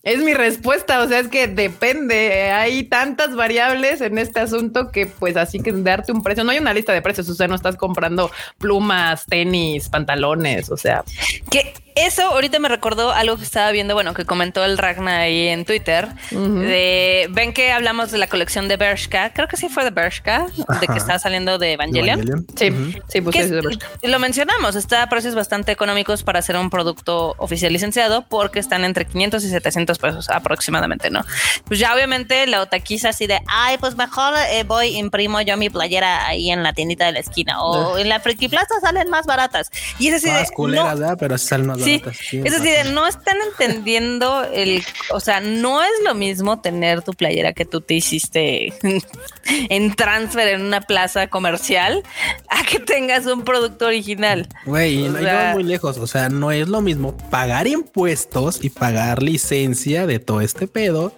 [0.03, 5.05] Es mi respuesta, o sea, es que depende, hay tantas variables en este asunto que
[5.05, 7.55] pues así que darte un precio, no hay una lista de precios, o sea, no
[7.55, 11.03] estás comprando plumas, tenis, pantalones, o sea.
[11.49, 15.47] Que eso ahorita me recordó algo que estaba viendo, bueno, que comentó el Ragnar ahí
[15.47, 16.09] en Twitter.
[16.31, 20.47] de, ven que hablamos de la colección de Bershka, creo que sí fue de Bershka,
[20.79, 22.45] de que está saliendo de Evangelion.
[22.55, 22.71] Sí,
[23.07, 27.73] sí, pues sí, Lo mencionamos, está a precios bastante económicos para hacer un producto oficial
[27.73, 31.21] licenciado porque están entre 500 y 700 pesos aproximadamente, ¿no?
[31.65, 35.69] Pues ya obviamente la otaquiza así de, ay, pues mejor eh, voy, imprimo yo mi
[35.69, 39.25] playera ahí en la tiendita de la esquina o en la Friki Plaza salen más
[39.25, 39.69] baratas.
[39.99, 42.01] Y es así de, culeras, Pero salen más sí,
[42.31, 47.53] es decir, no están entendiendo el, o sea, no es lo mismo tener tu playera
[47.53, 48.73] que tú te hiciste
[49.69, 52.03] en transfer en una plaza comercial
[52.49, 54.47] a que tengas un producto original.
[54.65, 59.23] Güey, no sea, muy lejos, o sea, no es lo mismo pagar impuestos y pagar
[59.23, 61.15] licencia de todo este pedo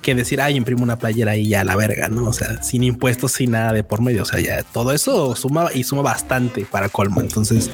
[0.00, 2.28] que decir, ay, imprimo una playera y ya la verga, ¿no?
[2.28, 5.68] O sea, sin impuestos, sin nada de por medio, o sea, ya todo eso suma
[5.72, 7.20] y suma bastante para colmo.
[7.20, 7.70] Entonces,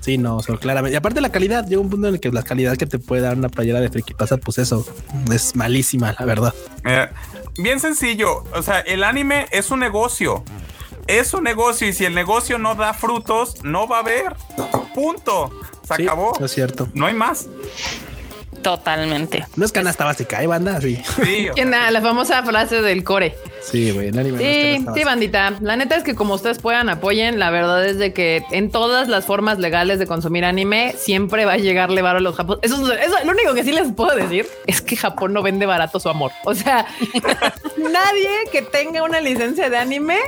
[0.00, 0.94] sí, no, o claramente.
[0.94, 3.22] Y aparte la calidad, llega un punto en el que la calidad que te puede
[3.22, 4.86] dar una playera de friki pasa, pues eso
[5.32, 6.54] es malísima, la verdad.
[7.56, 8.44] bien sencillo.
[8.54, 10.44] O sea, el anime es un negocio.
[11.06, 14.36] Es un negocio y si el negocio no da frutos, no va a haber.
[14.94, 15.50] Punto.
[15.82, 16.32] Se acabó.
[16.44, 16.88] Es cierto.
[16.94, 17.48] No hay más.
[18.62, 19.46] Totalmente.
[19.56, 20.80] No es canasta básica, ¿eh, banda?
[20.80, 21.00] Sí.
[21.24, 23.34] sí la famosa frase del core.
[23.62, 25.54] Sí, güey, Sí, sí, bandita.
[25.60, 29.08] La neta es que como ustedes puedan apoyen, la verdad es de que en todas
[29.08, 32.72] las formas legales de consumir anime siempre va a llegarle barato a los japoneses.
[32.72, 36.00] Eso, eso, lo único que sí les puedo decir es que Japón no vende barato
[36.00, 36.32] su amor.
[36.44, 36.86] O sea,
[37.76, 40.18] nadie que tenga una licencia de anime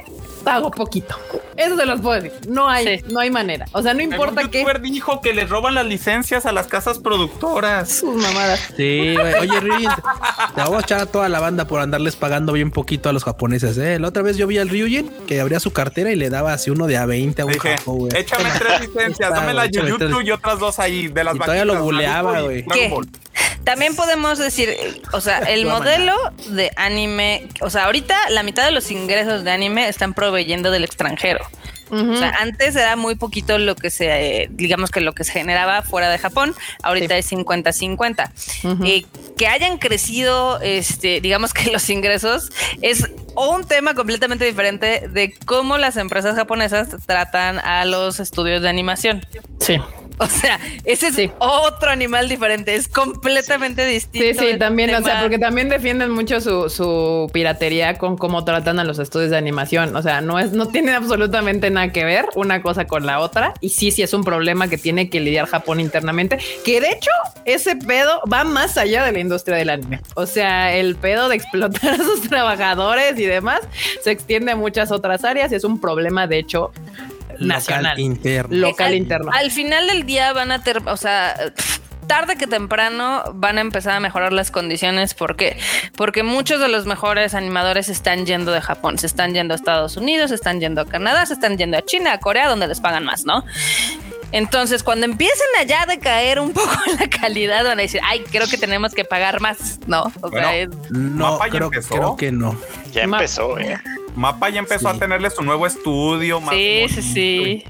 [0.43, 1.17] pago poquito.
[1.57, 2.33] Eso se los puedo decir.
[2.49, 3.67] No hay, no hay manera.
[3.73, 4.65] O sea, no importa que.
[4.81, 7.91] dijo que le roban las licencias a las casas productoras.
[7.91, 8.61] Sus mamadas.
[8.77, 9.35] Sí, güey.
[9.35, 9.91] Oye, Ryujin,
[10.55, 13.25] te vamos a echar a toda la banda por andarles pagando bien poquito a los
[13.25, 13.77] japoneses.
[13.79, 13.99] ¿eh?
[13.99, 16.71] La otra vez yo vi al Ryujin que abría su cartera y le daba así
[16.71, 17.77] uno de a 20 a un Dije,
[18.15, 21.83] Échame tres licencias, dame la YouTube y otras dos ahí de las y Todavía lo
[21.83, 22.65] buleaba, güey.
[23.65, 24.77] También podemos decir,
[25.13, 26.15] o sea, el modelo
[26.49, 30.85] de anime, o sea, ahorita la mitad de los ingresos de anime están proveyendo del
[30.85, 31.45] extranjero.
[31.95, 35.83] O sea, antes era muy poquito lo que se, digamos que lo que se generaba
[35.83, 38.31] fuera de Japón, ahorita es 50-50.
[38.83, 39.05] ¿Qué
[39.37, 42.51] que hayan crecido, este, digamos que los ingresos
[42.81, 48.69] es un tema completamente diferente de cómo las empresas japonesas tratan a los estudios de
[48.69, 49.27] animación.
[49.59, 49.81] Sí.
[50.19, 54.41] O sea, ese es otro animal diferente, es completamente distinto.
[54.41, 58.79] Sí, sí, también, o sea, porque también defienden mucho su, su, piratería con cómo tratan
[58.79, 59.97] a los estudios de animación.
[59.97, 63.55] O sea, no es, no tiene absolutamente nada que ver una cosa con la otra.
[63.61, 67.11] Y sí, sí es un problema que tiene que lidiar Japón internamente, que de hecho
[67.45, 70.01] ese pedo va más allá de la industria del anime.
[70.15, 73.61] O sea, el pedo de explotar a sus trabajadores y demás
[74.03, 76.73] se extiende a muchas otras áreas y es un problema, de hecho,
[77.39, 77.99] nacional.
[77.99, 78.55] interno.
[78.57, 79.31] Local interno.
[79.33, 81.35] Al final del día van a tener, o sea,
[82.07, 85.15] tarde que temprano van a empezar a mejorar las condiciones.
[85.15, 85.57] ¿Por qué?
[85.97, 89.97] Porque muchos de los mejores animadores están yendo de Japón, se están yendo a Estados
[89.97, 92.81] Unidos, se están yendo a Canadá, se están yendo a China, a Corea, donde les
[92.81, 93.45] pagan más, ¿no?
[94.33, 98.47] Entonces, cuando empiecen allá a decaer un poco la calidad, van a decir, ay, creo
[98.47, 100.11] que tenemos que pagar más, ¿no?
[100.23, 102.59] O sea, no, creo, creo, que no.
[102.93, 103.79] Ya empezó, eh.
[104.15, 106.41] Mapa ya empezó a tenerle su nuevo estudio.
[106.41, 107.65] Más sí, sí, sí.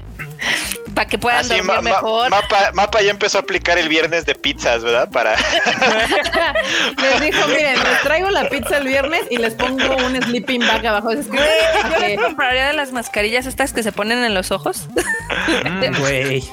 [0.93, 2.29] Para que puedan Así, dormir mejor.
[2.29, 5.09] Mapa, Mapa ya empezó a aplicar el viernes de pizzas, ¿verdad?
[5.09, 5.35] Para.
[7.01, 10.85] les dijo, miren, les traigo la pizza el viernes y les pongo un sleeping bag
[10.85, 11.11] abajo.
[11.11, 14.87] Es que, yo les compraría de las mascarillas estas que se ponen en los ojos.
[15.43, 16.43] Mm, güey,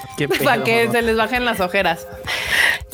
[0.42, 2.06] Para que se les bajen las ojeras.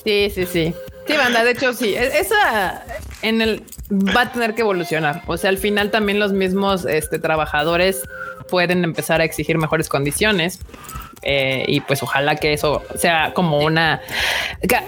[0.04, 0.74] Sí, sí, sí.
[1.06, 1.94] Sí, banda, de hecho sí.
[1.94, 2.84] E-, esa
[3.22, 5.22] en el va a tener que evolucionar.
[5.26, 8.02] O sea, al final también los mismos este, trabajadores
[8.48, 10.60] pueden empezar a exigir mejores condiciones.
[11.22, 14.00] Eh, y pues ojalá que eso sea como una...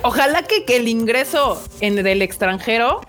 [0.03, 3.01] Ojalá que, que el ingreso en el extranjero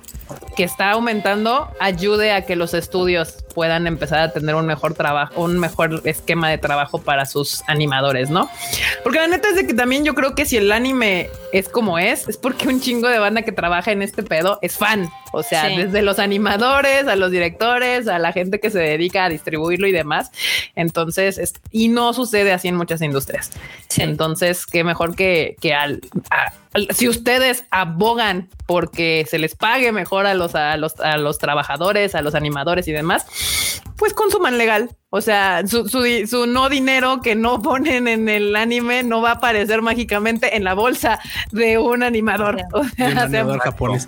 [0.55, 5.41] que está aumentando ayude a que los estudios puedan empezar a tener un mejor trabajo,
[5.41, 8.49] un mejor esquema de trabajo para sus animadores, ¿no?
[9.03, 11.99] Porque la neta es de que también yo creo que si el anime es como
[11.99, 15.09] es, es porque un chingo de banda que trabaja en este pedo es fan.
[15.31, 19.29] O sea, desde los animadores, a los directores, a la gente que se dedica a
[19.29, 20.31] distribuirlo y demás.
[20.75, 23.51] Entonces, y no sucede así en muchas industrias.
[23.97, 26.01] Entonces, qué mejor que, que al,
[26.91, 32.15] si ustedes abogan porque se les pague mejor a los, a los, a los trabajadores,
[32.15, 34.89] a los animadores y demás, pues consuman legal.
[35.11, 39.33] O sea, su, su, no dinero que no ponen en el anime no va a
[39.33, 41.19] aparecer mágicamente en la bolsa
[41.51, 42.61] de un animador.
[42.71, 44.07] O animador japonés.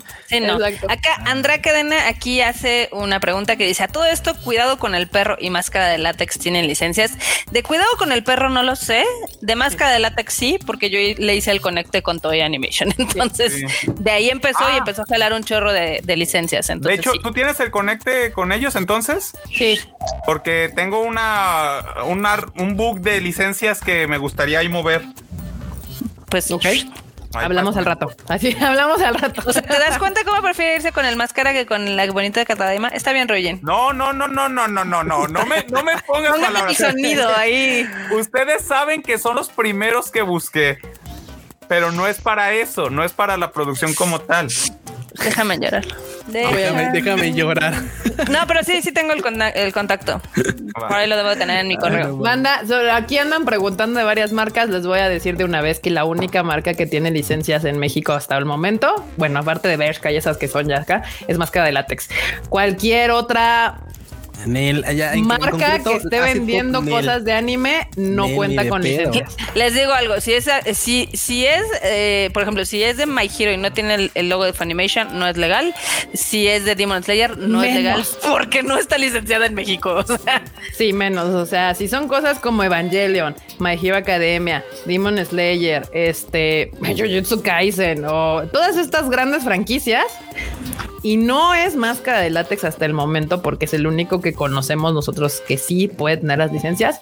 [0.88, 5.08] Acá Andrea Cadena aquí hace una pregunta que dice, a todo esto, cuidado con el
[5.08, 7.18] perro y máscara de látex tienen licencias.
[7.50, 9.04] De cuidado con el perro no lo sé.
[9.40, 12.94] De máscara de látex sí, porque yo le hice el conecte con Toy Animation.
[12.98, 14.78] Entonces, de ahí empezó y ah.
[14.78, 16.70] empezó a jalar un chorro de, licencias.
[16.70, 19.32] Entonces, de hecho, ¿tú tienes el conecte con ellos entonces?
[19.50, 19.80] Sí.
[20.24, 25.02] Porque tengo una, un bug de licencias que me gustaría ahí mover.
[26.28, 26.64] Pues ok.
[27.34, 28.10] hablamos al rato.
[28.28, 29.42] Así hablamos al rato.
[29.44, 32.40] O sea, ¿te das cuenta cómo prefiere irse con el máscara que con la bonita
[32.40, 32.88] de Catadema?
[32.88, 33.60] Está bien, Royen.
[33.62, 35.28] No, no, no, no, no, no, no, no.
[35.28, 36.76] No me, no me pongas palabras.
[36.76, 37.86] sonido ahí.
[38.12, 40.78] Ustedes saben que son los primeros que busqué.
[41.68, 44.48] Pero no es para eso, no es para la producción como tal.
[45.22, 45.84] Déjame llorar.
[46.32, 47.74] Déjame, llorar.
[48.30, 50.20] No, pero sí, sí tengo el, contacto.
[50.74, 52.16] Por ahí lo debo tener en mi correo.
[52.16, 52.62] Manda,
[52.94, 54.68] aquí andan preguntando de varias marcas.
[54.68, 57.78] Les voy a decir de una vez que la única marca que tiene licencias en
[57.78, 61.38] México hasta el momento, bueno, aparte de Bershka y esas que son ya acá, es
[61.38, 62.08] máscara de látex.
[62.48, 63.78] Cualquier otra
[65.22, 69.36] marca que esté vendiendo cosas de anime no cuenta con licencias.
[69.54, 73.30] Les digo algo, si es, si, si es eh, por ejemplo, si es de My
[73.38, 75.74] Hero y no tiene el, logo de Funimation, no es legal.
[76.14, 80.04] Si es de Demon Slayer, no es legal porque no está licenciada en México.
[80.76, 81.28] Sí, menos.
[81.28, 88.04] O sea, si son cosas como Evangelion, My Hero Academia, Demon Slayer, este, Jujutsu Kaisen
[88.04, 90.04] o todas estas grandes franquicias,
[91.02, 94.94] y no es máscara de látex hasta el momento porque es el único que conocemos
[94.94, 97.00] nosotros que sí puede tener las licencias.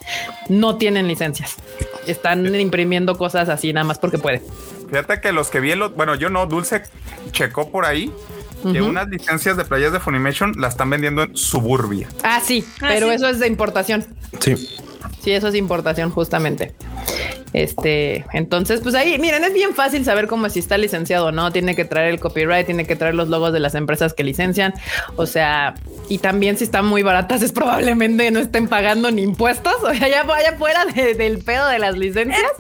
[0.49, 1.57] No tienen licencias.
[2.07, 4.43] Están imprimiendo cosas así nada más porque puede.
[4.89, 6.83] Fíjate que los que vi, bueno, yo no, Dulce
[7.31, 8.13] checó por ahí
[8.73, 12.09] que unas licencias de playas de Funimation las están vendiendo en Suburbia.
[12.23, 14.07] Ah, sí, ah, pero eso es de importación.
[14.41, 14.57] Sí.
[15.23, 16.75] Sí, eso es importación justamente.
[17.53, 21.51] Este, entonces, pues ahí, miren, es bien fácil saber cómo si está licenciado o no.
[21.53, 24.75] Tiene que traer el copyright, tiene que traer los logos de las empresas que licencian.
[25.17, 25.75] O sea,
[26.09, 29.75] y también si están muy baratas, es probablemente no estén pagando ni impuestos.
[29.91, 32.53] O sea, ya vaya fuera del pedo de las licencias.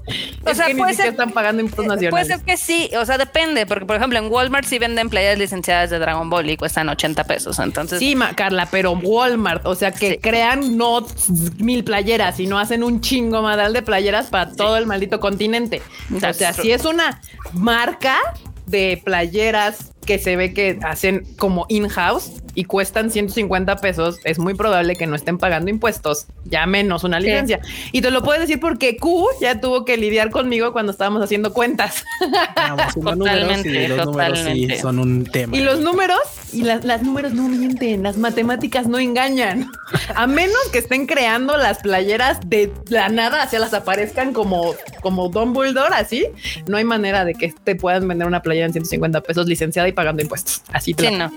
[0.44, 2.10] o sea, puede ser, están pagando impuestos nacionales.
[2.10, 5.38] Puede ser que sí, o sea, depende, porque por ejemplo en Walmart sí venden playas
[5.38, 7.58] licenciadas de Dragon Ball y cuestan 80 pesos.
[7.60, 11.06] Entonces, sí, Carla, pero Walmart, o sea, que crean no
[11.58, 15.82] mil playeras, sino hacen un chingo madal de playeras para todo el maldito continente.
[16.14, 17.20] O sea, si es una
[17.52, 18.18] marca,
[18.70, 24.54] de playeras que se ve que hacen como in-house y cuestan 150 pesos, es muy
[24.54, 27.60] probable que no estén pagando impuestos, ya menos una licencia.
[27.92, 31.52] Y te lo puedes decir porque Q ya tuvo que lidiar conmigo cuando estábamos haciendo
[31.52, 32.04] cuentas.
[32.94, 34.40] totalmente, los números
[34.80, 35.56] son un tema.
[35.56, 36.18] Y los números
[36.52, 39.70] y las, las números no mienten, las matemáticas no engañan.
[40.16, 45.28] A menos que estén creando las playeras de la nada, hacia las aparezcan como, como
[45.28, 46.26] Dumbledore, así,
[46.66, 49.92] no hay manera de que te puedan vender una playera en 150 pesos licenciada y
[50.00, 50.62] pagando impuestos.
[50.72, 51.30] Así sí, no.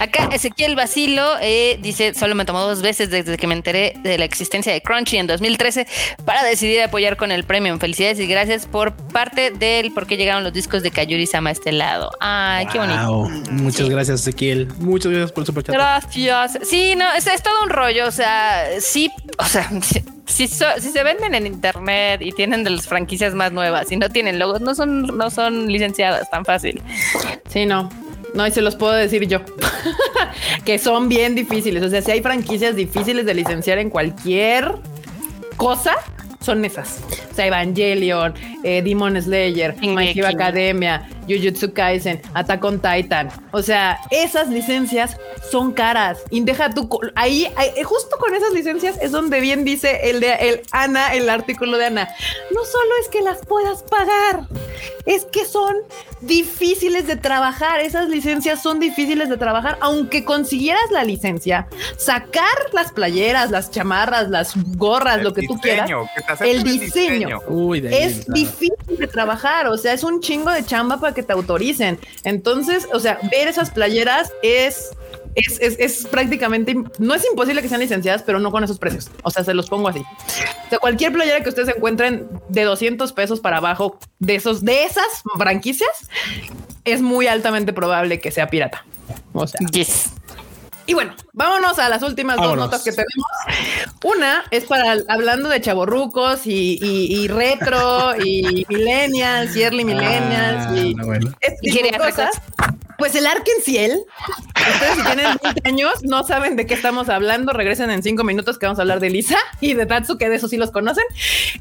[0.00, 4.18] Acá Ezequiel Basilo eh, dice: Solo me tomó dos veces desde que me enteré de
[4.18, 5.86] la existencia de Crunchy en 2013
[6.24, 7.78] para decidir apoyar con el premium.
[7.78, 11.52] Felicidades y gracias por parte del por qué llegaron los discos de Kayuri Sama a
[11.52, 12.10] este lado.
[12.18, 13.28] Ay, qué bonito.
[13.52, 14.66] Muchas gracias, Ezequiel.
[14.78, 16.58] Muchas gracias por su Gracias.
[16.64, 18.08] Sí, no, es, es todo un rollo.
[18.08, 19.08] O sea, sí,
[19.38, 19.70] o sea,
[20.26, 24.38] si, se venden en internet y tienen de las franquicias más nuevas y no tienen
[24.38, 26.82] logos, no son, no son licenciadas tan fácil.
[27.48, 27.88] Sí, no.
[28.34, 29.40] No, y se los puedo decir yo,
[30.64, 31.82] que son bien difíciles.
[31.82, 34.72] O sea, si hay franquicias difíciles de licenciar en cualquier
[35.56, 35.96] cosa,
[36.40, 37.02] son esas.
[37.30, 43.28] O sea, Evangelion, eh, Demon Slayer, My Hero Academia, Jujutsu Kaisen, Attack on Titan.
[43.52, 45.16] O sea, esas licencias
[45.50, 46.18] son caras.
[46.30, 50.34] Y deja tú, ahí, eh, justo con esas licencias es donde bien dice el de
[50.34, 52.08] el Ana, el artículo de Ana.
[52.52, 54.46] No solo es que las puedas pagar,
[55.06, 55.74] es que son
[56.20, 57.80] difíciles de trabajar.
[57.80, 59.78] Esas licencias son difíciles de trabajar.
[59.80, 65.90] Aunque consiguieras la licencia, sacar las playeras, las chamarras, las gorras, lo que tú quieras,
[66.40, 67.40] el diseño,
[67.90, 69.68] es difícil de trabajar.
[69.68, 71.98] O sea, es un chingo de chamba para que te autoricen.
[72.24, 74.90] Entonces, o sea, ver esas playeras es
[75.34, 79.10] es, es, prácticamente, no es imposible que sean licenciadas, pero no con esos precios.
[79.22, 80.02] O sea, se los pongo así.
[80.72, 85.22] O cualquier playera que ustedes encuentren de 200 pesos para abajo de esos, de esas
[85.38, 86.08] franquicias,
[86.84, 88.84] es muy altamente probable que sea pirata.
[89.32, 90.10] O sea, yes.
[90.90, 93.24] Y bueno, vámonos a las últimas dos notas que tenemos.
[94.02, 100.94] Una es para hablando de chaborrucos y, retro y millennials y early millennials ah, y,
[100.94, 101.32] bueno.
[101.96, 102.42] cosas.
[103.00, 104.04] Pues el Arkenciel,
[104.54, 108.58] ustedes si tienen 20 años no saben de qué estamos hablando, regresen en cinco minutos
[108.58, 111.04] que vamos a hablar de Lisa y de Tatsu, que de eso sí los conocen.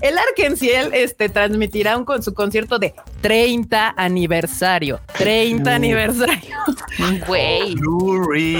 [0.01, 4.99] El Arkenciel este, transmitirá un, con su concierto de 30 aniversario.
[5.17, 6.57] 30 aniversario.
[7.25, 7.77] Güey.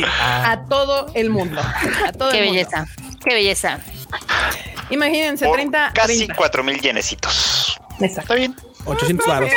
[0.06, 1.60] A todo el mundo.
[2.08, 2.88] A todo qué el belleza.
[3.26, 3.82] Qué belleza.
[4.90, 5.92] Imagínense, 30.
[5.94, 7.78] Casi 4 mil yenecitos.
[8.00, 8.22] Exacto.
[8.22, 8.56] Está bien.
[8.86, 9.52] 800 baros.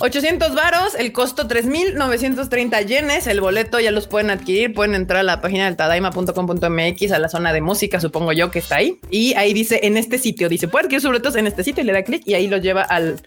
[0.00, 5.22] 800 varos, el costo 3.930 yenes, el boleto ya los pueden adquirir, pueden entrar a
[5.22, 9.34] la página del tadaima.com.mx a la zona de música, supongo yo que está ahí, y
[9.34, 11.92] ahí dice en este sitio, dice, puede adquirir sus boletos en este sitio y le
[11.92, 13.20] da clic y ahí lo lleva al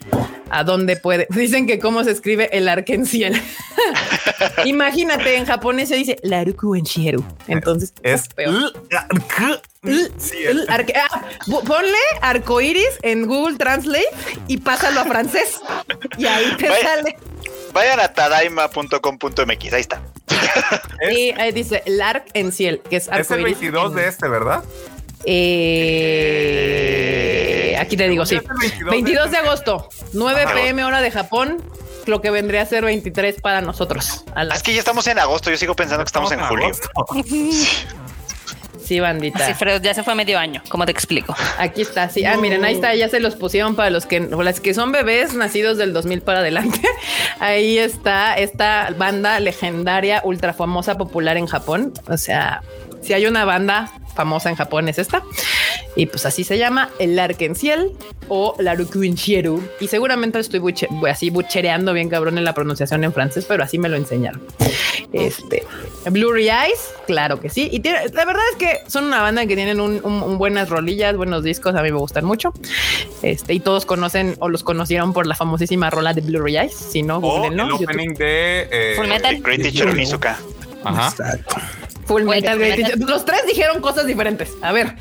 [0.50, 1.28] a donde puede.
[1.36, 3.40] Dicen que cómo se escribe el arkenciel.
[4.66, 6.86] Imagínate, en japonés se dice Laruku en
[7.48, 8.74] Entonces es peor.
[9.86, 10.80] Ah,
[11.66, 14.08] ponle arcoiris en Google Translate
[14.48, 15.60] y pásalo a francés.
[16.18, 17.18] Y ahí te sale.
[17.74, 20.02] Vayan a tadaima.com.mx, ahí está.
[21.12, 24.64] Y ahí dice el arc en ciel, que es Es el 22 de este, ¿verdad?
[25.26, 26.14] Eh,
[27.80, 28.40] aquí te digo, sí.
[28.90, 31.62] 22, de, agosto, 9 pm hora de Japón,
[32.06, 34.24] lo que vendría a ser 23 para nosotros.
[34.54, 36.72] Es que ya estamos en agosto, yo sigo pensando que estamos, en julio.
[38.84, 39.46] Sí, bandita.
[39.46, 41.36] Sí, pero ya se fue medio año, ¿cómo te explico?
[41.58, 42.26] Aquí está, sí.
[42.26, 45.34] Ah, miren, ahí está, ya se los pusieron para los que, las que son bebés
[45.34, 46.82] nacidos del 2000 para adelante.
[47.40, 51.94] Ahí está esta banda legendaria, ultra famosa, popular en Japón.
[52.08, 52.62] O sea,
[53.04, 55.24] si hay una banda famosa en Japón es esta.
[55.96, 57.92] Y pues así se llama el Arkenciel
[58.28, 59.62] o Larukuinchieru.
[59.80, 60.62] Y seguramente estoy
[61.10, 64.42] así buchereando bien cabrón en la pronunciación en francés, pero así me lo enseñaron.
[65.12, 65.64] Este
[66.10, 67.70] Blurry Eyes, claro que sí.
[67.72, 71.76] Y la verdad es que son una banda que tienen un, buenas rolillas, buenos discos.
[71.76, 72.54] A mí me gustan mucho.
[73.22, 76.74] Este y todos conocen o los conocieron por la famosísima rola de Blurry Eyes.
[76.74, 79.40] Si no, oh, el opening de eh, Full Metal.
[79.42, 79.90] Great Teacher
[80.86, 81.10] Ajá.
[81.10, 81.56] Exacto.
[82.06, 83.00] Full Metal Great Teacher.
[83.00, 84.52] Los tres dijeron cosas diferentes.
[84.62, 84.96] A ver.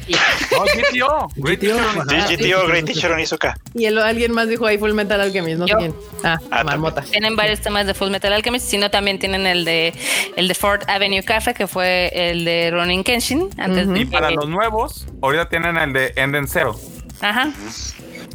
[0.56, 1.28] Oh, GTO.
[1.36, 3.56] Great GTO, Great Teacher Onizuka.
[3.74, 5.94] Y el, alguien más dijo ahí Full Metal Alchemist, no sé quién.
[6.24, 7.02] Ah, ah Marmota.
[7.02, 9.92] Tienen varios temas de Full Metal Alchemist, sino también tienen el de
[10.36, 13.48] el de Fort Avenue Cafe, que fue el de Ronin Kenshin.
[13.58, 16.78] Antes Y para los nuevos, ahorita tienen el de Enden Zero.
[17.20, 17.52] Ajá.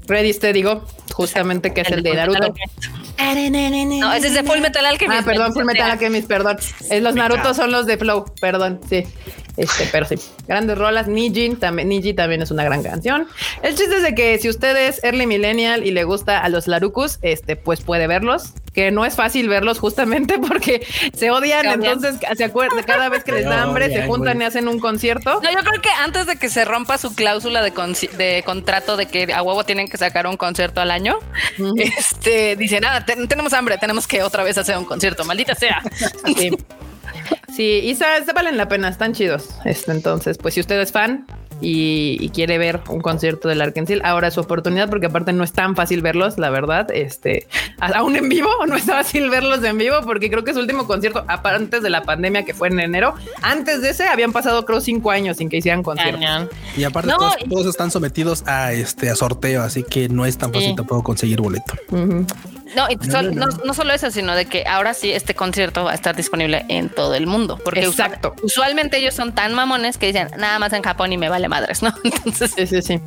[0.07, 2.53] Ready te digo, justamente que es el, de Naruto.
[3.99, 5.21] No, ese es de Full Metal Alchemist.
[5.21, 6.57] Ah, perdón, Full Metal Alchemist, perdón.
[6.89, 9.03] Es los Naruto son los de Flow, perdón, sí.
[9.57, 10.15] Este, pero sí.
[10.47, 11.07] Grandes rolas.
[11.07, 13.27] Nijin también, Niji también es una gran canción.
[13.63, 16.67] El chiste es de que si usted es early millennial y le gusta a los
[16.67, 20.85] Larukus, este, pues puede verlos que no es fácil verlos justamente porque
[21.15, 24.67] se odian, entonces se acuerdan, cada vez que les da hambre se juntan y hacen
[24.67, 25.41] un concierto.
[25.41, 29.07] No, yo creo que antes de que se rompa su cláusula de, de contrato de
[29.07, 31.17] que a huevo tienen que sacar un concierto al año,
[31.97, 35.81] este dice nada, tenemos hambre, tenemos que otra vez hacer un concierto, maldita sea.
[36.37, 36.51] Sí.
[37.55, 38.05] Sí, y se,
[38.35, 39.49] valen la pena, están chidos.
[39.65, 41.25] Este, entonces, pues si usted es fan,
[41.61, 45.53] y, quiere ver un concierto del Arkansas, ahora es su oportunidad porque aparte no es
[45.53, 47.47] tan fácil verlos, la verdad, este,
[47.79, 51.25] aún en vivo, no es fácil verlos en vivo porque creo que su último concierto,
[51.27, 55.11] antes de la pandemia que fue en enero, antes de ese habían pasado creo cinco
[55.11, 56.49] años sin que hicieran conciertos.
[56.75, 57.11] Y aparte
[57.49, 61.41] todos, están sometidos a este a sorteo, así que no es tan fácil tampoco conseguir
[61.41, 61.73] boleto.
[62.75, 62.87] No,
[63.65, 66.89] no, solo eso, sino de que ahora sí este concierto va a estar disponible en
[66.89, 67.59] todo el mundo.
[67.63, 68.35] Porque Exacto.
[68.41, 71.81] usualmente ellos son tan mamones que dicen nada más en Japón y me vale madres,
[71.81, 71.93] ¿no?
[72.03, 72.99] Entonces, sí, sí, sí.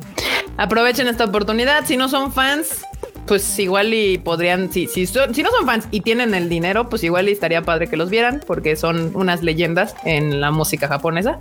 [0.57, 1.85] Aprovechen esta oportunidad.
[1.85, 2.81] Si no son fans,
[3.25, 7.03] pues igual y podrían, si, si, si no son fans y tienen el dinero, pues
[7.03, 11.39] igual y estaría padre que los vieran porque son unas leyendas en la música japonesa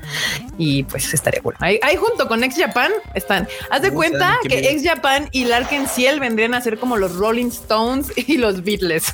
[0.59, 1.59] y pues estaría bueno.
[1.61, 3.49] Ahí, junto con Ex Japan están.
[3.71, 7.49] Haz de cuenta que Ex Japan y Larkin Ciel vendrían a ser como los Rolling
[7.49, 9.13] Stones y los Beatles.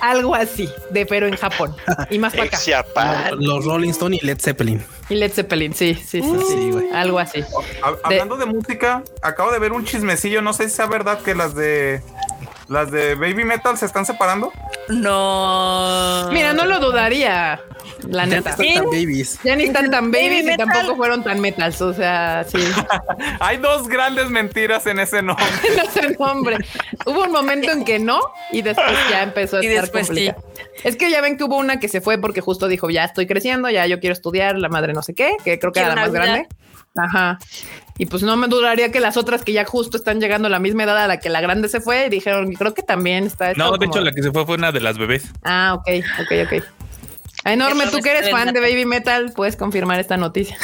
[0.00, 1.74] Algo así, de pero en Japón
[2.10, 3.30] y más para acá.
[3.38, 4.84] Los Rolling Stones y Led Zeppelin.
[5.08, 6.90] Y Led Zeppelin, sí, sí, sí, sí, güey.
[6.92, 7.42] Algo así.
[8.02, 11.54] hablando de música, acabo de ver un chismecillo, no sé si sea verdad que las
[11.54, 12.00] de
[12.70, 14.52] las de Baby Metal se están separando.
[14.88, 16.28] No.
[16.32, 17.60] Mira, no lo dudaría.
[18.06, 18.50] La ya neta.
[18.50, 19.40] Están tan babies.
[19.42, 21.82] Ya ni están tan babies y tampoco fueron tan metals.
[21.82, 22.58] O sea, sí.
[23.40, 25.44] Hay dos grandes mentiras en ese nombre.
[25.68, 26.58] en ese nombre.
[27.06, 28.20] Hubo un momento en que no
[28.52, 30.44] y después ya empezó a estar complicado.
[30.84, 33.26] Es que ya ven que hubo una que se fue porque justo dijo, ya estoy
[33.26, 36.02] creciendo, ya yo quiero estudiar, la madre no sé qué, que creo que era la
[36.02, 36.46] más grande.
[36.94, 37.36] Ajá.
[38.00, 40.58] Y pues no me dudaría que las otras que ya justo están llegando a la
[40.58, 43.52] misma edad a la que la grande se fue, dijeron, creo que también está.
[43.52, 45.30] No, de hecho, la que se fue fue una de las bebés.
[45.44, 46.64] Ah, ok, ok, ok.
[47.44, 50.56] Enorme, tú que eres fan de Baby Metal, puedes confirmar esta noticia.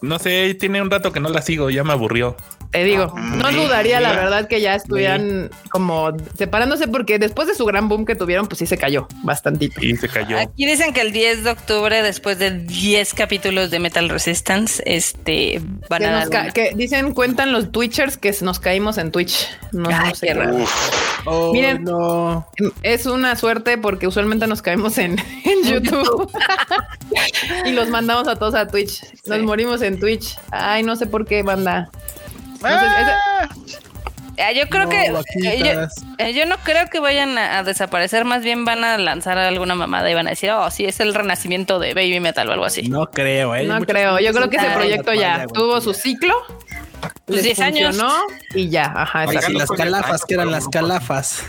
[0.00, 2.34] No sé, tiene un rato que no la sigo, ya me aburrió.
[2.74, 7.54] Te digo, ah, no dudaría la verdad que ya estuvieran como separándose porque después de
[7.54, 9.80] su gran boom que tuvieron, pues sí se cayó bastantito.
[9.80, 10.40] Y se cayó.
[10.40, 15.62] Aquí dicen que el 10 de octubre, después de 10 capítulos de Metal Resistance, este
[15.88, 19.48] van a que dicen, cuentan los Twitchers que nos caímos en Twitch.
[19.70, 20.34] No, sé.
[21.26, 22.44] Oh, Miren, no.
[22.82, 25.16] es una suerte porque usualmente nos caemos en,
[25.64, 26.28] YouTube
[27.66, 29.00] y los mandamos a todos a Twitch.
[29.26, 30.36] Nos morimos en Twitch.
[30.50, 31.88] Ay, no sé por qué, banda.
[32.64, 33.48] Ah.
[34.38, 35.88] Ah, yo creo que eh,
[36.18, 40.10] eh, yo, no creo que vayan a, desaparecer, más bien van a lanzar alguna mamada
[40.10, 42.88] y van a decir, oh, sí, es el renacimiento de Baby Metal o algo así.
[42.88, 43.64] No creo, ¿eh?
[43.64, 46.34] No creo, yo creo que ese proyecto ya tuvo su ciclo.
[47.26, 47.96] 10 años.
[48.54, 49.26] Y ya, ajá.
[49.26, 51.44] las calafas, que eran las calafas.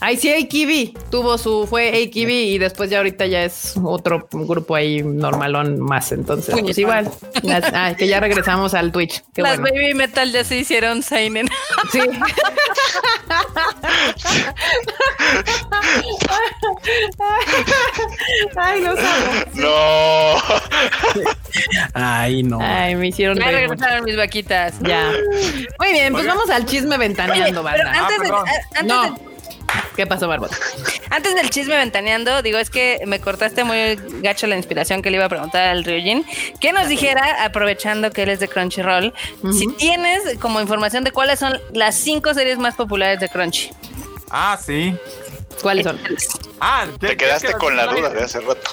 [0.00, 4.74] Ay, sí, AKB tuvo su, fue AKB y después ya ahorita ya es otro grupo
[4.74, 6.12] ahí normalón más.
[6.12, 7.10] Entonces, pues igual,
[7.72, 9.22] ah, que ya regresamos al Twitch.
[9.36, 11.48] Las baby metal ya se hicieron Seinen.
[11.90, 12.00] Sí.
[18.56, 19.54] Ay, no sabes.
[19.54, 20.36] No.
[21.94, 22.58] Ay, no.
[22.60, 23.38] Ay, me hicieron.
[23.38, 24.74] Ya regresaron mis vaquitas.
[24.80, 25.10] Ya.
[25.78, 27.92] Muy bien, pues vamos al chisme ventaneando, ¿verdad?
[27.94, 28.32] Antes, de,
[28.78, 29.26] antes
[29.96, 30.52] ¿Qué pasó, Barbot?
[31.10, 35.16] Antes del chisme ventaneando, digo, es que me cortaste muy gacho la inspiración que le
[35.16, 36.24] iba a preguntar al Ryujin.
[36.60, 39.14] Que nos dijera, aprovechando que él es de Crunchyroll,
[39.52, 43.70] si tienes como información de cuáles son las cinco series más populares de Crunchy.
[44.30, 44.94] Ah, sí.
[45.62, 45.98] ¿Cuáles son?
[46.60, 48.70] Ah, te quedaste con la duda de hace rato.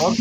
[0.00, 0.18] Ok.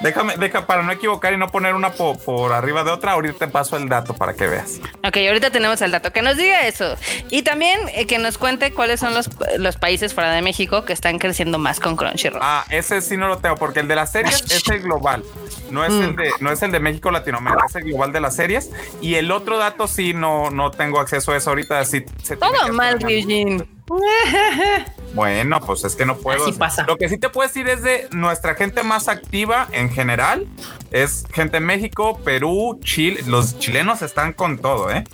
[0.00, 3.12] Déjame, deja para no equivocar y no poner una por arriba de otra.
[3.12, 4.80] Ahorita te paso el dato para que veas.
[5.06, 6.12] Ok, ahorita tenemos el dato.
[6.12, 6.96] Que nos diga eso.
[7.30, 10.92] Y también eh, que nos cuente cuáles son los, los países fuera de México que
[10.92, 12.40] están creciendo más con Crunchyroll.
[12.42, 15.22] Ah, ese sí no lo tengo, porque el de las series es el global.
[15.70, 16.16] No es, el mm.
[16.16, 18.70] de, no es el de México Latinoamérica, es el global de las series.
[19.00, 21.84] Y el otro dato sí no, no tengo acceso a eso ahorita.
[21.84, 22.04] Sí,
[22.38, 23.75] Todo mal, Eugene.
[25.14, 26.44] Bueno, pues es que no puedo.
[26.86, 30.46] Lo que sí te puedo decir es de nuestra gente más activa en general.
[30.90, 33.22] Es gente en México, Perú, Chile.
[33.26, 35.04] Los chilenos están con todo, ¿eh?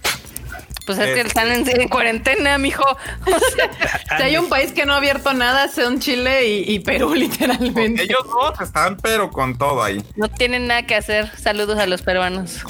[0.87, 2.85] Pues es que están en, cuarentena, mijo.
[4.17, 8.03] si hay un país que no ha abierto nada, son Chile y, Perú, literalmente.
[8.03, 10.03] Ellos dos están, pero con todo ahí.
[10.17, 11.31] No tienen nada que hacer.
[11.39, 12.61] Saludos a los peruanos.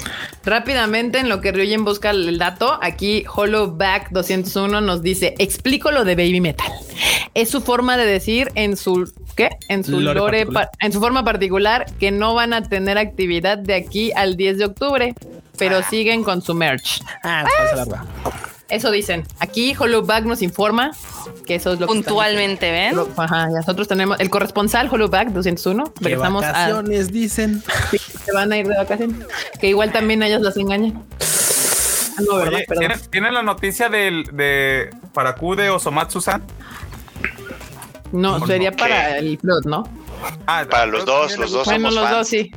[0.45, 6.05] Rápidamente, en lo que Ryujin busca el dato, aquí Hollowback 201 nos dice: Explico lo
[6.05, 6.71] de Baby Metal.
[7.33, 9.49] Es su forma de decir en su ¿qué?
[9.69, 10.45] En su lore,
[10.79, 14.65] en su forma particular que no van a tener actividad de aquí al 10 de
[14.65, 15.15] octubre
[15.57, 15.83] pero ah.
[15.89, 17.03] siguen con su merch.
[17.23, 17.97] Ah, pues,
[18.69, 19.25] Eso dicen.
[19.39, 20.91] Aquí Hollowback nos informa
[21.45, 22.99] que eso es lo puntualmente, ¿ven?
[23.17, 25.93] Ajá, nosotros tenemos el corresponsal Hollowback 201.
[26.01, 27.63] ¿Qué vacaciones dicen?
[28.25, 29.27] Se van a ir de vacaciones.
[29.59, 31.03] Que igual también ellos las engañan.
[32.15, 36.43] Ah, no, ¿tienen, la noticia del, de Paraku de Osomatsu-san?
[38.11, 39.83] No, sería para el plot, ¿no?
[40.45, 42.15] Ah, para los dos, los dos somos los fans.
[42.15, 42.51] Dos, sí.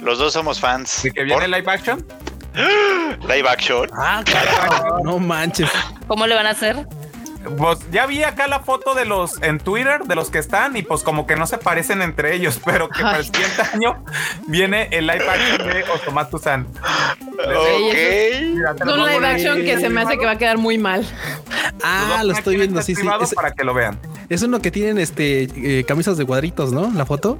[0.00, 1.04] Los dos somos fans.
[1.04, 2.04] ¿Y que viene live action?
[2.54, 3.88] Live action.
[3.96, 4.22] Ah,
[5.04, 5.70] no manches.
[6.06, 6.86] ¿Cómo le van a hacer?
[7.56, 10.82] Pues ya vi acá la foto de los en Twitter, de los que están, y
[10.82, 14.04] pues como que no se parecen entre ellos, pero que para el siguiente año
[14.46, 16.66] viene el live action de Otomatu-san.
[16.66, 17.92] Ok.
[17.92, 21.04] Es un live action que se me hace que va a quedar muy mal.
[21.82, 23.02] Ah, lo estoy viendo, sí, sí.
[23.20, 23.98] Es, para que lo vean.
[24.28, 26.92] Es uno que tienen este eh, camisas de cuadritos, ¿no?
[26.94, 27.38] La foto.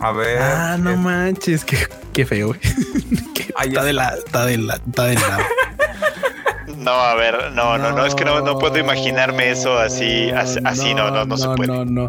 [0.00, 0.38] A ver.
[0.40, 1.78] Ah, no manches, qué,
[2.12, 2.60] qué feo, güey.
[3.64, 5.46] está, de la, está de la, está de la.
[6.76, 10.94] No, a ver, no, no, no, es que no, no puedo imaginarme eso así, así,
[10.94, 11.66] no, no, no, se puede.
[11.66, 12.08] No, no,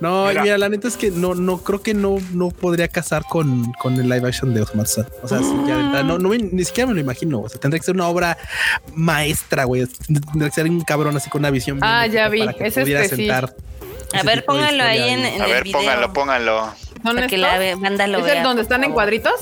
[0.00, 0.26] no.
[0.40, 0.56] mira.
[0.56, 4.08] la neta es que no, no creo que no, no podría casar con, con el
[4.08, 4.86] live action de Osmar
[5.22, 5.38] O sea,
[6.02, 7.40] no, no, ni siquiera me lo imagino.
[7.40, 8.38] O sea, tendría que ser una obra
[8.94, 9.86] maestra, güey.
[10.06, 11.78] Tendría que ser un cabrón así con una visión.
[11.82, 12.42] Ah, ya vi.
[12.58, 13.54] es este, sentar
[14.14, 16.85] A ver, pónganlo ahí en, en, A ver, pónganlo, pónganlo.
[17.06, 19.32] ¿Dónde que la banda lo ¿Es el donde están en cuadritos?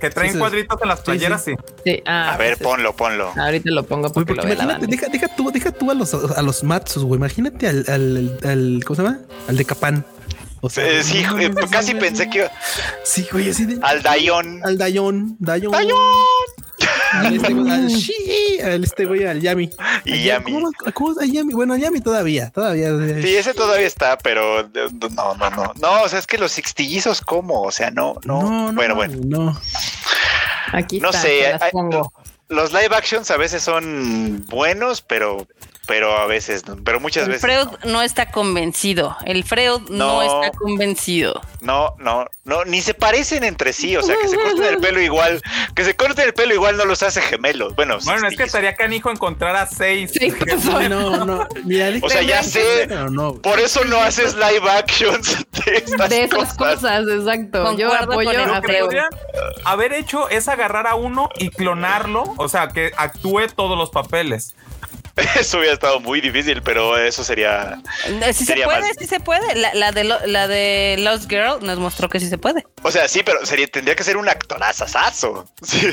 [0.00, 1.54] Que traen cuadritos en las playeras, sí.
[1.82, 2.02] sí.
[2.04, 3.32] Ah, a ver, ponlo, ponlo.
[3.34, 6.62] Ahorita lo pongo porque, lo imagínate, deja, deja, tú, deja tú a los, a los
[6.62, 7.16] Matsus, güey.
[7.18, 9.20] Imagínate al, al, al, ¿cómo se llama?
[9.48, 10.04] Al de Capán.
[10.66, 11.24] O sea, eh, sí,
[11.70, 12.50] casi pensé que
[13.04, 13.78] Sí, güey, así de.
[13.82, 14.60] Al Dayon.
[14.64, 15.36] Al Dayon.
[15.38, 15.70] Dayon.
[15.70, 15.96] Dayon.
[17.12, 19.70] Al este güey, al, al este güey, al Yami.
[20.04, 20.52] Y Yami.
[20.52, 21.54] ¿Cómo, cómo Yami?
[21.54, 22.90] Bueno, Yami todavía, todavía.
[23.22, 24.68] Sí, ese todavía está, pero
[25.14, 25.72] no, no, no.
[25.80, 27.62] No, o sea, es que los sixtillizos, ¿cómo?
[27.62, 28.42] O sea, no, no.
[28.42, 29.18] no bueno, bueno.
[29.24, 29.60] No.
[30.72, 31.56] Aquí no sé.
[32.48, 35.46] los live actions a veces son buenos, pero
[35.86, 37.42] pero a veces, pero muchas veces.
[37.42, 38.02] Freud no.
[38.02, 39.16] está convencido.
[39.24, 41.40] El Freud no, está convencido.
[41.60, 43.96] No, no, no, ni se parecen entre sí.
[43.96, 45.40] O sea, que se corten el pelo igual,
[45.74, 47.74] que se corten el pelo igual no los hace gemelos.
[47.76, 50.12] Bueno, bueno, es que estaría canijo encontrar a seis.
[50.88, 51.48] no, no.
[52.02, 52.88] o sea, ya sé.
[53.42, 57.04] por eso no haces live actions de, estas de esas cosas.
[57.08, 57.76] exacto.
[57.76, 58.96] Yo apoyo a Freud.
[59.64, 64.54] Haber hecho es agarrar a uno y clonarlo, o sea, que actúe todos los papeles.
[65.40, 67.80] Eso hubiera estado muy difícil, pero eso sería.
[68.34, 69.54] Sí se puede, sí se puede.
[69.74, 72.66] La, de la de Lost Girl nos mostró que sí se puede.
[72.82, 75.46] O sea, sí, pero sería, tendría que ser un actorazazazo.
[75.66, 75.90] Sí.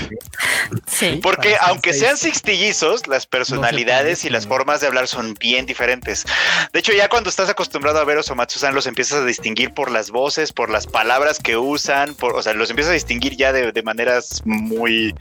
[0.86, 1.20] sí.
[1.24, 6.26] Porque aunque sean sextillizos, las personalidades y las formas de hablar son bien diferentes.
[6.72, 10.12] De hecho, ya cuando estás acostumbrado a ver Osomatsu-san, los empiezas a distinguir por las
[10.12, 13.72] voces, por las palabras que usan, por, o sea, los empiezas a distinguir ya de,
[13.72, 15.16] de maneras muy.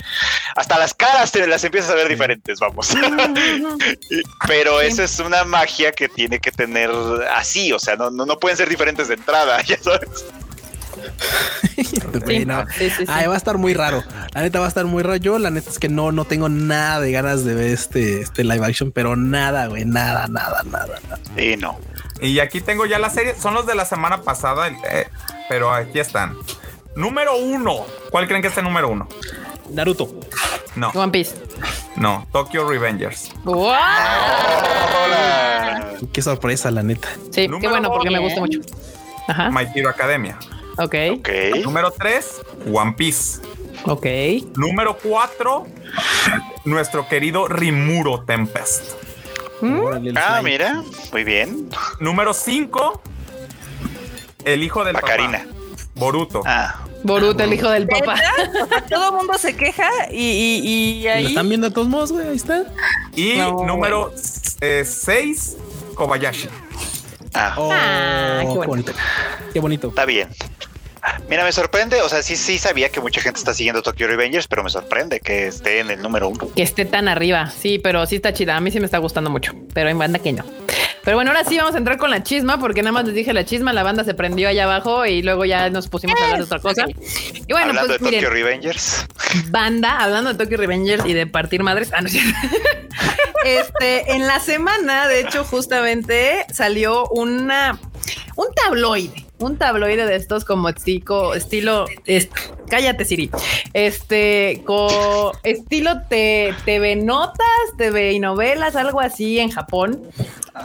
[0.55, 2.91] Hasta las caras te las empiezas a ver diferentes, vamos.
[4.47, 6.91] Pero esa es una magia que tiene que tener
[7.35, 10.25] así, o sea, no, no, pueden ser diferentes de entrada, ya sabes.
[13.09, 14.03] Ay, va a estar muy raro.
[14.35, 15.17] La neta va a estar muy raro.
[15.17, 18.45] Yo, la neta es que no, no tengo nada de ganas de ver este, este
[18.45, 21.21] live action, pero nada, güey, nada, nada, nada, nada.
[21.37, 21.79] Y no.
[22.21, 23.35] Y aquí tengo ya la serie.
[23.35, 25.09] Son los de la semana pasada, eh,
[25.49, 26.37] pero aquí están.
[26.95, 27.87] Número uno.
[28.11, 29.09] ¿Cuál creen que es el número uno?
[29.71, 30.09] Naruto.
[30.77, 30.91] No.
[30.91, 31.35] One Piece.
[31.97, 33.31] No, Tokyo Revengers.
[33.45, 33.73] ¡Wow!
[36.13, 37.09] Qué sorpresa, la neta.
[37.31, 38.61] Sí, qué bueno, porque me gusta mucho.
[39.29, 39.51] Ajá.
[39.51, 40.39] My Hero Academia.
[40.79, 40.95] Ok.
[41.63, 43.43] Número 3, One Piece.
[43.85, 44.07] Ok.
[44.57, 45.67] Número 4,
[46.65, 48.95] nuestro querido Rimuro Tempest.
[49.61, 50.17] ¿Mm?
[50.17, 50.83] Ah, mira,
[51.13, 51.69] muy bien.
[52.01, 53.03] Número 5,
[54.45, 55.47] el hijo del Macarina.
[55.95, 56.43] Boruto.
[56.45, 56.82] Ah.
[57.05, 58.17] Boruto, el hijo del papá.
[58.89, 61.23] todo el mundo se queja y, ahí.
[61.25, 62.29] Lo están viendo de todos modos, güey.
[62.29, 62.65] Ahí está.
[63.15, 65.35] Y número 6, eh,
[65.95, 66.49] Kobayashi.
[67.35, 68.93] Ah, oh, ah qué, bonito.
[69.53, 69.89] qué bonito.
[69.89, 70.29] Está bien.
[71.29, 74.47] Mira, me sorprende, o sea, sí, sí sabía que mucha gente está siguiendo Tokyo Revengers,
[74.47, 76.49] pero me sorprende que esté en el número uno.
[76.55, 78.57] Que esté tan arriba, sí, pero sí está chida.
[78.57, 80.45] A mí sí me está gustando mucho, pero en banda que no.
[81.05, 83.33] Pero bueno, ahora sí vamos a entrar con la chisma, porque nada más les dije
[83.33, 86.39] la chisma, la banda se prendió allá abajo y luego ya nos pusimos a hablar
[86.39, 86.87] de otra cosa.
[86.89, 89.07] Y bueno, hablando pues, de Tokyo Revengers.
[89.51, 91.91] Banda, hablando de Tokyo Revengers y de partir madres.
[91.93, 92.09] Ah, no,
[93.45, 97.79] este, en la semana, de hecho, justamente salió una
[98.37, 101.87] un tabloide, un tabloide de estos como estilo, estilo,
[102.69, 103.31] cállate Siri,
[103.73, 107.45] este, con estilo TV notas,
[107.77, 110.03] TV y novelas, algo así en Japón.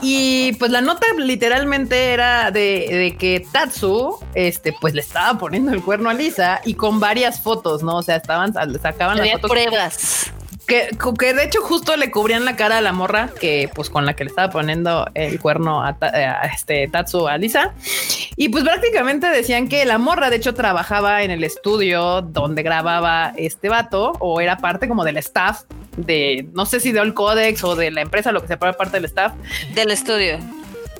[0.02, 5.82] Y pues la nota literalmente era de, que Tatsu, este, pues le estaba poniendo el
[5.82, 7.96] cuerno a Lisa y con varias fotos, ¿no?
[7.96, 9.50] O sea, estaban, sacaban las fotos.
[9.50, 10.32] pruebas
[10.68, 10.90] Que,
[11.32, 14.24] de hecho justo le cubrían la cara a la morra que pues con la que
[14.24, 15.96] le estaba poniendo el cuerno a,
[16.54, 17.72] este Tatsu a Lisa.
[18.36, 23.32] Y pues prácticamente decían que la morra de hecho trabajaba en el estudio donde grababa
[23.36, 25.62] este vato o era parte como del staff
[25.96, 28.92] de no sé si de All Codex o de la empresa, lo que sea, parte
[28.92, 29.32] del staff
[29.74, 30.38] del estudio.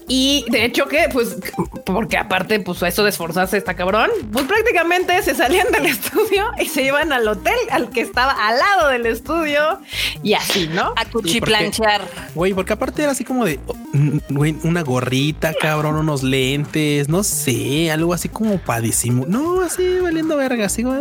[0.08, 1.36] Y de hecho que, pues,
[1.84, 6.66] porque aparte, pues eso de esforzarse está cabrón, pues prácticamente se salían del estudio y
[6.66, 9.80] se iban al hotel al que estaba al lado del estudio
[10.22, 10.94] y así, ¿no?
[10.96, 12.02] A cuchiplanchar.
[12.34, 13.60] Güey, porque aparte era así como de,
[14.30, 19.26] güey, una gorrita, cabrón, unos lentes, no sé, algo así como padísimo.
[19.28, 20.98] No, así valiendo verga, así como...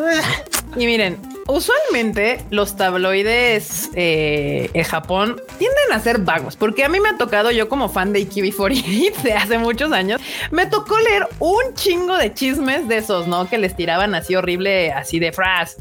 [0.76, 1.18] Y miren,
[1.48, 7.18] usualmente los tabloides eh, en Japón tienden a ser vagos, porque a mí me ha
[7.18, 10.22] tocado, yo como fan de Ikibi 48 de hace muchos años,
[10.52, 13.50] me tocó leer un chingo de chismes de esos, ¿no?
[13.50, 15.78] Que les tiraban así horrible, así de fras.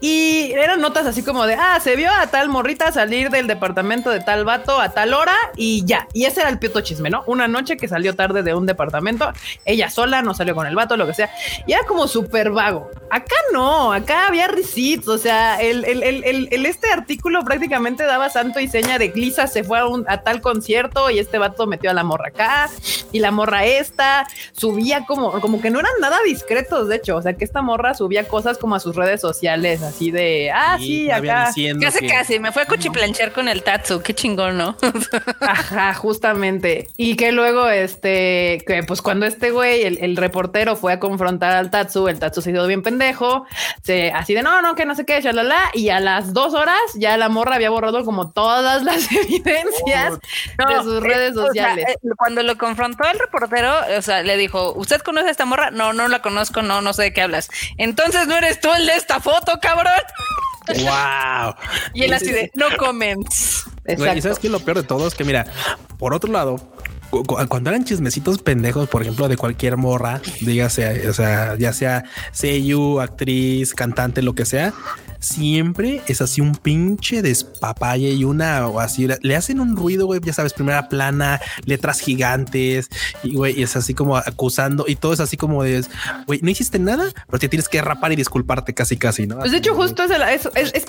[0.00, 4.10] Y eran notas así como de, ah, se vio a tal morrita salir del departamento
[4.10, 6.06] de tal vato a tal hora y ya.
[6.12, 7.24] Y ese era el pioto chisme, ¿no?
[7.26, 9.32] Una noche que salió tarde de un departamento,
[9.64, 11.30] ella sola, no salió con el vato, lo que sea.
[11.66, 12.90] Y era como súper vago.
[13.10, 15.84] Acá no, acá había receipts, o sea, el,
[16.66, 20.40] este artículo prácticamente daba santo y seña de Glisa se fue a, un, a tal
[20.40, 22.68] concierto y este vato metió a la morra acá
[23.12, 27.22] y la morra esta subía como, como que no eran nada discretos, de hecho, o
[27.22, 31.10] sea, que esta morra subía cosas como a sus redes sociales así de, ah, sí,
[31.10, 31.50] acá.
[31.80, 34.76] Casi, casi, me fue a cuchiplanchar con el Tatsu, qué chingón, ¿no?
[35.40, 36.88] Ajá, justamente.
[36.96, 41.70] Y que luego, este, que pues cuando este güey, el, reportero fue a confrontar al
[41.70, 43.46] Tatsu, el Tatsu se hizo bien pendejo,
[43.82, 46.80] se, así de, no, no, que no sé qué, la y a las dos horas
[46.94, 51.86] ya la morra había borrado como todas las evidencias de sus eh, redes sociales.
[51.88, 55.70] Eh, cuando lo confrontó el reportero, o sea, le dijo, ¿usted conoce a esta morra?
[55.70, 57.48] No, no la conozco, no, no sé de qué hablas.
[57.76, 59.75] Entonces no eres tú el de esta foto, cabrón.
[60.68, 61.54] Wow.
[61.94, 63.64] Y él así de no comments.
[63.86, 65.46] Y sabes que lo peor de todo es que, mira,
[65.98, 66.60] por otro lado,
[67.48, 73.00] cuando eran chismecitos pendejos, por ejemplo, de cualquier morra, dígase, o sea, ya sea seiyuu,
[73.00, 74.72] actriz, cantante, lo que sea,
[75.18, 80.20] siempre es así un pinche despapalle y una o así le hacen un ruido, güey,
[80.22, 82.88] ya sabes, primera plana, letras gigantes
[83.22, 85.84] y güey, es así como acusando y todo es así como de,
[86.26, 89.38] güey, no hiciste nada, pero te tienes que rapar y disculparte casi, casi, ¿no?
[89.38, 90.10] Pues de hecho, justo es,
[90.54, 90.86] es, es,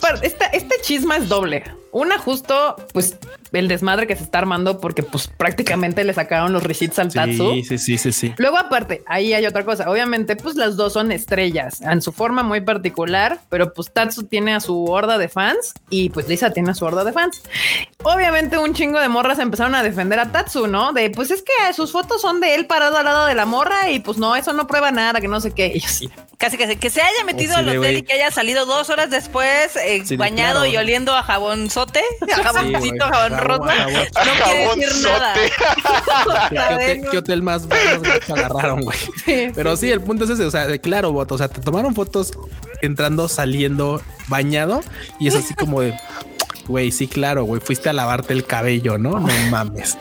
[0.53, 1.63] este chisma es doble.
[1.91, 3.17] Una, justo, pues
[3.51, 7.53] el desmadre que se está armando porque pues prácticamente le sacaron los receipts al Tatsu.
[7.53, 8.33] Sí, sí, sí, sí, sí.
[8.37, 9.89] Luego aparte, ahí hay otra cosa.
[9.89, 14.53] Obviamente, pues las dos son estrellas en su forma muy particular, pero pues Tatsu tiene
[14.53, 17.41] a su horda de fans y pues Lisa tiene a su horda de fans.
[18.03, 20.93] Obviamente un chingo de morras empezaron a defender a Tatsu, ¿no?
[20.93, 23.89] De pues es que sus fotos son de él parado al lado de la morra
[23.89, 25.71] y pues no, eso no prueba nada, que no sé qué.
[25.75, 26.09] Y así.
[26.37, 29.75] Casi que, que se haya metido al hotel y que haya salido dos horas después
[29.75, 33.67] eh, bañado y oliendo a jabonzote, a jaboncito, jabón roto.
[34.27, 35.33] No quiere decir nada.
[37.11, 38.97] ¿Qué, hotel, más bueno agarraron, güey?
[39.53, 42.33] Pero sí, el punto es ese, o sea, claro, o sea, te tomaron fotos
[42.81, 44.81] entrando, saliendo, bañado
[45.19, 45.93] y es así como de,
[46.67, 49.19] güey, sí, claro, güey, fuiste a lavarte el cabello, ¿no?
[49.19, 49.97] No mames.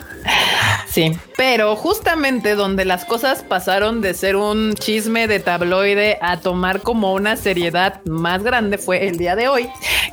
[0.88, 6.80] Sí, pero justamente donde las cosas pasaron de ser un chisme de tabloide a tomar
[6.80, 9.68] como una seriedad más grande fue el día de hoy,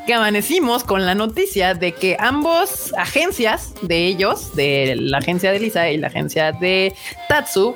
[0.06, 5.60] que amanecimos con la noticia de que ambos agencias de ellos, de la agencia de
[5.60, 6.94] Lisa y la agencia de
[7.30, 7.76] Tatsu,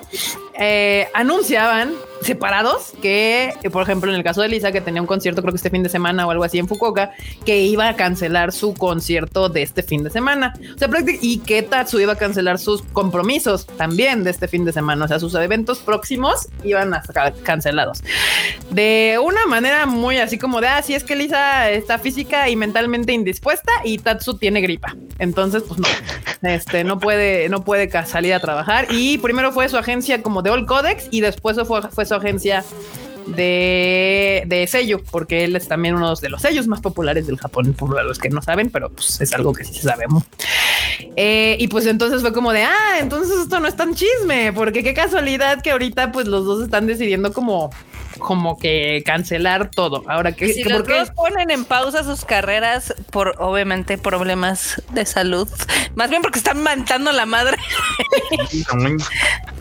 [0.59, 5.41] eh, anunciaban separados que, por ejemplo, en el caso de Lisa, que tenía un concierto,
[5.41, 7.11] creo que este fin de semana o algo así en Fukuoka,
[7.45, 10.53] que iba a cancelar su concierto de este fin de semana.
[10.76, 10.89] O sea,
[11.22, 15.06] y que Tatsu iba a cancelar sus compromisos también de este fin de semana.
[15.06, 18.03] O sea, sus eventos próximos iban a estar cancelados.
[18.72, 23.14] De una manera muy así como de, ah, es que Lisa está física y mentalmente
[23.14, 24.95] indispuesta y Tatsu tiene gripa.
[25.19, 25.88] Entonces, pues no,
[26.49, 28.88] este, no puede, no puede salir a trabajar.
[28.91, 32.63] Y primero fue su agencia como de All Codex y después fue su agencia
[33.27, 37.73] de, de sello, porque él es también uno de los sellos más populares del Japón,
[37.73, 40.23] por los que no saben, pero pues es algo que sí sabemos.
[41.15, 44.84] Eh, y pues entonces fue como de, ah, entonces esto no es tan chisme, porque
[44.84, 47.69] qué casualidad que ahorita pues los dos están decidiendo como
[48.17, 50.03] como que cancelar todo.
[50.07, 55.47] Ahora que si los dos ponen en pausa sus carreras por obviamente problemas de salud,
[55.95, 57.57] más bien porque están mantando la madre.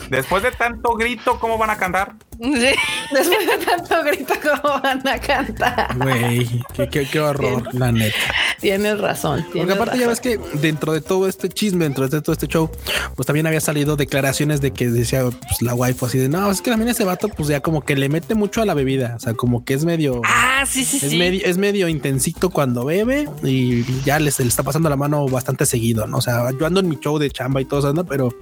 [0.09, 2.15] Después de tanto grito, ¿cómo van a cantar?
[2.41, 2.49] Sí.
[3.13, 5.97] Después de tanto grito, ¿cómo van a cantar?
[5.97, 8.17] Güey, qué, horror, la neta.
[8.61, 9.47] Tienes razón.
[9.53, 12.71] Porque aparte ya ves que dentro de todo este chisme, dentro de todo este show,
[13.15, 16.61] pues también había salido declaraciones de que decía pues, la waifu así de no, es
[16.61, 19.15] que también ese vato, pues ya como que le mete mucho a la bebida.
[19.17, 20.21] O sea, como que es medio.
[20.25, 21.19] Ah, sí, sí, es sí.
[21.19, 25.67] Medio, es medio intensito cuando bebe y ya les, le está pasando la mano bastante
[25.67, 26.07] seguido.
[26.07, 26.19] ¿no?
[26.19, 28.05] O sea, yo ando en mi show de chamba y todo eso, ¿no?
[28.05, 28.35] Pero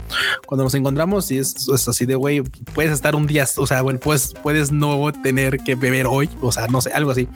[0.46, 2.42] cuando nos encontramos, y es, es así de güey,
[2.74, 6.51] puedes estar un día, o sea, bueno, pues puedes no tener que beber hoy, o
[6.51, 7.28] sea, no sé, algo así.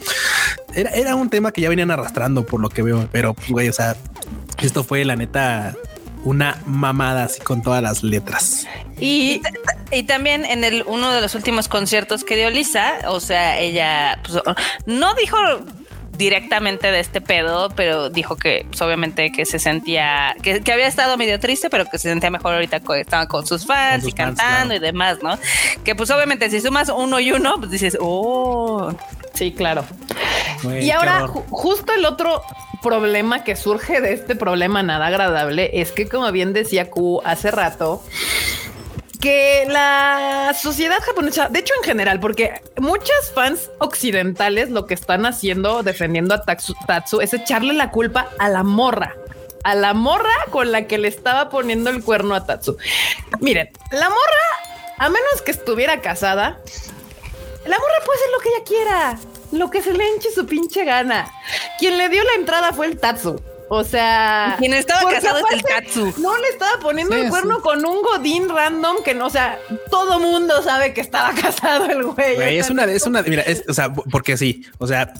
[0.74, 3.72] Era, era un tema que ya venían arrastrando por lo que veo, pero güey, o
[3.72, 3.96] sea,
[4.60, 5.76] esto fue la neta
[6.24, 8.66] una mamada así con todas las letras.
[9.00, 9.40] Y,
[9.92, 14.20] y también en el uno de los últimos conciertos que dio Lisa, o sea, ella
[14.24, 14.42] pues,
[14.86, 15.36] no dijo
[16.18, 20.88] directamente de este pedo, pero dijo que pues, obviamente que se sentía, que, que, había
[20.88, 24.08] estado medio triste, pero que se sentía mejor ahorita que estaba con sus fans con
[24.08, 24.74] y fans, cantando claro.
[24.74, 25.38] y demás, ¿no?
[25.84, 28.92] Que pues obviamente si sumas uno y uno, pues dices, oh.
[29.34, 29.84] Sí, claro.
[30.80, 32.42] Y ahora ju justo el otro
[32.82, 37.52] problema que surge de este problema nada agradable es que como bien decía Q hace
[37.52, 38.02] rato,
[39.20, 45.26] que la sociedad japonesa, de hecho en general, porque muchas fans occidentales lo que están
[45.26, 49.14] haciendo defendiendo a Tatsu, Tatsu es echarle la culpa a la morra
[49.64, 52.76] a la morra con la que le estaba poniendo el cuerno a Tatsu.
[53.40, 56.58] Miren, la morra, a menos que estuviera casada,
[57.66, 59.18] la morra puede hacer lo que ella quiera,
[59.52, 61.30] lo que se le hinche su pinche gana.
[61.78, 63.40] Quien le dio la entrada fue el Tatsu.
[63.70, 66.14] O sea, quien estaba casado es el Tatsu.
[66.18, 67.62] No le estaba poniendo sí, el cuerno sí.
[67.62, 69.58] con un godín random que no, o sea,
[69.90, 72.36] todo mundo sabe que estaba casado el güey.
[72.36, 75.12] güey es una, es una, mira, es, o sea, porque sí, o sea,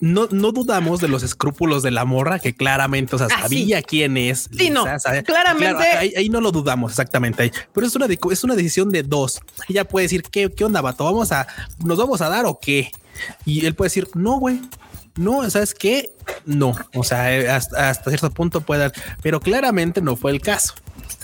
[0.00, 3.80] no, no dudamos de los escrúpulos de la morra que claramente, o sea, sabía ah,
[3.80, 3.86] sí.
[3.86, 4.48] quién es.
[4.56, 5.74] Sí, no, sabe, claramente.
[5.74, 7.52] Claro, ahí, ahí, no lo dudamos exactamente, ahí.
[7.72, 9.40] pero es una, es una decisión de dos.
[9.68, 11.04] Ella puede decir, ¿qué, qué onda, vato?
[11.04, 11.46] ¿Vamos a,
[11.84, 12.90] nos vamos a dar o qué?
[13.44, 14.60] Y él puede decir, no, güey,
[15.16, 16.12] no, ¿sabes qué?
[16.46, 20.74] No, o sea, hasta, hasta, cierto punto puede dar, pero claramente no fue el caso.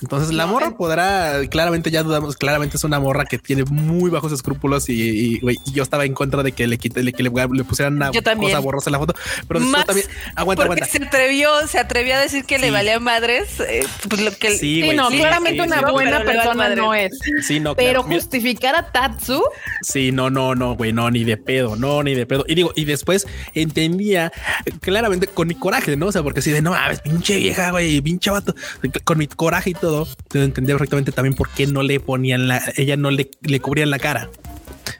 [0.02, 4.32] Entonces la morra podrá, claramente ya dudamos, claramente es una morra que tiene muy bajos
[4.32, 7.22] escrúpulos y, y, wey, y yo estaba en contra de que le quite, le, que
[7.22, 9.14] le, le pusieran una cosa borrosa en la foto,
[9.46, 10.86] pero Más también aguanta, aguanta.
[10.86, 12.62] Se atrevió, se atrevió a decir que sí.
[12.62, 16.74] le valía madres, eh, pues lo que sí, sí no, sí, claramente una buena persona
[16.74, 17.18] no es.
[17.42, 19.42] Sí, no, pero justificar a Tatsu.
[19.82, 22.44] Sí, no, no, no, güey, no, ni de pedo, no, ni de pedo.
[22.48, 24.32] Y digo, y después entendía
[24.80, 26.06] claramente con mi coraje, ¿no?
[26.06, 28.54] O sea, porque si de no mames, pinche vieja, güey, pinche vato,
[29.04, 32.62] con mi coraje y todo todo, entendía perfectamente también por qué no le ponían la,
[32.76, 34.30] ella no le, le cubrían la cara.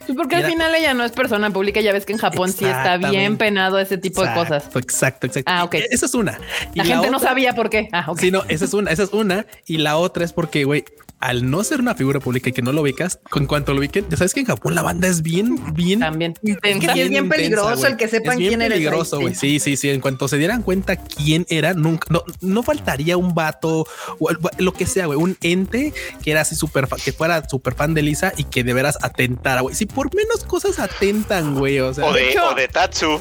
[0.07, 1.83] Pues porque al final ella no es persona pública.
[1.83, 4.77] Ya ves que en Japón sí está bien penado ese tipo exacto, de cosas.
[4.77, 5.53] Exacto, exacto.
[5.53, 5.75] Ah, ok.
[5.91, 6.39] Esa es una.
[6.73, 7.91] Y la, la gente otra, no sabía por qué.
[7.93, 8.27] Ah, okay.
[8.27, 9.45] Sí, no, esa es una, esa es una.
[9.67, 10.85] Y la otra es porque, güey,
[11.21, 14.07] al no ser una figura pública y que no lo ubicas, con cuanto lo ubiquen,
[14.09, 16.93] ya sabes que en Japón la banda es bien, bien, también intensa.
[16.93, 18.79] Es, es bien peligroso intensa, el que sepan es bien quién eres.
[18.79, 19.35] peligroso, güey.
[19.35, 19.91] Sí, sí, sí.
[19.91, 23.87] En cuanto se dieran cuenta quién era, nunca, no, no faltaría un vato
[24.19, 24.29] o
[24.59, 25.93] lo que sea, güey, un ente
[26.23, 29.63] que era así súper, que fuera súper fan de Lisa y que de veras atentara,
[29.63, 29.75] güey.
[29.75, 31.81] Si por menos cosas atentan, güey.
[31.81, 33.21] O, sea, o, de, hecho, o de Tatsu.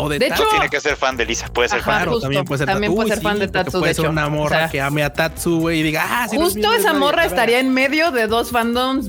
[0.00, 0.42] O de, de Tatsu.
[0.42, 1.48] hecho, tiene que ser fan de Lisa.
[1.48, 1.96] Puede ser Ajá, fan.
[1.98, 3.78] Claro, justo, también puede ser, también puede ser Uy, fan sí, de Tatsu.
[3.78, 4.12] Puede de ser hecho.
[4.12, 6.74] una morra o sea, que ame a Tatsu, güey, y diga, ah, si justo no
[6.74, 9.08] esa morra estaría en medio de dos fandoms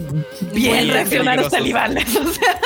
[0.54, 2.16] bien Muy reaccionarios talibales.
[2.16, 2.60] O sea,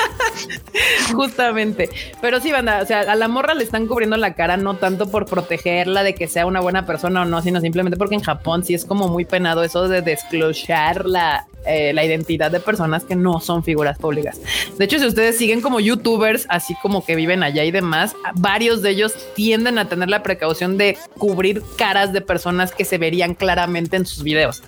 [1.13, 1.89] justamente.
[2.21, 5.09] Pero sí, banda, o sea, a la morra le están cubriendo la cara, no tanto
[5.09, 8.63] por protegerla de que sea una buena persona o no, sino simplemente porque en Japón
[8.63, 13.15] sí es como muy penado eso de desclochar la, eh, la identidad de personas que
[13.15, 14.39] no son figuras públicas.
[14.77, 18.81] De hecho, si ustedes siguen como youtubers, así como que viven allá y demás, varios
[18.81, 23.35] de ellos tienden a tener la precaución de cubrir caras de personas que se verían
[23.35, 24.63] claramente en sus videos.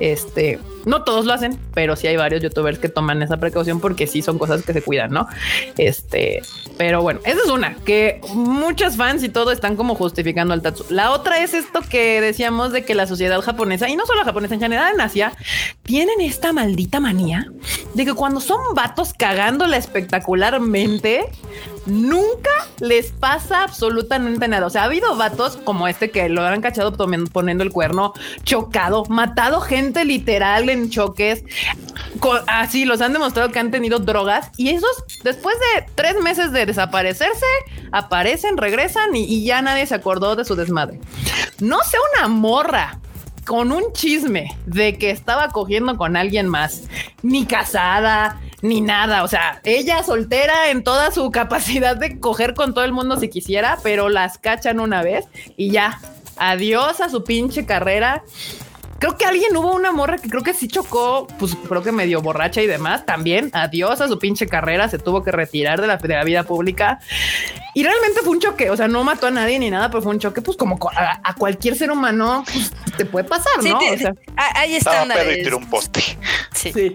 [0.00, 4.06] Este, no todos lo hacen, pero sí hay varios youtubers que toman esa precaución porque
[4.06, 5.28] sí son cosas que se cuidan, ¿no?
[5.76, 6.42] Este,
[6.76, 10.84] pero bueno, esa es una que muchas fans y todo están como justificando al Tatsu.
[10.88, 14.54] La otra es esto que decíamos de que la sociedad japonesa y no solo japonesa
[14.54, 15.32] en general en Asia
[15.82, 17.46] tienen esta maldita manía
[17.94, 21.24] de que cuando son vatos cagándola espectacularmente,
[21.86, 22.50] nunca
[22.80, 24.66] les pasa absolutamente nada.
[24.66, 26.92] O sea, ha habido vatos como este que lo han cachado
[27.32, 28.12] poniendo el cuerno,
[28.44, 31.44] chocado, matado gente literal en choques.
[32.46, 36.66] Así los han demostrado que han tenido drogas y esos después de tres meses de
[36.66, 37.46] desaparecerse
[37.92, 41.00] aparecen, regresan y, y ya nadie se acordó de su desmadre.
[41.60, 43.00] No sé una morra
[43.48, 46.82] con un chisme de que estaba cogiendo con alguien más,
[47.22, 49.24] ni casada, ni nada.
[49.24, 53.30] O sea, ella soltera en toda su capacidad de coger con todo el mundo si
[53.30, 55.24] quisiera, pero las cachan una vez
[55.56, 55.98] y ya.
[56.36, 58.22] Adiós a su pinche carrera.
[58.98, 62.20] Creo que alguien hubo una morra que creo que sí chocó, pues creo que medio
[62.20, 63.06] borracha y demás.
[63.06, 66.42] También adiós a su pinche carrera, se tuvo que retirar de la, de la vida
[66.42, 67.00] pública
[67.74, 68.70] y realmente fue un choque.
[68.70, 71.34] O sea, no mató a nadie ni nada, pero fue un choque, pues como a,
[71.34, 73.78] cualquier ser humano pues, te puede pasar, ¿no?
[73.78, 75.52] o sea, hay estándares.
[75.52, 76.02] un poste.
[76.54, 76.72] Sí.
[76.72, 76.94] sí.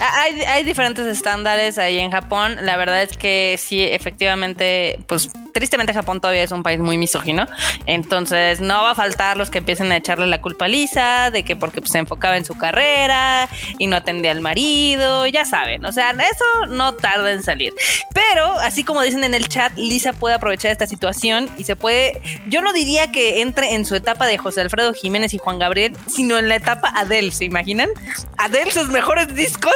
[0.00, 2.56] Hay, hay diferentes estándares ahí en Japón.
[2.62, 7.46] La verdad es que sí, efectivamente, pues tristemente Japón todavía es un país muy misógino.
[7.86, 11.43] Entonces no va a faltar los que empiecen a echarle la culpa a Lisa de
[11.44, 13.48] que porque pues, se enfocaba en su carrera
[13.78, 15.84] y no atendía al marido, ya saben.
[15.84, 17.72] O sea, eso no tarda en salir.
[18.12, 22.20] Pero así como dicen en el chat, Lisa puede aprovechar esta situación y se puede,
[22.48, 25.96] yo no diría que entre en su etapa de José Alfredo Jiménez y Juan Gabriel,
[26.06, 27.90] sino en la etapa Adele, ¿se imaginan?
[28.38, 29.74] Adele, sus mejores discos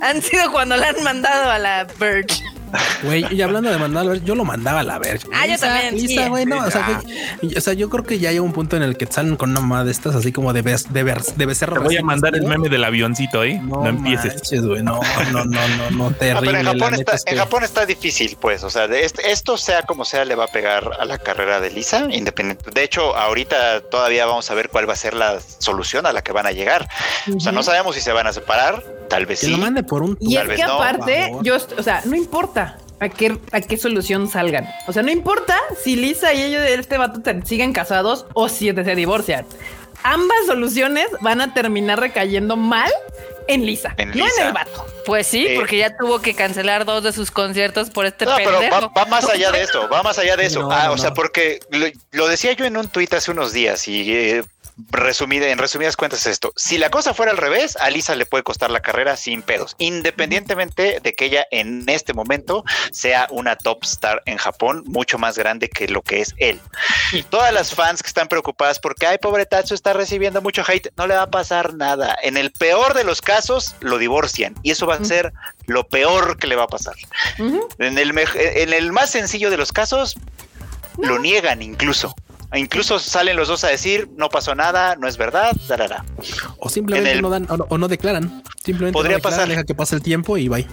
[0.00, 2.51] han sido cuando la han mandado a la Verge.
[3.02, 5.20] Güey, y hablando de mandar a ver, yo lo mandaba a la ver.
[5.32, 5.94] Ah, yo también.
[5.94, 7.02] Lisa, güey, no, o, sea,
[7.56, 9.60] o sea, yo creo que ya hay un punto en el que salen con una
[9.60, 12.46] mamá de estas, así como de, de, ver, de ser Te voy a mandar el
[12.46, 13.60] meme del avioncito, ¿eh?
[13.62, 14.40] No, empieces.
[14.62, 15.00] güey, no,
[15.32, 16.52] no, no, no, no, terrible.
[16.52, 19.82] pero en Japón, está, en Japón está difícil, pues, o sea, de este, esto sea
[19.82, 22.70] como sea, le va a pegar a la carrera de Lisa, independiente.
[22.70, 26.22] De hecho, ahorita todavía vamos a ver cuál va a ser la solución a la
[26.22, 26.88] que van a llegar.
[27.34, 28.82] O sea, no sabemos si se van a separar,
[29.12, 29.52] tal vez que sí.
[29.52, 33.38] lo mande por un Y es que aparte, yo, o sea, no importa a qué,
[33.52, 34.66] a qué solución salgan.
[34.86, 38.94] O sea, no importa si Lisa y ellos, este vato, siguen casados o si se
[38.94, 39.44] divorcian.
[40.02, 42.90] Ambas soluciones van a terminar recayendo mal
[43.48, 44.86] en Lisa, no en el vato.
[45.04, 48.60] Pues sí, porque ya tuvo que cancelar dos de sus conciertos por este no, pero
[48.96, 50.70] va, más allá de eso, va más allá de eso.
[50.72, 51.60] ah, o sea, porque
[52.12, 54.44] lo, decía yo en un tuit hace unos días y eh,
[54.90, 56.52] resumida, en resumidas cuentas esto.
[56.56, 59.74] Si la cosa fuera al revés, a Lisa le puede costar la carrera sin pedos,
[59.78, 65.38] independientemente de que ella en este momento sea una top star en Japón, mucho más
[65.38, 66.60] grande que lo que es él.
[67.12, 70.88] Y todas las fans que están preocupadas porque, ay, pobre Tatsu está recibiendo mucho hate,
[70.96, 72.16] no le va a pasar nada.
[72.22, 75.32] En el peor de los casos, lo divorcian y eso va a ser
[75.66, 76.94] lo peor que le va a pasar.
[77.38, 80.16] en, el en el más sencillo de los casos,
[80.98, 82.14] lo niegan incluso.
[82.52, 86.04] E incluso salen los dos a decir no pasó nada, no es verdad, tarara.
[86.58, 88.42] O simplemente no dan o no, declaran.
[88.62, 89.48] Simplemente podría pasar.
[89.48, 90.66] deja que pase el tiempo y bye.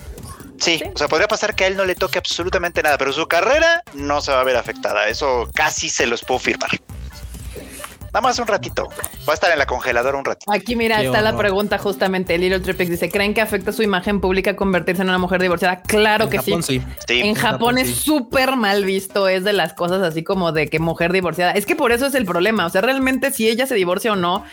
[0.59, 3.25] Sí, o sea, podría pasar que a él no le toque absolutamente nada, pero su
[3.27, 5.07] carrera no se va a ver afectada.
[5.07, 6.71] Eso casi se los puedo firmar.
[8.13, 8.89] Nada más un ratito.
[9.27, 10.51] Va a estar en la congeladora un ratito.
[10.51, 12.37] Aquí, mira, está la pregunta justamente.
[12.37, 15.81] Little Tripex dice: ¿Creen que afecta su imagen pública convertirse en una mujer divorciada?
[15.81, 16.53] Claro que sí.
[16.61, 16.81] sí.
[17.07, 19.27] En, Japón, es súper mal visto.
[19.27, 21.51] Es de las cosas así como de que mujer divorciada.
[21.51, 22.65] Es que por eso es el problema.
[22.65, 24.43] O sea, realmente, si ella se divorcia o no,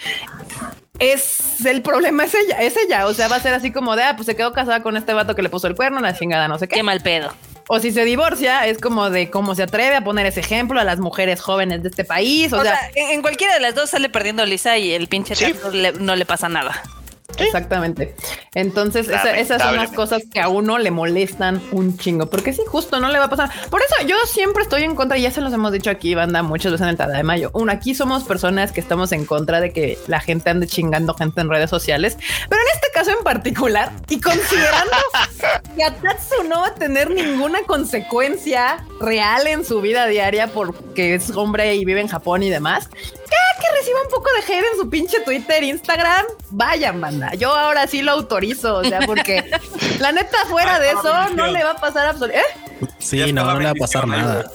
[0.98, 3.06] es el problema es ella, es ella.
[3.06, 5.12] O sea, va a ser así como de, ah, pues se quedó casada con este
[5.12, 6.76] vato que le puso el cuerno, una chingada, no sé qué.
[6.76, 7.30] Qué mal pedo.
[7.68, 10.84] O si se divorcia, es como de cómo se atreve a poner ese ejemplo a
[10.84, 12.52] las mujeres jóvenes de este país.
[12.52, 15.34] O, sea, en, cualquiera de las dos sale perdiendo Lisa y el pinche
[15.98, 16.82] no le pasa nada.
[17.38, 18.14] Exactamente.
[18.54, 23.00] Entonces, esas son las cosas que a uno le molestan un chingo, porque sí, justo
[23.00, 23.50] no le va a pasar.
[23.68, 26.42] Por eso yo siempre estoy en contra, y ya se los hemos dicho aquí, banda,
[26.42, 27.50] muchas veces en el Tada de Mayo.
[27.52, 31.40] Uno, aquí somos personas que estamos en contra de que la gente ande chingando gente
[31.40, 32.16] en redes sociales,
[32.48, 34.96] pero en este caso en particular, y considerando
[35.76, 41.30] que Atatsu no va a tener ninguna consecuencia real en su vida diaria porque es
[41.30, 42.88] hombre y vive en Japón y demás,
[43.26, 47.34] que reciba un poco de hate en su pinche Twitter, Instagram, vayan, banda.
[47.34, 49.50] Yo ahora sí lo autorizo, o sea, porque
[50.00, 52.50] la neta, fuera de eso, no le va a pasar absolutamente.
[52.50, 52.86] ¿Eh?
[52.98, 54.50] Sí, no, no le va a pasar nada.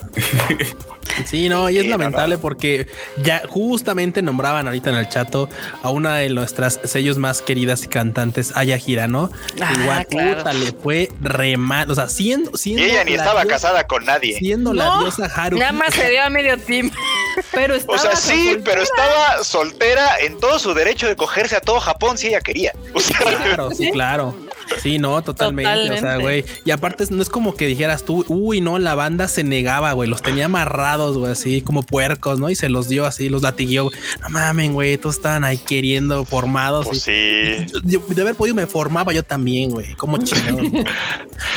[1.25, 2.87] Sí, no, y es lamentable porque
[3.23, 5.49] ya justamente nombraban ahorita en el chato
[5.83, 9.29] a una de nuestras sellos más queridas y cantantes, Aya Girano.
[9.61, 11.89] Ah, Igual puta, le fue re mal.
[11.91, 12.83] O sea, siendo, siendo.
[12.83, 14.37] ella ni estaba casada con nadie.
[14.37, 15.57] Siendo la diosa Haru.
[15.57, 16.91] Nada más se dio a medio team.
[17.51, 21.61] Pero estaba o sea, sí, pero estaba soltera en todo su derecho de cogerse a
[21.61, 22.73] todo Japón si ella quería.
[23.17, 24.35] claro, sí, claro.
[24.81, 25.91] Sí, no, totalmente.
[25.91, 26.45] O sea, güey.
[26.65, 30.09] Y aparte, no es como que dijeras tú, uy, no, la banda se negaba, güey.
[30.09, 32.49] Los tenía amarrados, güey, así como puercos, ¿no?
[32.49, 33.89] Y se los dio así, los latiguió.
[34.21, 34.97] No mamen, güey.
[34.97, 36.87] Todos estaban ahí queriendo formados.
[36.87, 37.11] Pues sí.
[37.11, 39.95] de haber podido, me formaba yo también, güey.
[39.95, 40.71] Como chingón.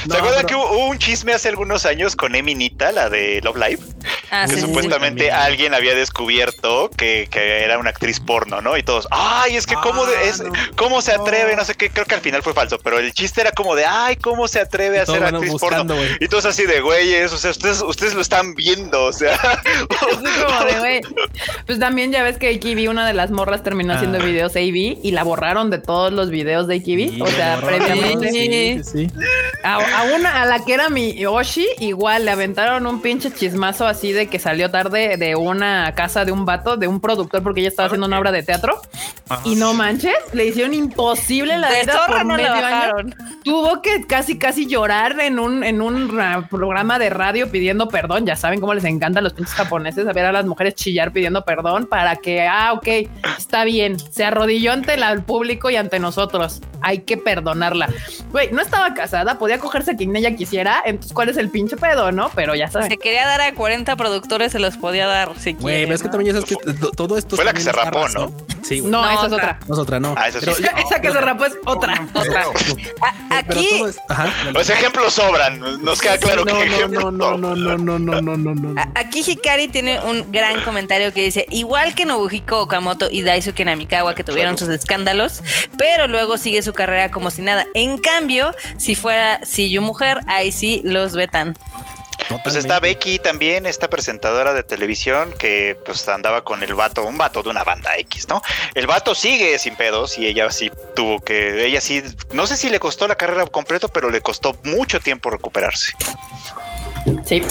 [0.08, 3.80] ¿Se acuerdan que hubo un chisme hace algunos años con Eminita, la de Love Live?
[4.30, 8.76] Ah, que supuestamente alguien había descubierto que, era una actriz porno, ¿no?
[8.76, 10.42] Y todos, ay, es que cómo, ah, es,
[10.76, 13.40] cómo se atreve, no sé qué, creo que al final fue falso, pero el chiste
[13.40, 15.94] era como de, ay, ¿cómo se atreve a ser actriz porno?
[16.20, 19.38] Y todos así de, güeyes, o sea, ustedes, ustedes lo están viendo, o sea.
[20.48, 21.00] como de, güey.
[21.66, 23.96] Pues también ya ves que AKB, una de las morras, terminó ah.
[23.96, 27.22] haciendo videos AV y la borraron de todos los videos de AKB.
[27.22, 28.84] o sea, previamente.
[28.84, 29.10] Sí,
[29.62, 33.86] a, a, una, a la que era mi Oshi, igual le aventaron un pinche chismazo
[33.86, 37.60] así de que salió tarde de una casa de un vato, de un productor, porque
[37.60, 38.80] ella estaba haciendo una obra de teatro
[39.44, 42.83] Y no manches, le hicieron imposible la vida por medio año.
[43.42, 46.18] Tuvo que casi casi llorar en un en un
[46.50, 48.26] programa de radio pidiendo perdón.
[48.26, 51.44] Ya saben cómo les encantan los pinches japoneses a ver a las mujeres chillar pidiendo
[51.44, 52.86] perdón para que ah, ok,
[53.38, 53.98] está bien.
[53.98, 56.60] Se arrodilló ante el público y ante nosotros.
[56.80, 57.88] Hay que perdonarla.
[58.30, 60.82] Güey, no estaba casada, podía cogerse a quien ella quisiera.
[60.84, 62.30] Entonces, ¿cuál es el pinche pedo, no?
[62.34, 62.90] Pero ya saben.
[62.90, 65.32] Se quería dar a 40 productores, se los podía dar.
[65.38, 67.36] Si Güey, es que también ya sabes que todo esto.
[67.36, 68.32] Fue la que se rapó, ¿no?
[68.62, 69.58] Sí, no, esa es otra.
[69.66, 70.14] No es otra, no.
[70.16, 72.06] Ah, esa, esa que se rapó es otra.
[72.14, 72.44] otra.
[73.30, 73.82] Aquí.
[74.52, 75.60] Los ejemplos sobran.
[75.82, 76.52] Nos queda claro que.
[76.88, 78.82] No, no, no, no, no, no, no, no, no.
[78.94, 84.14] Aquí Hikari tiene un gran comentario que dice: igual que Nobuhiko Okamoto y Daisuke Namikawa,
[84.14, 85.42] que tuvieron sus escándalos,
[85.78, 87.66] pero luego sigue su carrera como si nada.
[87.74, 91.56] En cambio, si fuera si yo mujer, ahí sí los vetan.
[92.42, 97.18] Pues está Becky también, esta presentadora de televisión que pues andaba con el vato, un
[97.18, 98.42] vato de una banda X, ¿no?
[98.74, 102.02] El vato sigue sin pedos y ella sí tuvo que, ella sí,
[102.32, 105.92] no sé si le costó la carrera completo, pero le costó mucho tiempo recuperarse.
[107.26, 107.42] Sí,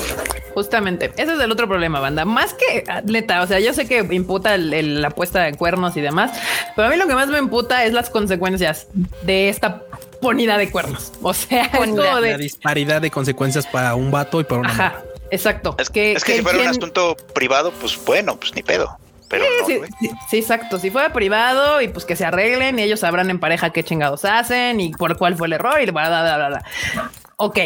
[0.54, 1.14] justamente.
[1.18, 2.26] Ese es el otro problema, banda.
[2.26, 6.32] Más que atleta, o sea, yo sé que imputa la puesta de cuernos y demás,
[6.76, 8.88] pero a mí lo que más me imputa es las consecuencias
[9.22, 9.84] de esta
[10.24, 11.12] ponida de cuernos.
[11.22, 14.70] O sea, es como de la disparidad de consecuencias para un vato y para una
[14.70, 15.76] Ajá, exacto.
[15.78, 18.98] Es que, es que, si fuera un asunto privado, pues bueno, pues ni pedo.
[19.30, 19.80] Pero sí,
[20.30, 20.80] sí, exacto.
[20.80, 24.26] Si fuera privado y pues que se arreglen y ellos sabrán en pareja qué chingados
[24.26, 27.12] hacen y por cuál fue el error y bla, bla, bla, bla, bla.
[27.38, 27.58] Ok,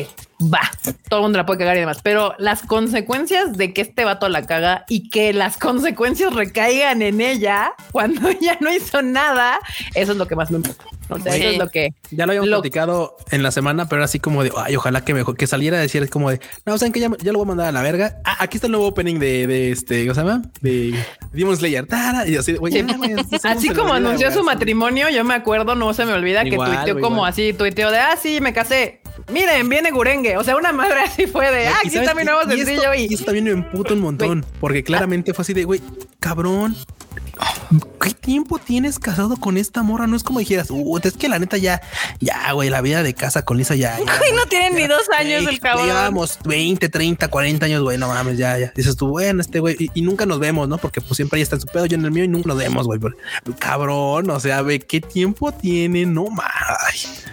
[0.42, 0.62] va,
[1.10, 4.30] todo el mundo la puede cagar y demás, pero las consecuencias de que este vato
[4.30, 9.60] la caga y que las consecuencias recaigan en ella cuando ella no hizo nada,
[9.94, 10.86] eso es lo que más me importa.
[11.10, 14.20] O sea, eso es lo que ya lo habíamos platicado en la semana, pero así
[14.20, 17.00] como de ay, ojalá que mejor que saliera a decir como de no, saben que
[17.00, 18.18] ya, ya, lo voy a mandar a la verga.
[18.26, 20.42] Ah, aquí está el nuevo opening de, de este, ¿cómo se llama?
[20.62, 20.94] De
[21.32, 21.88] Demon Slayer.
[22.28, 22.58] y así,
[23.44, 27.26] así como anunció su matrimonio, yo me acuerdo, no se me olvida que tuiteó como
[27.26, 29.02] así, tuiteó de ah, sí, me casé.
[29.32, 30.38] Miren, viene Gurengue.
[30.38, 32.94] O sea, una madre así fue de, ah, aquí está mi nuevo sencillo.
[32.94, 35.82] Y, esto, también me emputa un montón, porque claramente fue así de, güey,
[36.20, 36.76] cabrón,
[38.02, 40.08] ¿Qué tiempo tienes casado con esta morra?
[40.08, 41.82] No es como dijeras, uh, es que la neta ya,
[42.20, 43.98] ya, güey, la vida de casa con Lisa ya.
[44.36, 45.88] no tienen ni dos años el cabrón.
[45.88, 48.72] Llevamos 20, 30, 40 años, güey, no mames, ya, ya.
[48.76, 50.78] Dices tú, bueno, este güey, y, nunca nos vemos, ¿no?
[50.78, 52.58] Porque pues siempre ahí está en su pedo, yo en el mío y nunca nos
[52.58, 53.00] vemos, güey.
[53.60, 57.26] Cabrón, o sea, ve qué tiempo tiene, no mames.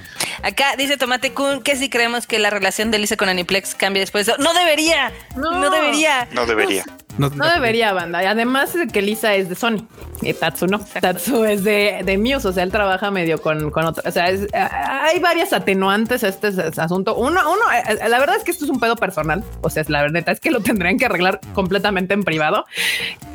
[0.42, 4.00] Acá dice Tomate Kun que si creemos que la relación de Lisa con Aniplex cambia
[4.00, 4.30] después.
[4.38, 5.12] No debería.
[5.36, 6.28] No, debería.
[6.32, 6.84] No debería.
[7.16, 8.18] No, debería, banda.
[8.18, 9.86] Además de que Lisa es de Sony.
[10.22, 10.80] Y Tatsu no.
[11.00, 12.48] Tatsu es de, de Muse.
[12.48, 14.02] O sea, él trabaja medio con, con otro.
[14.06, 17.14] O sea, hay varias atenuantes a este asunto.
[17.16, 19.44] Uno, uno, eh, la verdad es que esto es un pedo personal.
[19.60, 22.64] O sea, es la verdad es que lo tendrían que arreglar completamente en privado.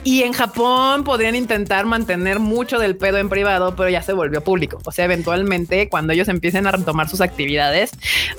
[0.04, 4.42] Y en Japón podrían intentar mantener mucho del pedo en privado, pero ya se volvió
[4.42, 4.80] público.
[4.86, 7.92] O sea, eventualmente cuando ellos empiecen a retomar sus actividades,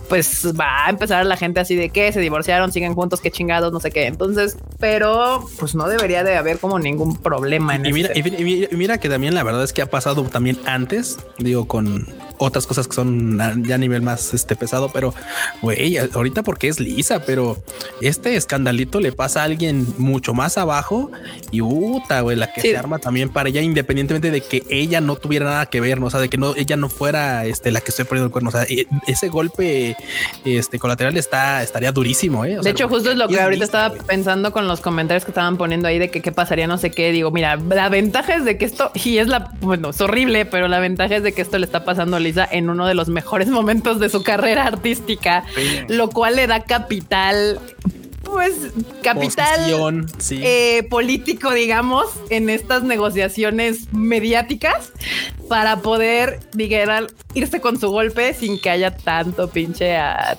[0.09, 3.73] pues va a empezar la gente así de que se divorciaron, siguen juntos, qué chingados,
[3.73, 4.07] no sé qué.
[4.07, 8.99] Entonces, pero pues no debería de haber como ningún problema en y mira, y mira
[8.99, 12.07] que también la verdad es que ha pasado también antes, digo, con
[12.39, 15.15] otras cosas que son ya a nivel más este pesado, pero
[15.61, 17.63] güey, ahorita porque es lisa, pero
[18.01, 21.11] este escandalito le pasa a alguien mucho más abajo
[21.51, 25.17] y puta, güey, la que se arma también para ella, independientemente de que ella no
[25.17, 26.07] tuviera nada que ver, ¿no?
[26.07, 28.49] o sea, de que no, ella no fuera este, la que estoy poniendo el cuerno.
[28.49, 29.97] O sea, e, ese golpe
[30.45, 32.45] este, colateral está, estaría durísimo.
[32.45, 32.59] ¿eh?
[32.63, 35.89] de hecho, justo es lo que ahorita estaba pensando con los comentarios que estaban poniendo
[35.89, 37.13] ahí de que qué pasaría, no sé qué.
[37.13, 40.69] Digo, mira, la ventaja es de que esto, y es la, bueno, es horrible, pero
[40.69, 43.49] la ventaja es de que esto le está pasando a en uno de los mejores
[43.59, 45.45] momentos de su carrera artística,
[45.89, 47.61] lo cual le da capital
[48.23, 48.55] pues
[49.03, 54.93] capital eh, político, digamos, en estas negociaciones mediáticas
[55.49, 59.97] para poder, digamos, irse con su golpe sin que haya tanto pinche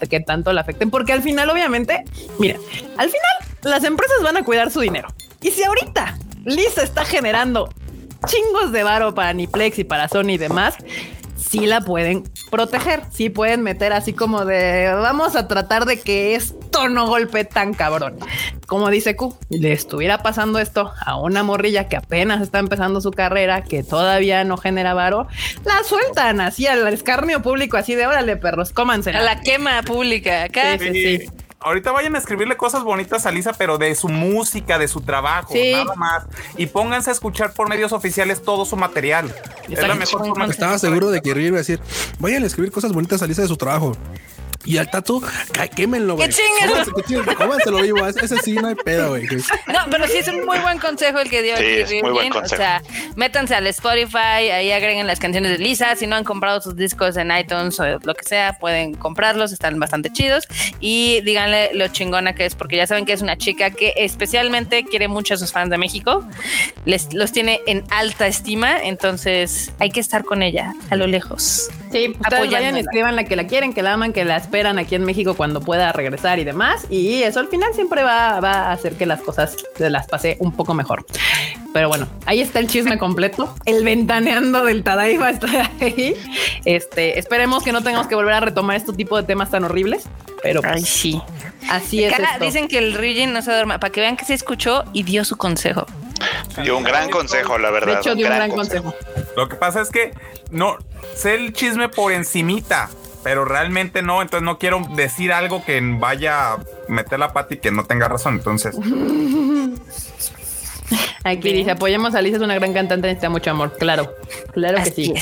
[0.09, 0.89] que tanto le afecten.
[0.89, 2.05] Porque al final, obviamente,
[2.39, 2.57] mira,
[2.97, 3.31] al final
[3.63, 5.09] las empresas van a cuidar su dinero.
[5.41, 7.69] Y si ahorita Lisa está generando
[8.27, 10.75] chingos de varo para Niplex y para Sony y demás,
[11.35, 16.35] sí la pueden proteger, sí pueden meter así como de vamos a tratar de que
[16.35, 18.17] esto no golpe tan cabrón.
[18.67, 23.11] Como dice Q, le estuviera pasando esto a una morrilla que apenas está empezando su
[23.11, 25.27] carrera, que todavía no genera varo,
[25.65, 29.11] la sueltan así al escarnio público, así de órale, perros, cómanse.
[29.11, 30.77] A la quema pública, acá.
[30.77, 34.77] Sí, sí, sí ahorita vayan a escribirle cosas bonitas a Lisa, pero de su música,
[34.77, 36.25] de su trabajo, nada más.
[36.57, 39.33] Y pónganse a escuchar por medios oficiales todo su material.
[39.69, 40.45] Es la mejor forma.
[40.45, 41.79] Estaba seguro de que iba a decir,
[42.19, 43.95] vayan a escribir cosas bonitas a Lisa de su trabajo.
[44.65, 45.23] Y al tatu,
[45.75, 46.29] quémenlo, güey.
[46.29, 48.05] ¡Qué Cómanselo vivo.
[48.05, 49.25] Ese sí no hay pedo, güey.
[49.67, 51.57] No, pero sí es un muy buen consejo el que dio
[51.87, 52.55] sí, muy buen consejo.
[52.55, 52.81] O sea,
[53.15, 55.95] métanse al Spotify, ahí agreguen las canciones de Lisa.
[55.95, 59.79] Si no han comprado sus discos en iTunes o lo que sea, pueden comprarlos, están
[59.79, 60.47] bastante chidos.
[60.79, 64.83] Y díganle lo chingona que es, porque ya saben que es una chica que especialmente
[64.83, 66.27] quiere mucho a sus fans de México.
[66.85, 71.69] Les, los tiene en alta estima, entonces hay que estar con ella a lo lejos.
[71.91, 74.95] Sí, ustedes vayan, escriban la que la quieren, que la aman, que la esperan aquí
[74.95, 76.85] en México cuando pueda regresar y demás.
[76.89, 80.37] Y eso al final siempre va, va a hacer que las cosas se las pase
[80.39, 81.05] un poco mejor.
[81.73, 83.55] Pero bueno, ahí está el chisme completo.
[83.65, 86.15] El ventaneando del Tadaima está ahí.
[86.65, 90.03] Este, esperemos que no tengamos que volver a retomar este tipo de temas tan horribles.
[90.43, 91.21] Pero Ay, sí.
[91.69, 92.13] Así es.
[92.39, 95.23] Dicen que el Ryujin no se duerma, para que vean que se escuchó y dio
[95.23, 95.85] su consejo.
[96.63, 97.93] Dio un gran consejo, la verdad.
[97.93, 98.93] De hecho, dio un gran, consejo.
[99.35, 100.13] Lo que pasa es que
[100.49, 100.77] no
[101.15, 102.89] sé el chisme por encimita,
[103.23, 106.57] pero realmente no, entonces no quiero decir algo que vaya a
[106.87, 108.75] meter la pata y que no tenga razón, entonces.
[111.23, 113.77] Aquí dice, apoyemos a Lisa, es una gran cantante, necesita mucho amor.
[113.77, 114.15] Claro,
[114.53, 115.13] claro que sí.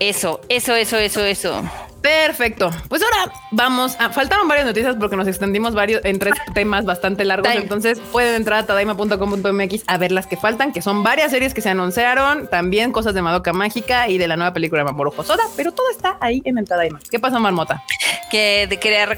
[0.00, 1.62] Eso, eso, eso, eso, eso.
[2.02, 2.70] Perfecto.
[2.88, 4.10] Pues ahora vamos a.
[4.10, 7.52] Faltaron varias noticias porque nos extendimos varios en tres temas bastante largos.
[7.52, 11.60] Entonces pueden entrar a tadaima.com.mx a ver las que faltan, que son varias series que
[11.60, 15.42] se anunciaron, también cosas de Madoka Mágica y de la nueva película de Mamoru Hosoda,
[15.56, 17.00] pero todo está ahí en el Tadaima.
[17.10, 17.82] ¿Qué pasa, Marmota?
[18.30, 19.08] Que quería,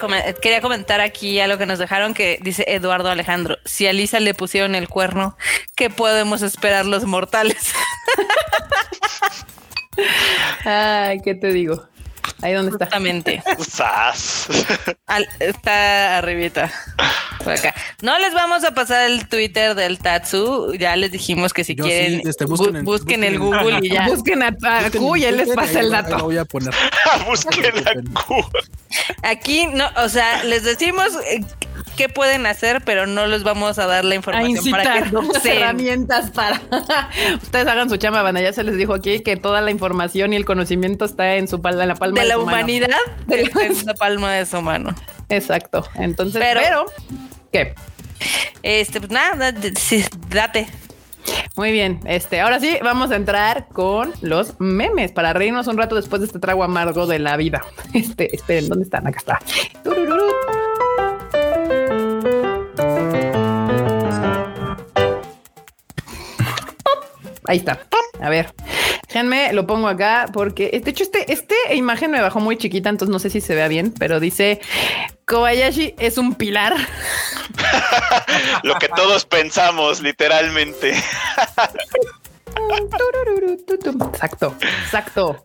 [0.41, 3.59] quería comentar aquí a lo que nos dejaron que dice Eduardo Alejandro.
[3.65, 5.37] Si a Lisa le pusieron el cuerno,
[5.77, 7.75] ¿qué podemos esperar los mortales?
[10.65, 11.91] Ay, ¿qué te digo?
[12.43, 12.85] Ahí donde está.
[12.85, 13.43] Exactamente.
[15.41, 16.71] está arribita.
[17.43, 17.75] Por acá.
[18.03, 20.75] No les vamos a pasar el Twitter del Tatsu.
[20.75, 24.07] Ya les dijimos que si quieren este, busquen, el Google y ya.
[24.07, 24.53] Busquen a,
[24.91, 26.19] Q y él les pasa el dato.
[26.19, 26.75] voy a poner.
[27.27, 27.95] busquen a
[28.25, 28.45] Q.
[29.23, 31.43] Aquí no, o sea, les decimos eh,
[31.97, 35.11] qué pueden hacer, pero no les vamos a dar la información para que
[35.57, 36.61] herramientas para
[37.43, 38.41] ustedes hagan su chamba, banda.
[38.41, 41.61] Ya se les dijo aquí que toda la información y el conocimiento está en su
[41.61, 42.89] palma, en la palma de, la humanidad,
[43.29, 44.95] en la palma de su mano.
[45.29, 45.87] Exacto.
[45.95, 46.87] Entonces, pero,
[47.53, 47.75] ¿qué?
[48.63, 49.53] Este, pues nada,
[50.29, 50.69] date.
[51.57, 55.95] Muy bien, este, ahora sí, vamos a entrar con los memes para reírnos un rato
[55.95, 57.63] después de este trago amargo de la vida.
[57.93, 59.07] Este, esperen, ¿dónde están?
[59.07, 59.39] Acá está.
[67.45, 67.81] Ahí está.
[68.21, 68.53] A ver,
[69.09, 73.13] déjenme, lo pongo acá porque de hecho este, este imagen me bajó muy chiquita, entonces
[73.13, 74.61] no sé si se vea bien, pero dice
[75.25, 76.75] Kobayashi es un pilar.
[78.63, 80.95] lo que todos pensamos, literalmente.
[84.13, 84.55] Exacto,
[84.85, 85.45] exacto.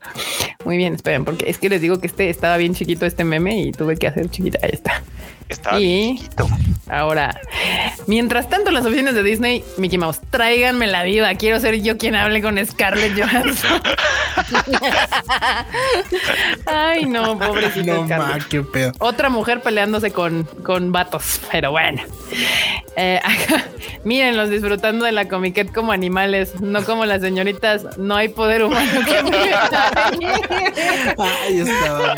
[0.63, 3.59] Muy bien, esperen, porque es que les digo que este estaba bien chiquito este meme
[3.59, 4.59] y tuve que hacer chiquita.
[4.63, 5.03] Ahí está.
[5.47, 6.19] Está y
[6.89, 7.39] ahora,
[8.07, 11.33] mientras tanto, en las oficinas de Disney, Mickey Mouse, tráiganme la vida.
[11.35, 13.81] Quiero ser yo quien hable con Scarlett Johansson.
[16.65, 18.05] Ay, no, pobrecito.
[18.99, 22.01] Otra mujer peleándose con, con vatos, pero bueno.
[22.95, 23.19] Eh,
[24.03, 27.97] mírenlos disfrutando de la comiquet como animales, no como las señoritas.
[27.97, 29.15] No hay poder humano que
[31.17, 32.15] Ay, está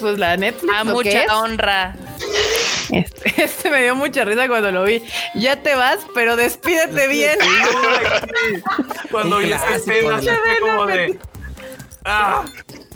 [0.00, 0.74] Pues la Netflix.
[0.74, 0.84] A
[1.32, 1.94] mucha honra.
[2.90, 5.02] Este, este, me dio mucha risa cuando lo vi.
[5.34, 7.38] Ya te vas, pero despídete bien.
[9.10, 10.20] cuando vi esa escena,
[10.60, 11.18] como de.
[12.04, 12.44] ¡Ah!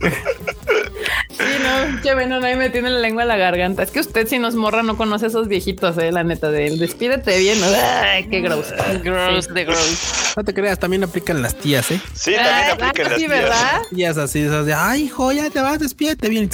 [0.00, 3.82] Sí, no, che no, ahí me tiene la lengua en la garganta.
[3.82, 6.70] Es que usted, si nos morra, no conoce a esos viejitos, eh, la neta, de
[6.76, 7.58] despídete bien.
[7.62, 8.72] Ay, qué gross.
[9.02, 10.34] Gross de gross.
[10.36, 12.00] No te creas, también aplican las tías, ¿eh?
[12.14, 13.30] Sí, también aplican las tías.
[13.30, 13.82] ¿verdad?
[13.94, 16.48] Tías así, esas de, ay, hijo, ya te vas, despídete bien.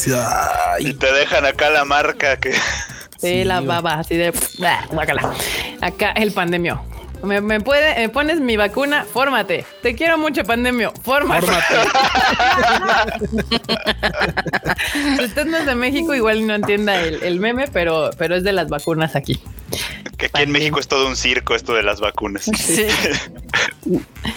[0.79, 2.55] Y te dejan acá la marca que.
[3.19, 4.33] Sí, la baba, así de,
[5.81, 6.83] Acá el pandemio.
[7.23, 9.65] Me, puede, me pones mi vacuna, fórmate.
[9.81, 10.93] Te quiero mucho, pandemio.
[11.03, 11.47] Fórmate.
[15.17, 18.53] si usted no es de México, igual no entienda el, meme, pero, pero es de
[18.53, 19.41] las vacunas aquí.
[20.17, 22.51] Que aquí en México es todo un circo esto de las vacunas.
[22.63, 22.87] Sí.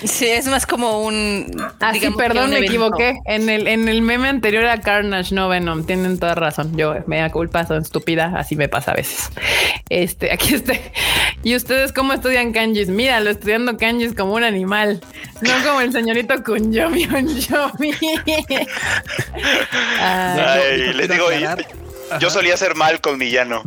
[0.03, 1.55] sí, es más como un.
[1.79, 3.19] Ah, sí, perdón, me equivoqué.
[3.25, 5.85] En el, en el meme anterior a Carnage, no Venom.
[5.85, 6.75] Tienen toda razón.
[6.75, 8.33] Yo me da culpa, son estúpida.
[8.35, 9.29] Así me pasa a veces.
[9.89, 10.73] Este, aquí está.
[11.43, 12.89] ¿Y ustedes cómo estudian kanjis?
[12.89, 15.01] Míralo, estudiando kanjis como un animal.
[15.41, 17.91] No como el señorito Kunyomi Kunyomi.
[19.99, 21.27] Ay, les digo,
[22.19, 23.63] yo solía ser mal con Millano.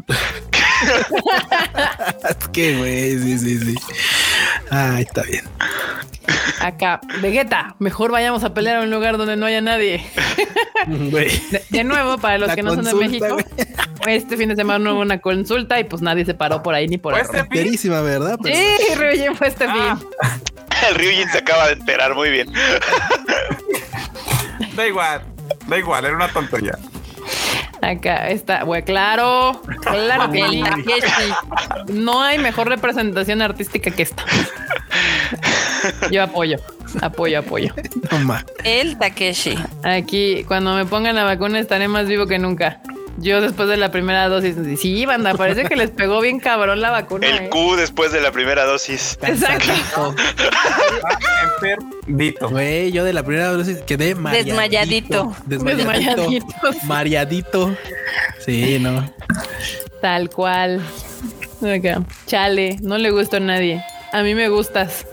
[2.28, 3.74] es que, güey, sí, sí, sí.
[4.70, 5.44] Ah, está bien.
[6.60, 10.04] Acá, Vegeta, mejor vayamos a pelear a un lugar donde no haya nadie.
[11.70, 13.36] De, nuevo, para los que no son de México,
[14.06, 16.98] este fin de semana hubo una consulta y pues nadie se paró por ahí ni
[16.98, 17.22] por ahí.
[17.22, 18.38] Este ¿verdad?
[18.44, 19.98] Sí, Ryujin fue este ah.
[19.98, 20.08] fin.
[20.88, 22.52] El Ryujin se acaba de enterar muy bien.
[24.76, 25.22] da igual,
[25.66, 26.78] da igual, era una tontería.
[27.82, 30.62] Acá está, güey, claro, claro que
[31.92, 34.24] No hay mejor representación artística que esta.
[36.10, 36.58] Yo apoyo,
[37.00, 37.72] apoyo, apoyo.
[38.64, 39.56] El Takeshi.
[39.84, 42.80] Aquí, cuando me pongan la vacuna, estaré más vivo que nunca.
[43.20, 46.90] Yo después de la primera dosis, sí, banda, parece que les pegó bien cabrón la
[46.90, 47.26] vacuna.
[47.26, 47.48] El ¿eh?
[47.48, 49.18] Q después de la primera dosis.
[49.22, 50.14] Exacto.
[51.60, 52.48] Enfermito.
[52.48, 55.34] Güey, yo de la primera dosis quedé desmayadito.
[55.46, 56.52] Desmayadito.
[56.72, 57.76] Desmayadito.
[58.38, 59.12] Sí, no.
[60.00, 60.80] Tal cual.
[62.26, 63.82] Chale, no le gustó a nadie.
[64.12, 65.04] A mí me gustas.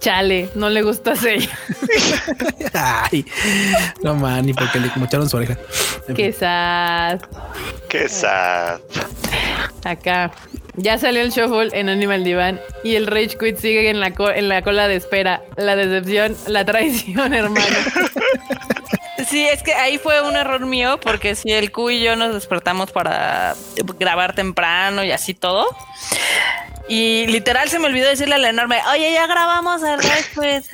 [0.00, 1.50] Chale, no le gustó a ella.
[3.10, 3.24] Ay,
[4.02, 5.58] no man, ni porque le mocharon su oreja.
[6.14, 7.20] Qué sad.
[7.88, 8.80] Qué sad.
[9.84, 10.30] Acá.
[10.80, 14.48] Ya salió el shuffle en Animal Divan y el Rage Quit sigue en la, en
[14.48, 15.42] la cola de espera.
[15.56, 17.66] La decepción, la traición, hermano.
[19.28, 22.32] Sí, es que ahí fue un error mío porque si el Q y yo nos
[22.32, 23.54] despertamos para
[23.98, 25.66] grabar temprano y así todo.
[26.88, 30.00] Y literal se me olvidó decirle a la enorme, oye, ya grabamos el
[30.34, 30.70] pues.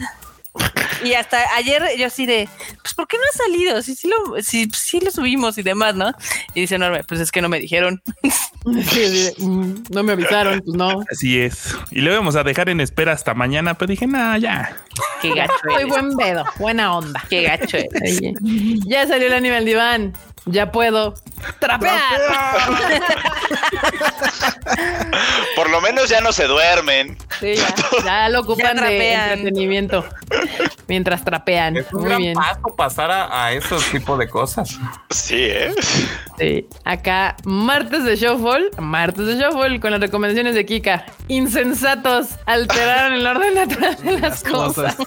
[1.05, 2.49] Y hasta ayer yo así de,
[2.83, 3.83] pues ¿por qué no ha salido?
[3.83, 6.13] Si sí, lo, si, sí lo subimos y demás, ¿no?
[6.55, 8.03] Y dice enorme, pues es que no me dijeron.
[8.67, 11.03] Mm, no me avisaron, pues no.
[11.13, 11.77] Así es.
[11.91, 14.75] Y lo íbamos a dejar en espera hasta mañana, pero dije, nada, ya.
[15.21, 15.53] Qué gacho.
[15.71, 17.23] Soy buen pedo, buena onda.
[17.29, 17.77] Qué gacho.
[18.87, 20.15] ya salió el animal diván
[20.47, 21.15] ya puedo
[21.59, 22.21] trapear.
[25.57, 27.17] Por lo menos ya no se duermen.
[27.41, 27.55] Sí,
[28.05, 30.05] ya, lo ocupan de entretenimiento
[30.87, 31.77] mientras trapean.
[31.77, 34.79] Es un gran paso pasar a, esos tipos de cosas.
[35.11, 35.75] Sí, ¿eh?
[36.39, 36.67] Sí.
[36.85, 41.07] Acá, martes de Shuffle, martes de Shuffle con las recomendaciones de Kika.
[41.29, 44.95] Insensatos alteraron el orden natural de las, cosas.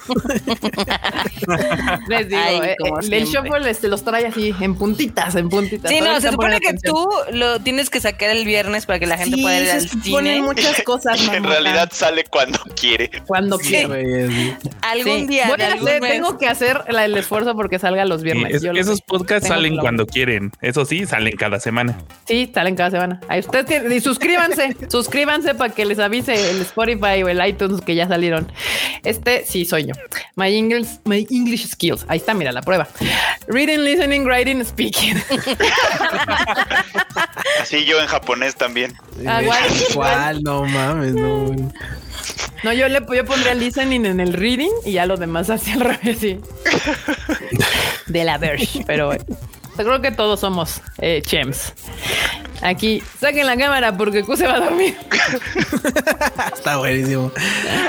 [2.08, 2.76] Les digo, eh,
[3.10, 5.90] el Shuffle este, los trae así en puntitas en puntitas.
[5.90, 9.18] Sí, no, se supone que tú lo tienes que sacar el viernes para que la
[9.18, 10.42] gente pueda ir al cine.
[10.42, 11.20] muchas cosas.
[11.28, 13.10] en realidad sale cuando quiere.
[13.26, 14.56] Cuando quiere.
[14.82, 15.50] Algún día.
[16.00, 18.62] tengo que hacer el esfuerzo porque salga los viernes.
[18.62, 20.52] esos podcasts salen cuando quieren.
[20.60, 21.98] Eso sí, salen cada semana.
[22.26, 23.20] Sí, salen cada semana.
[23.28, 27.94] Ahí ustedes y suscríbanse, suscríbanse para que les avise el Spotify o el iTunes que
[27.94, 28.50] ya salieron.
[29.04, 29.94] Este sí soy yo.
[30.36, 32.04] My English, my English skills.
[32.08, 32.88] Ahí está, mira la prueba.
[33.46, 35.17] Reading, listening, writing, speaking.
[37.60, 38.94] Así yo en japonés también.
[39.26, 39.40] Ah,
[39.94, 40.42] ¿Cuál?
[40.42, 41.54] No mames, no.
[42.64, 45.80] No, yo le yo pondría listening en el reading y ya lo demás hacia el
[45.80, 46.40] revés, sí.
[48.06, 49.12] De la Verge, pero
[49.76, 51.72] creo que todos somos eh, chems.
[52.60, 54.96] Aquí, saquen la cámara porque Q se va a dormir.
[56.54, 57.30] Está buenísimo.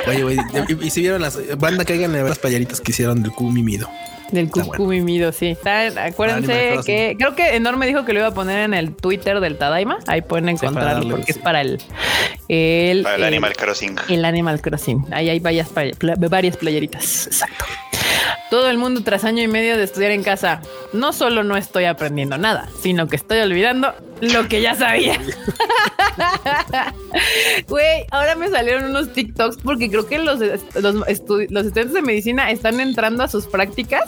[0.08, 0.38] Oye, güey,
[0.82, 3.90] y, si vieron las banda caigan las payaritas que hicieron del Q mimido.
[4.32, 5.58] Del cucú mimido, sí.
[5.98, 9.58] acuérdense que creo que Enorme dijo que lo iba a poner en el Twitter del
[9.58, 10.00] Tadaima.
[10.08, 11.82] Ahí pueden encontrarlo porque es para el,
[12.48, 13.96] el, para el, Animal Crossing.
[14.08, 15.06] El Animal Crossing.
[15.12, 15.70] Ahí hay varias,
[16.30, 17.28] varias playeritas.
[17.28, 17.66] Exacto.
[18.50, 20.62] Todo el mundo tras año y medio de estudiar en casa.
[20.94, 25.20] No solo no estoy aprendiendo nada, sino que estoy olvidando lo que ya sabía.
[27.68, 32.80] Güey, ahora me salieron unos TikToks porque creo que los, los, estudiantes de medicina están
[32.80, 34.04] entrando a sus prácticas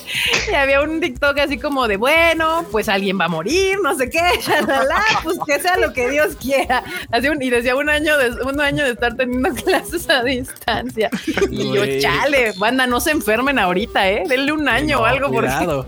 [0.50, 4.10] y había un TikTok así como de, bueno, pues alguien va a morir, no sé
[4.10, 4.20] qué,
[5.22, 6.82] pues que sea lo que Dios quiera.
[7.10, 11.10] Así y decía un año de un año de estar teniendo clases a distancia.
[11.50, 14.24] Y yo, chale, banda, no se enfermen ahorita, eh.
[14.28, 15.48] Denle un año o algo por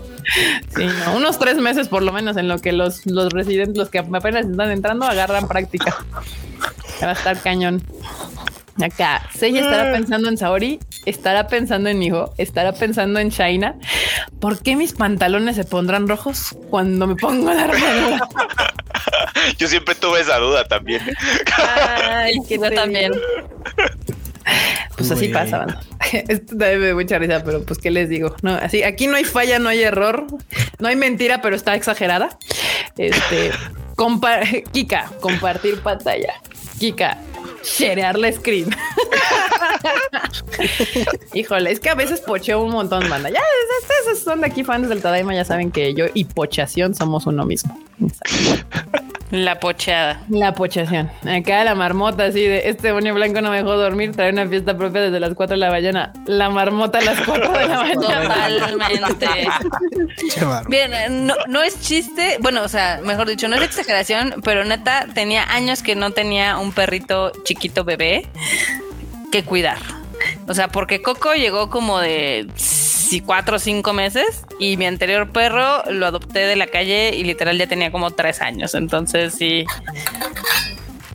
[0.75, 3.99] Sí, unos tres meses por lo menos en lo que los, los residentes, los que
[3.99, 5.95] apenas están entrando, agarran práctica.
[7.01, 7.83] Va a estar cañón.
[8.81, 9.93] Acá, Seiya estará mm.
[9.93, 13.75] pensando en Saori, estará pensando en hijo, estará pensando en Shaina.
[14.39, 18.27] ¿Por qué mis pantalones se pondrán rojos cuando me pongo la armadura?
[19.57, 21.01] Yo siempre tuve esa duda también.
[22.09, 23.11] Ay, que yo también.
[24.95, 25.65] Pues así pasa,
[26.11, 28.35] Esto también me da mucha risa, pero pues qué les digo.
[28.43, 30.27] No, así aquí no hay falla, no hay error,
[30.79, 32.37] no hay mentira, pero está exagerada.
[32.97, 33.51] Este,
[34.71, 36.33] Kika, compartir pantalla.
[36.79, 37.17] Kika,
[37.63, 38.69] sharear la screen.
[41.33, 43.29] Híjole, es que a veces pocheo un montón, banda.
[43.29, 43.41] Ya,
[44.01, 47.45] esos son de aquí fans del Tadaima, ya saben que yo y pochación somos uno
[47.45, 47.77] mismo.
[49.33, 50.21] La pocheada.
[50.29, 51.09] La pochación.
[51.27, 54.77] Acá la marmota así de este bonio blanco no me dejó dormir, trae una fiesta
[54.77, 56.13] propia desde las 4 de la mañana.
[56.27, 59.07] La marmota a las 4 de la mañana.
[59.07, 59.27] Totalmente.
[60.69, 65.07] Bien, no, no es chiste, bueno, o sea, mejor dicho, no es exageración, pero neta
[65.15, 68.27] tenía años que no tenía un perrito chiquito bebé
[69.31, 69.79] que cuidar.
[70.47, 72.47] O sea, porque Coco llegó como de
[73.25, 77.57] cuatro o cinco meses y mi anterior perro lo adopté de la calle y literal
[77.57, 78.75] ya tenía como tres años.
[78.75, 79.65] Entonces sí.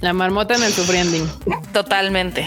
[0.00, 1.28] La marmota en el sufriending.
[1.72, 2.46] Totalmente.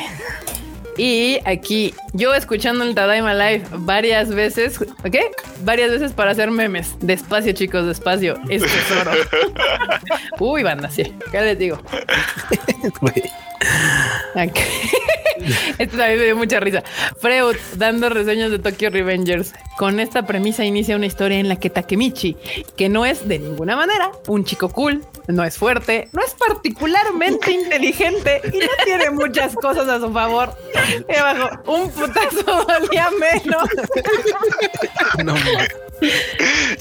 [0.97, 5.15] Y aquí, yo escuchando el Tadaima Live varias veces, ¿ok?
[5.63, 6.95] Varias veces para hacer memes.
[6.99, 8.37] Despacio, chicos, despacio.
[8.49, 9.11] Es tesoro.
[10.39, 11.13] Uy, banda, sí.
[11.31, 11.81] ¿Qué les digo?
[15.77, 16.83] Esto también me dio mucha risa.
[17.19, 19.53] Freud dando reseñas de Tokyo Revengers.
[19.77, 22.37] Con esta premisa inicia una historia en la que Takemichi,
[22.77, 27.51] que no es de ninguna manera un chico cool, no es fuerte, no es particularmente
[27.51, 30.55] inteligente y no tiene muchas cosas a su favor.
[31.09, 33.69] Y abajo, un putazo dolía menos.
[35.23, 35.35] No,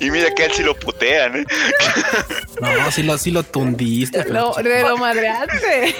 [0.01, 1.37] y mira que él sí lo putean.
[1.37, 1.45] ¿eh?
[2.61, 4.25] No, sí lo, sí lo tundiste.
[4.25, 5.95] Lo, de lo madreaste.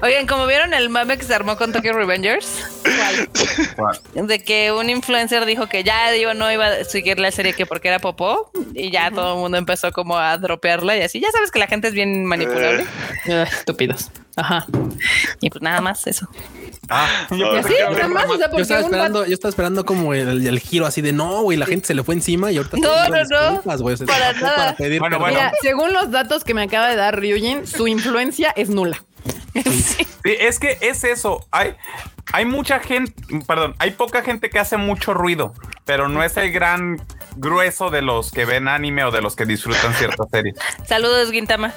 [0.00, 2.64] Oigan, como vieron el mame que se armó con Tokyo Revengers,
[4.14, 7.66] de que un influencer dijo que ya digo no iba a seguir la serie que
[7.66, 11.20] porque era popó y ya todo el mundo empezó como a dropearla y así.
[11.20, 12.86] Ya sabes que la gente es bien manipulable.
[13.26, 13.44] Eh.
[13.50, 14.10] estúpidos.
[14.36, 14.66] Ajá.
[15.40, 16.28] Y pues nada más eso.
[16.88, 21.66] Ah, yo, estaba esperando, yo estaba esperando como el, giro así de no, güey, la
[21.66, 23.62] gente se le fue encima y ahorita no, no, no,
[24.06, 24.76] para nada.
[24.78, 29.02] Mira, según los datos que me acaba de dar Ryujin, su influencia es nula.
[29.62, 30.06] Sí.
[30.24, 31.46] es que es eso.
[31.50, 31.74] Hay,
[32.32, 33.12] hay mucha gente,
[33.46, 35.52] perdón, hay poca gente que hace mucho ruido,
[35.84, 37.04] pero no es el gran
[37.36, 40.56] grueso de los que ven anime o de los que disfrutan ciertas series.
[40.86, 41.72] Saludos, Guintama.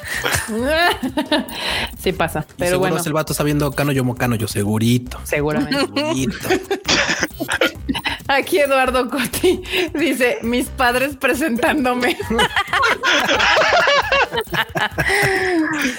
[1.99, 2.97] sí pasa, pero bueno.
[3.03, 5.19] el vato está viendo Cano yo Mocano, yo segurito.
[5.23, 5.79] Seguramente.
[5.79, 6.37] Segurito.
[8.27, 9.61] Aquí Eduardo Coti
[9.93, 12.17] dice, mis padres presentándome.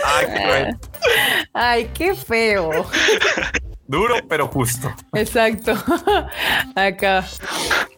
[0.04, 0.76] Ay, qué,
[1.52, 2.86] Ay, qué feo.
[3.86, 4.92] Duro, pero justo.
[5.14, 5.74] Exacto.
[6.74, 7.24] Acá.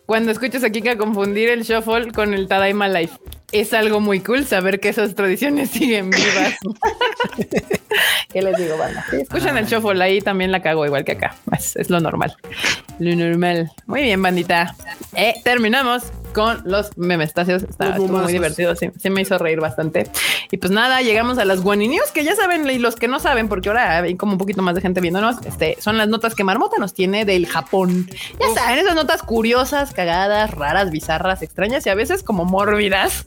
[0.06, 3.18] Cuando escuchas a Kika confundir el shuffle con el Tadaima Life,
[3.52, 6.54] es algo muy cool saber que esas tradiciones siguen vivas.
[8.30, 9.04] ¿Qué les digo, banda?
[9.12, 11.34] escuchan el shuffle ahí, también la cago igual que acá.
[11.52, 12.36] Es, lo normal.
[12.98, 13.70] Lo normal.
[13.86, 14.74] Muy bien, bandita.
[15.14, 16.04] Eh, terminamos
[16.34, 17.62] con los memestacios.
[17.62, 18.74] Está muy divertido.
[18.76, 20.10] Sí, me hizo reír bastante.
[20.50, 23.20] Y pues nada, llegamos a las One News, que ya saben, y los que no
[23.20, 26.34] saben, porque ahora hay como un poquito más de gente viéndonos, este, son las notas
[26.34, 28.08] que Marmota nos tiene del Japón.
[28.40, 33.24] Ya saben, esas notas curiosas, cagadas, raras, bizarras, extrañas y a veces como mórbidas.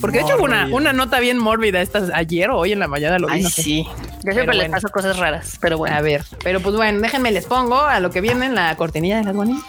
[0.00, 3.18] porque de hecho una, una nota bien mórbida esta ayer o hoy en la mañana
[3.18, 3.44] lo vi.
[3.44, 3.86] sí.
[4.24, 5.96] Yo siempre les paso cosas raras, pero bueno.
[5.96, 9.18] A ver, pero pues bueno, déjenme les pongo a lo que viene en la cortinilla
[9.18, 9.64] de las News.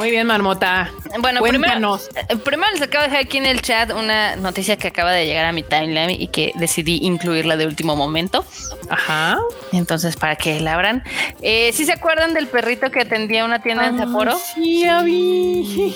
[0.00, 0.90] Muy bien, Marmota.
[1.18, 4.88] Bueno, primero, eh, primero, les acabo de dejar aquí en el chat una noticia que
[4.88, 8.42] acaba de llegar a mi timeline y que decidí incluirla de último momento.
[8.88, 9.38] Ajá.
[9.72, 11.04] Entonces, para que la abran.
[11.42, 14.38] Eh, ¿Sí se acuerdan del perrito que atendía una tienda en Sapporo?
[14.54, 15.94] Sí, ya vi.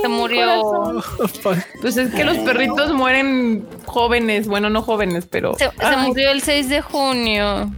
[0.00, 1.02] Se murió.
[1.82, 4.46] Pues es que los perritos mueren jóvenes.
[4.48, 5.52] Bueno, no jóvenes, pero.
[5.58, 7.70] Se, murió el 6 de junio.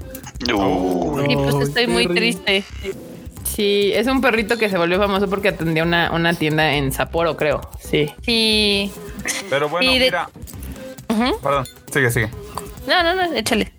[1.28, 2.62] y pues estoy muy triste.
[3.55, 7.36] Sí, es un perrito que se volvió famoso porque atendía una, una tienda en Sapporo,
[7.36, 7.60] creo.
[7.78, 8.12] Sí.
[8.22, 8.90] Sí.
[9.48, 10.28] Pero bueno, mira.
[11.40, 12.31] Perdón, sigue, sigue.
[12.89, 13.72] No, no, no, échale.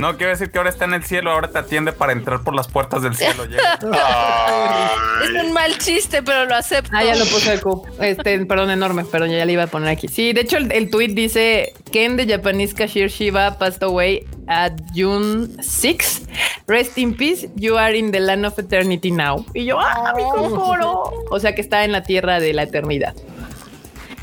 [0.00, 2.54] No, quiero decir que ahora está en el cielo, ahora te atiende para entrar por
[2.54, 3.44] las puertas del cielo.
[5.24, 6.90] es un mal chiste, pero lo acepto.
[6.94, 7.82] Ah, ya lo puse el Q.
[8.00, 10.08] Este, perdón, enorme, pero ya le iba a poner aquí.
[10.08, 14.72] Sí, de hecho, el, el tweet dice: Ken the Japanese cashier Shiva passed away at
[14.94, 16.22] June 6.
[16.66, 19.44] Rest in peace, you are in the land of eternity now.
[19.54, 21.12] Y yo, ¡ah, mi coro!
[21.30, 23.14] O sea que está en la tierra de la eternidad.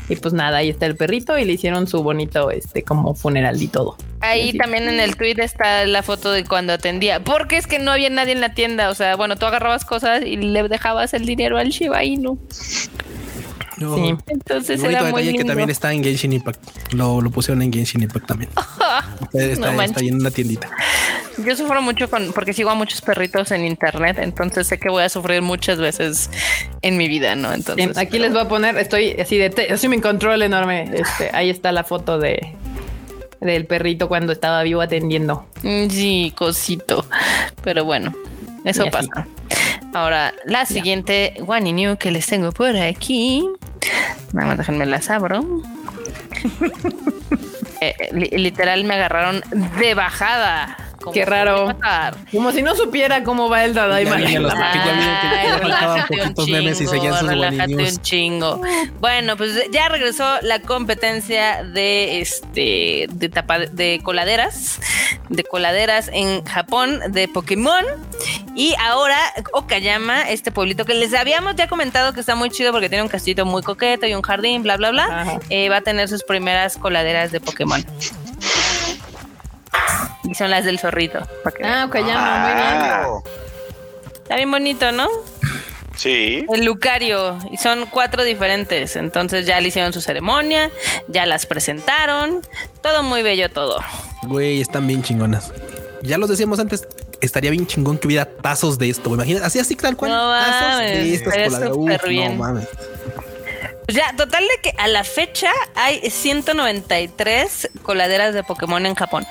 [0.08, 3.60] Y pues nada, ahí está el perrito y le hicieron su bonito, este, como funeral
[3.62, 3.96] y todo.
[4.20, 7.92] Ahí también en el tweet está la foto de cuando atendía, porque es que no
[7.92, 11.24] había nadie en la tienda, o sea, bueno, tú agarrabas cosas y le dejabas el
[11.24, 12.38] dinero al Shiba Inu.
[13.78, 14.16] Sí.
[14.26, 15.38] Entonces era muy lindo.
[15.38, 16.60] que también está en Genshin Impact.
[16.92, 18.50] Lo, lo pusieron en Genshin Impact también.
[19.32, 20.70] está, ahí en una tiendita.
[21.44, 25.04] Yo sufro mucho con porque sigo a muchos perritos en internet, entonces sé que voy
[25.04, 26.30] a sufrir muchas veces
[26.82, 27.52] en mi vida, ¿no?
[27.52, 30.90] Entonces aquí les voy a poner, estoy así de así mi control enorme.
[30.92, 32.54] Este, ahí está la foto de
[33.40, 35.46] del perrito cuando estaba vivo atendiendo.
[35.62, 37.06] Sí, cosito.
[37.62, 38.12] Pero bueno,
[38.64, 39.26] eso pasa.
[39.94, 43.48] Ahora, la siguiente One New que les tengo por aquí.
[44.32, 45.44] Más déjenme la abro.
[47.80, 49.40] Eh, literal me agarraron
[49.78, 50.76] de bajada.
[51.12, 51.68] Qué raro.
[52.32, 54.16] Como si no supiera cómo va el Dadaima.
[57.28, 58.60] Relájate un chingo.
[59.00, 64.80] Bueno, pues ya regresó la competencia de este de tapa de coladeras,
[65.28, 67.84] de coladeras en Japón de Pokémon.
[68.54, 69.18] Y ahora
[69.52, 73.08] Okayama, este pueblito que les habíamos ya comentado que está muy chido porque tiene un
[73.08, 76.76] castito muy coqueto y un jardín, bla, bla, bla, eh, va a tener sus primeras
[76.76, 77.84] coladeras de Pokémon.
[80.24, 81.20] Y son las del zorrito.
[81.64, 83.34] Ah, Okayama, muy bien.
[84.22, 85.08] Está bien bonito, ¿no?
[85.96, 86.44] Sí.
[86.52, 87.38] El Lucario.
[87.50, 88.96] Y son cuatro diferentes.
[88.96, 90.70] Entonces ya le hicieron su ceremonia,
[91.08, 92.42] ya las presentaron.
[92.82, 93.78] Todo muy bello, todo.
[94.22, 95.52] Güey, están bien chingonas.
[96.02, 96.86] Ya los decíamos antes,
[97.20, 99.12] estaría bien chingón que hubiera tazos de esto.
[99.12, 100.12] Imagínate, así así tal cual.
[100.12, 102.68] No tazos de estas No mames.
[103.86, 109.26] Pues ya, total de que a la fecha hay 193 coladeras de Pokémon en Japón.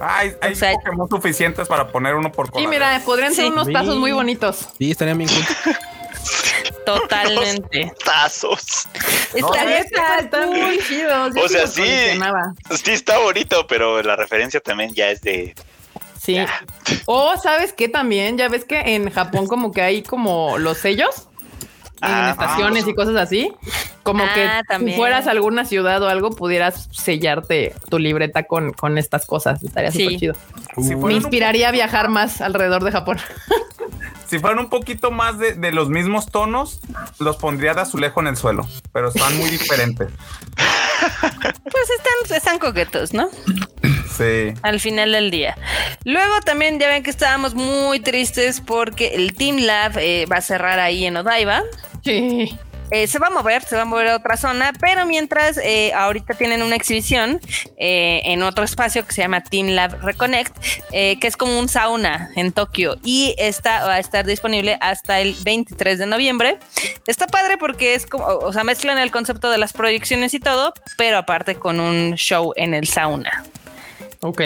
[0.00, 2.70] Hay, hay Pokémon suficientes para poner uno por coladera.
[2.70, 4.68] Sí, mira, podrían ser unos tazos muy bonitos.
[4.78, 5.30] Sí, estarían bien
[6.86, 7.92] Totalmente.
[8.04, 8.88] tazos.
[9.34, 11.32] Está, muy chidos.
[11.36, 11.82] O sea, sí,
[12.82, 15.54] sí está bonito, pero la referencia también ya es de
[16.20, 16.36] Sí.
[17.06, 21.28] O sabes que también, ya ves que en Japón como que hay como los sellos
[22.02, 23.52] en ah, estaciones y cosas así.
[24.12, 28.72] Como que ah, si fueras a alguna ciudad o algo, pudieras sellarte tu libreta con,
[28.72, 29.62] con estas cosas.
[29.62, 30.34] Estaría súper chido.
[30.76, 33.18] Me inspiraría a viajar más alrededor de Japón.
[34.26, 36.80] si fueran un poquito más de, de, los mismos tonos,
[37.18, 40.08] los pondría de azulejo en el suelo, pero están muy diferentes.
[41.70, 43.30] Pues están, están coquetos, ¿no?
[44.16, 44.52] Sí.
[44.62, 45.56] Al final del día.
[46.04, 50.40] Luego también ya ven que estábamos muy tristes porque el Team Lab eh, va a
[50.42, 51.62] cerrar ahí en Odaiba.
[52.04, 52.58] Sí.
[52.90, 55.92] Eh, se va a mover, se va a mover a otra zona, pero mientras eh,
[55.94, 57.40] ahorita tienen una exhibición
[57.76, 60.56] eh, en otro espacio que se llama Team Lab Reconnect,
[60.90, 65.36] que es como un sauna en Tokio y esta va a estar disponible hasta el
[65.42, 66.58] 23 de noviembre.
[67.06, 70.74] Está padre porque es como, o sea, mezclan el concepto de las proyecciones y todo,
[70.96, 73.44] pero aparte con un show en el sauna.
[74.22, 74.42] Ok.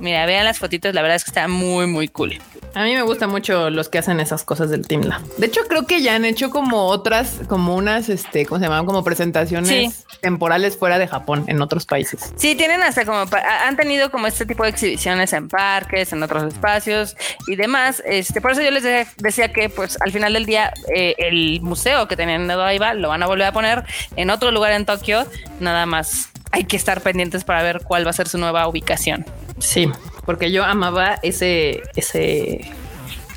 [0.00, 2.38] Mira, vean las fotitos, la verdad es que está muy, muy cool.
[2.74, 5.22] A mí me gusta mucho los que hacen esas cosas del Team Lab.
[5.38, 8.84] De hecho, creo que ya han hecho como otras, como unas, este, ¿cómo se llaman?
[8.84, 12.32] Como presentaciones temporales fuera de Japón, en otros países.
[12.36, 13.24] Sí, tienen hasta como,
[13.64, 18.02] han tenido como este tipo de exhibiciones en parques, en otros espacios y demás.
[18.04, 18.82] Este, por eso yo les
[19.16, 23.08] decía que, pues, al final del día, eh, el museo que tenían en Odaiba lo
[23.08, 23.84] van a volver a poner
[24.16, 25.26] en otro lugar en Tokio,
[25.60, 29.26] nada más hay que estar pendientes para ver cuál va a ser su nueva ubicación.
[29.58, 29.90] Sí,
[30.24, 32.70] porque yo amaba ese, ese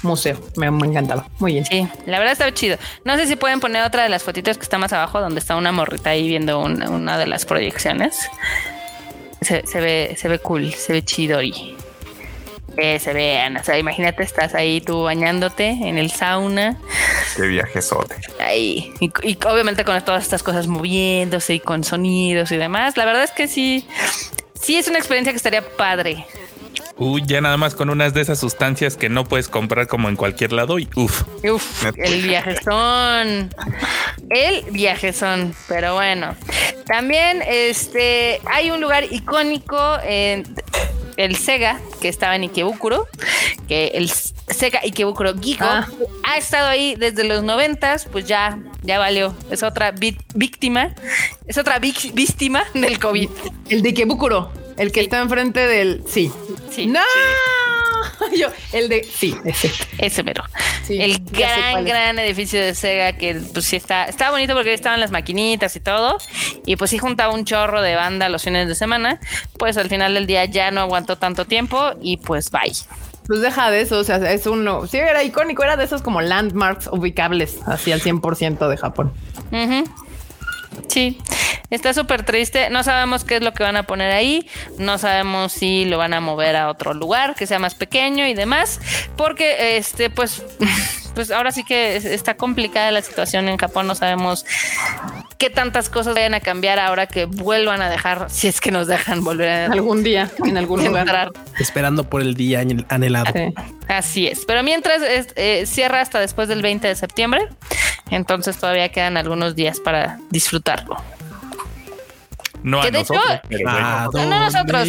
[0.03, 0.39] museo.
[0.56, 1.27] Me, encantaba.
[1.39, 1.65] Muy bien.
[1.65, 2.77] Sí, la verdad está chido.
[3.06, 5.56] No sé si pueden poner otra de las fotitos que está más abajo, donde está
[5.56, 8.30] una morrita ahí viendo una, de las proyecciones.
[9.41, 11.76] Se, ve, se ve cool, se ve chido y
[12.77, 13.57] se vean.
[13.57, 16.77] O sea, imagínate, estás ahí tú bañándote en el sauna.
[17.35, 18.15] Qué viajesote.
[18.39, 18.93] Ahí.
[18.99, 22.95] Y, obviamente con todas estas cosas moviéndose y con sonidos y demás.
[22.97, 23.87] La verdad es que sí,
[24.61, 26.25] sí es una experiencia que estaría padre.
[26.99, 30.15] Uy, ya nada más con unas de esas sustancias que no puedes comprar como en
[30.15, 31.23] cualquier lado y uff.
[31.43, 33.53] Uf, el viajezón.
[34.29, 35.55] El viajezón.
[35.67, 36.35] Pero bueno.
[36.85, 40.43] También este hay un lugar icónico en
[41.18, 43.07] el Sega, que estaba en Ikebukuro,
[43.68, 45.88] que el Sega Ikebukuro Gigo ah.
[46.23, 49.35] ha estado ahí desde los noventas, pues ya, ya valió.
[49.52, 50.94] Es otra víctima,
[51.48, 53.30] es otra víctima del COVID.
[53.69, 56.03] El de Ikebukuro, el que está enfrente del...
[56.07, 56.31] Sí.
[56.69, 56.85] Sí.
[56.85, 57.02] ¡No!
[58.38, 59.72] Yo, el de sí, ese.
[59.98, 60.44] Ese mero.
[60.89, 65.11] el gran, gran edificio de Sega que pues sí está, está bonito porque estaban las
[65.11, 66.18] maquinitas y todo.
[66.65, 69.19] Y pues sí juntaba un chorro de banda los fines de semana.
[69.57, 72.73] Pues al final del día ya no aguantó tanto tiempo y pues bye.
[73.27, 76.22] Pues deja de eso, o sea, es uno, sí era icónico, era de esos como
[76.22, 79.11] landmarks ubicables, así al 100% de Japón.
[80.87, 81.17] Sí,
[81.69, 82.69] está súper triste.
[82.69, 84.47] No sabemos qué es lo que van a poner ahí.
[84.77, 88.33] No sabemos si lo van a mover a otro lugar que sea más pequeño y
[88.33, 88.79] demás.
[89.15, 90.43] Porque, este, pues,
[91.18, 93.88] pues ahora sí que está complicada la situación en Japón.
[93.88, 94.45] No sabemos
[95.39, 98.85] qué tantas cosas vayan a cambiar ahora que vuelvan a dejar, si es que nos
[98.85, 101.31] dejan volver a algún día en algún lugar.
[101.57, 103.34] Esperando por el día anhelado.
[103.88, 104.45] Así es.
[104.45, 105.02] Pero mientras
[105.35, 107.48] eh, cierra hasta después del 20 de septiembre.
[108.11, 110.98] Entonces todavía quedan algunos días para disfrutarlo.
[112.61, 113.39] No a nosotros.
[113.49, 113.72] pero
[114.30, 114.88] no nosotros.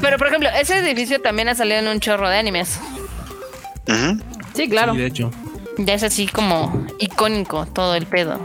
[0.00, 2.80] Pero por ejemplo, ese edificio también ha salido en un chorro de animes.
[4.54, 4.94] Sí, claro.
[4.94, 5.30] de hecho.
[5.78, 8.38] Ya es así como icónico todo el pedo.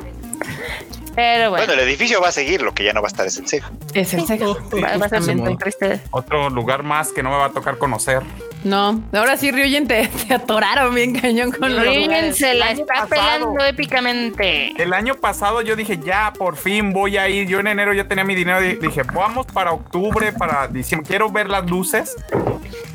[1.15, 1.65] Pero bueno.
[1.65, 3.47] Bueno, el edificio va a seguir, lo que ya no va a estar es el
[3.47, 3.69] cejo.
[3.93, 4.57] Es el cejo.
[4.81, 5.99] Va, va a ser muy triste.
[6.11, 8.21] Otro lugar más que no me va a tocar conocer.
[8.63, 12.37] No, ahora sí, Ryujin, te, te atoraron bien cañón con los Ryujin lugares.
[12.37, 13.09] se la está pasado.
[13.09, 14.73] pelando épicamente.
[14.81, 17.47] El año pasado yo dije, ya, por fin voy a ir.
[17.47, 18.63] Yo en enero ya tenía mi dinero.
[18.63, 21.07] y Dije, vamos para octubre, para diciembre.
[21.07, 22.15] Quiero ver las luces.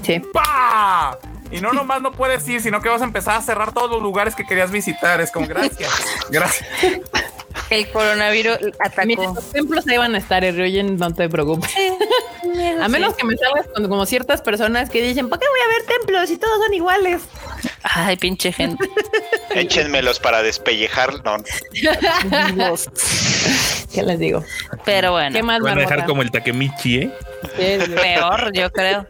[0.03, 0.21] Sí.
[0.33, 1.19] ¡Pah!
[1.55, 4.03] Y no nomás no puedes ir, sino que vas a empezar a cerrar todos los
[4.03, 5.21] lugares que querías visitar.
[5.21, 5.89] Es como, gracias.
[6.31, 6.69] Gracias.
[7.71, 9.07] El coronavirus atacó.
[9.07, 11.71] Mira, los templos ahí van a estar, Ryujin, no te preocupes.
[12.81, 15.69] A menos que me salgas con como ciertas personas que dicen, ¿por qué voy a
[15.79, 17.23] ver templos si todos son iguales?
[17.83, 18.89] Ay, pinche gente.
[19.55, 21.23] Échenmelos para despellejar.
[21.25, 21.37] No,
[23.93, 24.45] ¿Qué les digo?
[24.85, 25.35] Pero bueno.
[25.35, 27.11] ¿Qué más, Van a dejar como el Takemichi, ¿eh?
[27.95, 29.07] Peor, yo creo.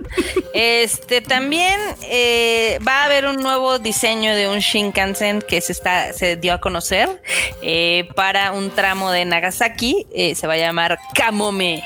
[0.53, 6.13] Este también eh, va a haber un nuevo diseño de un Shinkansen que se está
[6.13, 7.21] se dio a conocer
[7.63, 10.07] eh, para un tramo de Nagasaki.
[10.15, 11.83] eh, se va a llamar Kamome.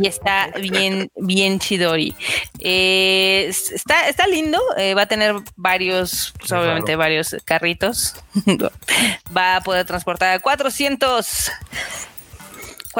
[0.00, 2.16] Y está bien, bien chidori.
[2.60, 4.58] Eh, es- está, está lindo.
[4.78, 8.14] eh, va a tener varios, pues, obviamente, varios carritos.
[9.36, 11.50] va a poder transportar 400.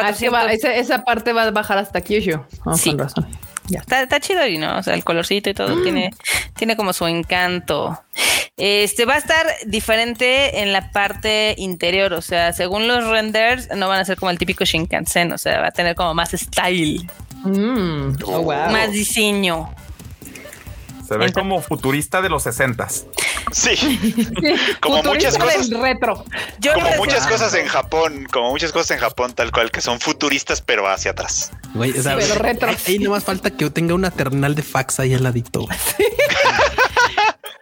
[0.05, 2.41] Ah, es que va- 400 esa, esa parte va a bajar hasta Kyushu.
[2.65, 2.91] Oh, Sí.
[2.91, 3.27] Con razón.
[3.69, 3.81] Ya.
[3.81, 6.13] Está, está chido y no, o sea, el colorcito y todo tiene,
[6.57, 8.01] tiene como su encanto.
[8.57, 13.89] Este va a estar diferente en la parte interior, o sea, según los renders, no
[13.89, 17.09] van a ser como el típico Shinkansen, o sea, va a tener como más style,
[17.43, 18.71] Mm, oh, wow.
[18.71, 19.69] más diseño.
[21.07, 23.07] Se ve como futurista de los sesentas.
[23.53, 23.75] sí.
[24.81, 25.71] Como Futurista muchas cosas.
[25.71, 26.25] retro.
[26.59, 30.01] Yo Como muchas cosas en Japón, como muchas cosas en Japón, tal cual, que son
[30.01, 31.53] futuristas, pero hacia atrás.
[31.75, 32.77] Güey, o sea, pero retros.
[32.87, 35.67] ahí, ahí nomás falta que tenga una terminal de fax ahí al ladito.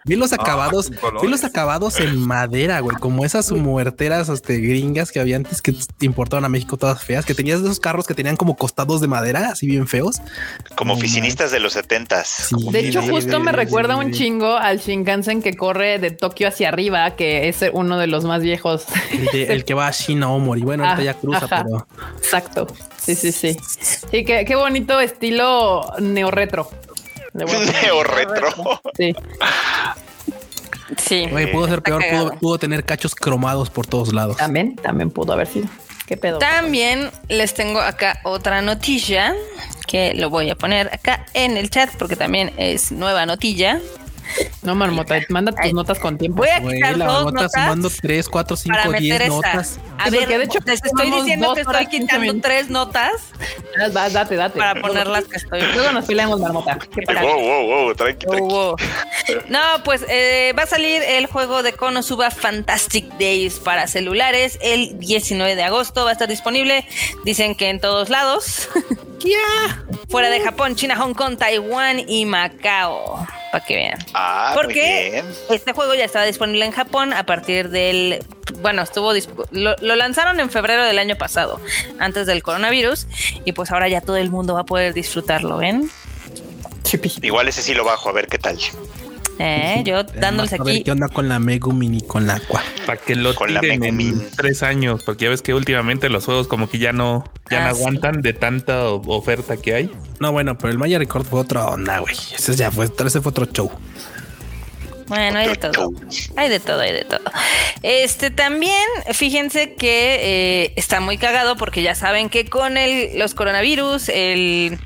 [0.05, 1.21] Vi los acabados, con colores.
[1.23, 5.73] vi los acabados en madera, güey, como esas muerteras este, gringas que había antes que
[5.97, 9.07] te importaban a México todas feas, que tenías esos carros que tenían como costados de
[9.07, 10.17] madera, así bien feos.
[10.75, 12.27] Como oficinistas de los setentas.
[12.49, 12.69] Sí.
[12.71, 16.47] De hecho, Sí, justo sí, me recuerda un chingo al Shinkansen que corre de Tokio
[16.47, 18.85] hacia arriba, que es uno de los más viejos.
[19.11, 20.61] El, de- el que va a China Omori.
[20.61, 21.63] Bueno, ahorita Ah, ya cruza, ajá.
[21.63, 21.87] pero
[22.17, 22.67] Exacto.
[22.97, 23.57] Sí, sí, sí.
[23.81, 26.69] Sí, qué, qué bonito estilo neorretro.
[27.35, 28.81] Neo retro.
[28.97, 29.15] Sí.
[30.97, 31.27] Sí.
[31.29, 34.37] güey, pudo ser peor, pudo tener cachos cromados por todos lados.
[34.37, 35.67] También, también pudo haber sido.
[36.05, 36.37] ¿Qué pedo?
[36.37, 39.33] También les tengo acá otra noticia
[39.87, 43.81] que lo voy a poner acá en el chat porque también es nueva notilla.
[44.63, 45.73] No, Marmota, manda tus Ay.
[45.73, 46.37] notas con tiempo.
[46.37, 49.21] Voy a Güey, quitar la dos nota notas sumando 3, 4, para 5, 10 meter
[49.21, 49.35] esta.
[49.35, 49.79] notas.
[49.97, 52.41] A ver, de hecho les estoy diciendo dos que estoy 15 quitando minutos.
[52.41, 53.11] tres notas
[53.79, 54.57] Ah, va, date, date.
[54.59, 55.61] para ponerlas que estoy.
[55.73, 56.77] Luego nos peleamos, Marmota.
[57.21, 58.41] Wow, wow, wow, tranqui, tranqui.
[58.53, 58.75] wow.
[59.49, 64.97] No, pues eh, va a salir el juego de Konosuba Fantastic Days para celulares el
[64.99, 66.03] 19 de agosto.
[66.03, 66.85] Va a estar disponible,
[67.23, 68.67] dicen que en todos lados.
[70.09, 73.25] Fuera de Japón, China, Hong Kong, Taiwán y Macao.
[73.55, 73.97] Para que vean.
[74.13, 75.25] Ah, muy Porque bien.
[75.49, 78.21] este juego ya estaba disponible en Japón a partir del.
[78.61, 79.13] Bueno, estuvo.
[79.51, 81.61] Lo, lo lanzaron en febrero del año pasado,
[81.97, 83.07] antes del coronavirus.
[83.45, 85.89] Y pues ahora ya todo el mundo va a poder disfrutarlo, ¿ven?
[86.83, 87.13] Chipi.
[87.21, 88.59] Igual ese sí lo bajo, a ver qué tal.
[89.39, 90.83] Eh, yo dándoles A ver aquí.
[90.83, 92.61] qué onda con la Megumin y con la Aqua.
[92.85, 94.27] Para que lo Con la tiren en Megumin.
[94.35, 97.65] tres años, porque ya ves que últimamente los juegos como que ya no, ya no
[97.67, 97.79] Ah, sí.
[97.79, 99.91] aguantan de tanta oferta que hay.
[100.19, 102.15] No, bueno, pero el Maya Record fue otra onda, güey.
[102.15, 103.69] Ese ya fue, ese fue otro show.
[105.07, 105.91] Bueno, hay de todo.
[106.35, 107.21] Hay de todo, hay de todo.
[107.83, 113.35] Este también, fíjense que eh, está muy cagado porque ya saben que con el, los
[113.35, 114.79] coronavirus, el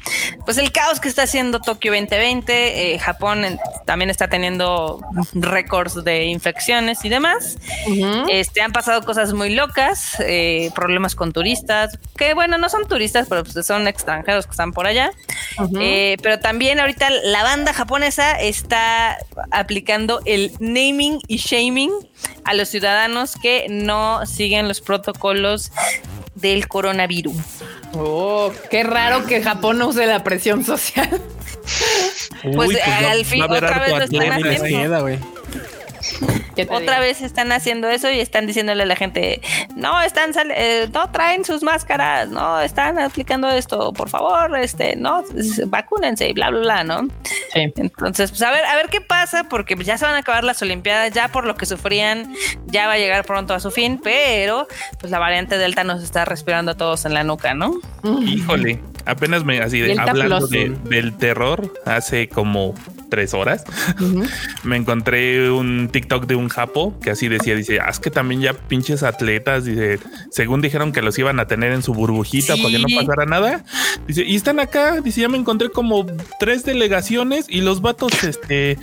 [0.45, 4.99] pues el caos que está haciendo Tokio 2020, eh, Japón también está teniendo
[5.33, 7.57] récords de infecciones y demás.
[8.29, 13.27] Este han pasado cosas muy locas, eh, problemas con turistas, que bueno, no son turistas,
[13.29, 15.11] pero pues son extranjeros que están por allá.
[15.79, 19.17] Eh, pero también ahorita la banda japonesa está
[19.51, 21.91] aplicando el naming y shaming
[22.43, 25.71] a los ciudadanos que no siguen los protocolos
[26.35, 27.35] del coronavirus.
[27.93, 31.09] Oh, qué raro que Japón no use la presión social.
[32.55, 35.38] Pues, va- al fin, otra vez lo están haciendo.
[36.69, 36.99] Otra digo?
[37.01, 39.41] vez están haciendo eso y están diciéndole a la gente,
[39.75, 44.95] no están sal- eh, no traen sus máscaras, no están aplicando esto, por favor, este,
[44.95, 45.23] no,
[45.67, 47.07] vacúnense y bla bla bla, ¿no?
[47.53, 47.71] Sí.
[47.77, 50.61] Entonces, pues a ver, a ver qué pasa, porque ya se van a acabar las
[50.61, 52.33] Olimpiadas, ya por lo que sufrían,
[52.65, 54.67] ya va a llegar pronto a su fin, pero
[54.99, 57.73] pues la variante Delta nos está respirando a todos en la nuca, ¿no?
[58.21, 62.73] Híjole, apenas me así de, hablando de- del terror, hace como
[63.09, 63.63] tres horas,
[64.63, 68.53] me encontré un TikTok de un japo que así decía, dice, haz que también ya
[68.53, 69.99] pinches atletas, dice,
[70.31, 73.63] según dijeron que los iban a tener en su burbujita para que no pasara nada,
[74.07, 76.05] dice, y están acá, dice, ya me encontré como
[76.39, 78.77] tres delegaciones y los vatos, este,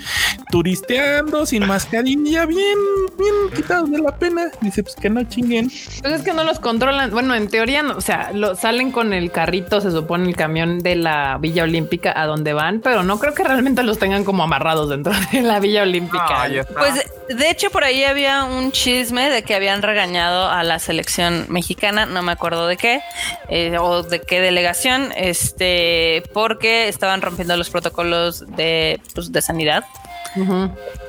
[0.51, 2.79] turisteando sin mascarilla, bien,
[3.19, 5.69] bien quitados de la pena, dice, pues que no chinguen.
[6.01, 9.13] Pues es que no los controlan, bueno, en teoría, no, o sea, lo, salen con
[9.13, 13.19] el carrito, se supone el camión de la Villa Olímpica a donde van, pero no
[13.19, 16.49] creo que realmente los tengan como amarrados dentro de la Villa Olímpica.
[16.78, 21.47] pues de hecho por ahí había un chisme de que habían regañado a la selección
[21.49, 23.01] mexicana, no me acuerdo de qué,
[23.49, 29.85] eh, o de qué delegación, este, porque estaban rompiendo los protocolos de, pues, de sanidad.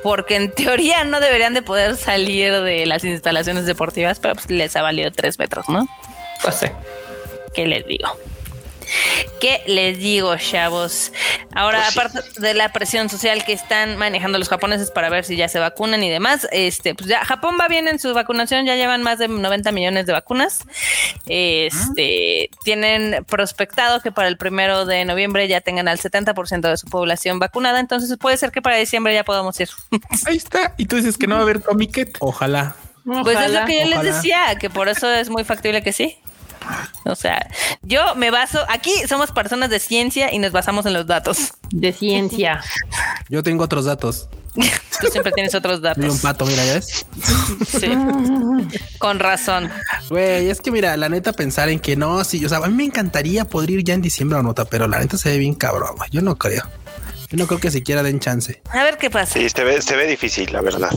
[0.02, 4.74] Porque en teoría no deberían de poder salir de las instalaciones deportivas, pero pues les
[4.74, 5.86] ha valido tres metros, ¿no?
[6.42, 6.66] Pues sí.
[7.54, 8.08] ¿Qué les digo?
[9.40, 11.12] ¿Qué les digo, chavos?
[11.54, 15.36] Ahora, pues aparte de la presión social que están manejando los japoneses para ver si
[15.36, 18.76] ya se vacunan y demás, este, pues ya Japón va bien en su vacunación, ya
[18.76, 20.60] llevan más de 90 millones de vacunas.
[21.26, 26.86] Este, tienen prospectado que para el primero de noviembre ya tengan al 70% de su
[26.86, 29.68] población vacunada, entonces puede ser que para diciembre ya podamos ir.
[30.26, 30.74] Ahí está.
[30.76, 32.16] Y tú dices que no va a haber comiquet.
[32.20, 32.74] Ojalá.
[33.22, 36.18] Pues es lo que yo les decía, que por eso es muy factible que sí.
[37.04, 37.48] O sea,
[37.82, 41.52] yo me baso, aquí somos personas de ciencia y nos basamos en los datos.
[41.70, 42.62] De ciencia.
[43.28, 44.28] Yo tengo otros datos.
[45.00, 46.04] Tú siempre tienes otros datos.
[46.04, 47.06] Y un pato, mira, ¿ves?
[47.68, 47.92] Sí.
[48.98, 49.70] Con razón.
[50.08, 52.74] Güey, es que mira, la neta pensar en que no, sí, o sea, a mí
[52.74, 55.54] me encantaría poder ir ya en diciembre a nota, pero la neta se ve bien
[55.54, 56.10] cabrón, güey.
[56.10, 56.64] Yo no creo.
[57.30, 58.62] Yo no creo que siquiera den chance.
[58.70, 59.34] A ver qué pasa.
[59.34, 60.90] Sí, se ve, se ve difícil, la verdad.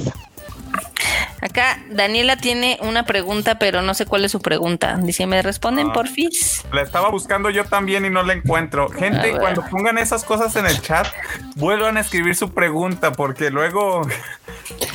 [1.41, 4.97] Acá Daniela tiene una pregunta, pero no sé cuál es su pregunta.
[5.01, 5.93] Dice, ¿me responden ah.
[5.93, 6.63] por fis?
[6.71, 8.89] La estaba buscando yo también y no la encuentro.
[8.89, 11.07] Gente, cuando pongan esas cosas en el chat,
[11.55, 14.07] vuelvan a escribir su pregunta porque luego...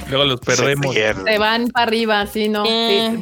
[0.09, 0.95] luego los perdemos.
[0.95, 2.65] Se, van para arriba, sí, no.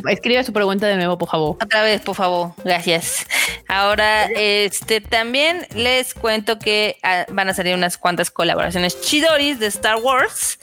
[0.08, 1.56] Escribe su pregunta de nuevo, por favor.
[1.62, 2.52] Otra vez, por favor.
[2.64, 3.26] Gracias.
[3.68, 9.66] Ahora, este también les cuento que ah, van a salir unas cuantas colaboraciones chidoris de
[9.66, 10.58] Star Wars.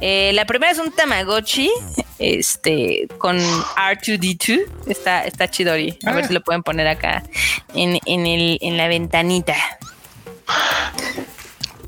[0.00, 1.70] Eh, la primera es un Tamagotchi
[2.18, 4.64] este, con R2D2.
[4.86, 5.98] Está, está chidori.
[6.04, 6.28] A ver ah.
[6.28, 7.22] si lo pueden poner acá
[7.74, 9.56] en, en, el, en la ventanita.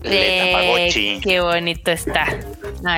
[0.04, 2.26] Eh, qué bonito está.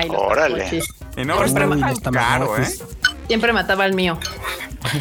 [0.09, 0.81] Órale.
[1.15, 2.67] Y no siempre mataba caro, ¿eh?
[3.27, 4.17] Siempre mataba el mío.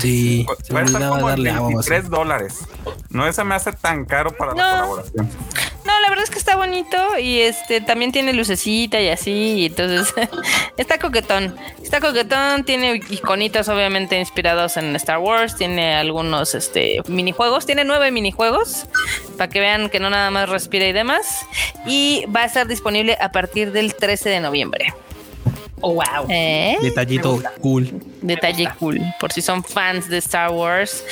[0.01, 2.67] Sí, se me como darle 23 dólares.
[3.11, 5.31] No, esa me hace tan caro para la colaboración.
[5.85, 9.67] No, la verdad es que está bonito y este también tiene lucecita y así, y
[9.67, 10.13] entonces
[10.77, 11.55] está coquetón.
[11.81, 18.11] Está coquetón, tiene iconitos obviamente inspirados en Star Wars, tiene algunos este minijuegos, tiene nueve
[18.11, 18.87] minijuegos
[19.37, 21.47] para que vean que no nada más respira y demás
[21.87, 24.95] y va a estar disponible a partir del 13 de noviembre.
[25.81, 26.27] Oh, wow.
[26.29, 26.77] ¿Eh?
[26.83, 28.01] Detallito cool.
[28.23, 29.01] Detalle cool.
[29.21, 31.05] Por si son fans de Star Wars,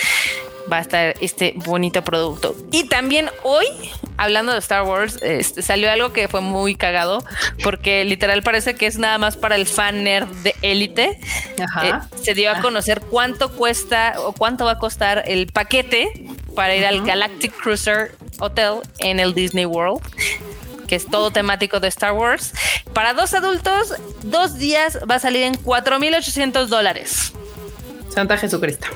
[0.72, 2.56] va a estar este bonito producto.
[2.72, 3.66] Y también hoy,
[4.16, 7.22] hablando de Star Wars, este, salió algo que fue muy cagado,
[7.62, 11.18] porque literal parece que es nada más para el fan nerd de élite.
[11.58, 16.26] Eh, se dio a conocer cuánto cuesta o cuánto va a costar el paquete
[16.56, 20.00] para ir al Galactic Cruiser Hotel en el Disney World
[20.86, 22.52] que es todo temático de Star Wars.
[22.92, 27.32] Para dos adultos, dos días va a salir en 4.800 dólares.
[28.14, 28.86] Santa Jesucristo.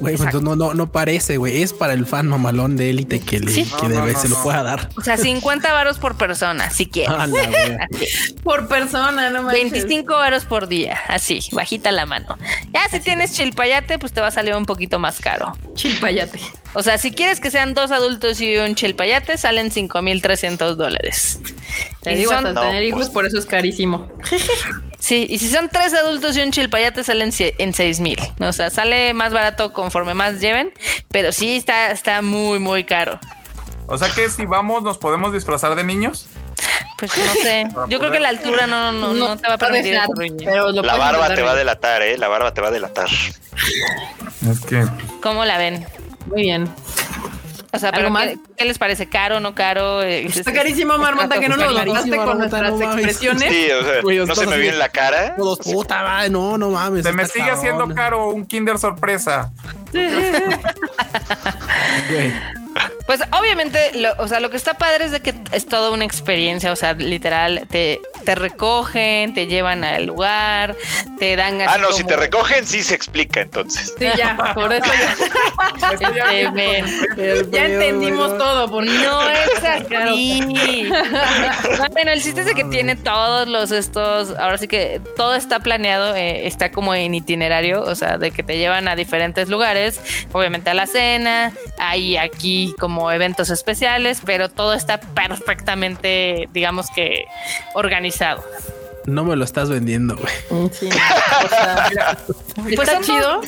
[0.00, 1.62] Güey, pues no, no, no parece, güey.
[1.62, 4.88] Es para el fan mamalón de élite que, le, que debe, se lo pueda dar.
[4.96, 7.14] O sea, 50 varos por persona, si quieres.
[8.42, 9.70] por persona, no manches.
[9.70, 12.36] 25 varos por día, así, bajita la mano.
[12.72, 15.56] Ya si tienes chilpayate, pues te va a salir un poquito más caro.
[15.74, 16.40] Chilpayate.
[16.74, 21.40] O sea, si quieres que sean dos adultos y un chilpayate, salen 5,300 dólares.
[22.02, 23.10] Te digo, hasta tener hijos, pues.
[23.10, 24.08] por eso es carísimo.
[25.04, 28.18] Sí, y si son tres adultos y un chilpayate salen en seis mil.
[28.40, 30.72] O sea, sale más barato conforme más lleven,
[31.10, 33.20] pero sí está, está muy, muy caro.
[33.86, 36.26] O sea que si vamos, ¿nos podemos disfrazar de niños?
[36.96, 37.68] Pues no sé.
[37.90, 40.00] Yo creo que la altura no, no, no, te va a permitir.
[40.42, 42.16] Pero la barba te va a delatar, ¿eh?
[42.16, 43.10] La barba te va a delatar.
[43.10, 44.86] Es que.
[45.20, 45.86] ¿Cómo la ven?
[46.28, 46.66] Muy bien.
[47.74, 48.12] O sea, pero
[48.56, 49.08] ¿qué, les parece?
[49.08, 50.02] ¿Caro, no caro?
[50.02, 53.52] Está carísimo, Marmota, que no nos mataste con nuestras expresiones.
[53.52, 55.34] Sí, o sea, no se me vio en la cara.
[55.36, 57.04] Todos, puta, no, no mames.
[57.04, 59.52] Se me sigue haciendo caro un Kinder sorpresa.
[63.06, 63.78] Pues obviamente,
[64.18, 66.94] o sea, lo que está padre es de que es toda una experiencia, o sea,
[66.94, 70.74] literal, te, te recogen, te llevan al lugar,
[71.18, 71.60] te dan...
[71.60, 73.94] Ah, no, si te recogen, sí se explica entonces.
[73.98, 74.90] Sí, ya, por eso
[75.78, 75.92] ya,
[76.32, 78.70] este, ya entendimos todo.
[78.70, 78.90] Porque...
[78.90, 80.90] No es así.
[81.92, 85.60] bueno, el chiste es de que tiene todos los estos, ahora sí que todo está
[85.60, 90.00] planeado, eh, está como en itinerario, o sea, de que te llevan a diferentes lugares,
[90.32, 97.24] obviamente a la cena, hay aquí como eventos especiales, pero todo está perfectamente, digamos que
[97.74, 98.42] organizado.
[99.06, 100.32] No me lo estás vendiendo, güey.
[100.48, 102.18] Mm, sí, o sea,
[102.54, 103.42] pues está chido.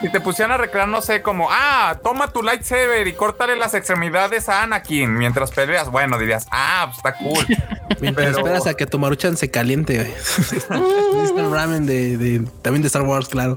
[0.00, 3.74] Si te pusieran a recrear, no sé, como, ah, toma tu lightsaber y córtale las
[3.74, 5.90] extremidades a Anakin mientras peleas.
[5.90, 7.46] Bueno, dirías, ah, pues está cool.
[8.00, 11.50] Mientras esperas a que tu maruchan se caliente, güey.
[11.50, 13.56] ramen de, también de Star Wars, claro.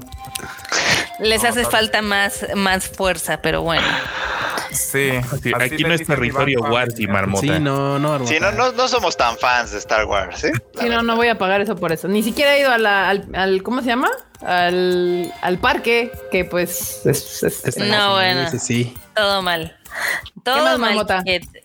[1.18, 3.86] Les hace falta más, más fuerza, pero bueno.
[4.70, 5.12] Sí,
[5.58, 7.40] aquí no es territorio Wars y marmota.
[7.40, 10.52] Sí, no, no, sí, no, no, no, somos tan fans de Star Wars, ¿eh?
[10.78, 12.06] Sí, no, no voy a pagar eso por eso.
[12.06, 14.10] Ni siquiera he ido a la, al, al, ¿cómo se llama?
[14.42, 18.50] Al, al parque, que pues es, no, bueno.
[18.58, 18.94] Sí.
[19.16, 19.77] Todo mal.
[20.42, 21.06] Todo mal.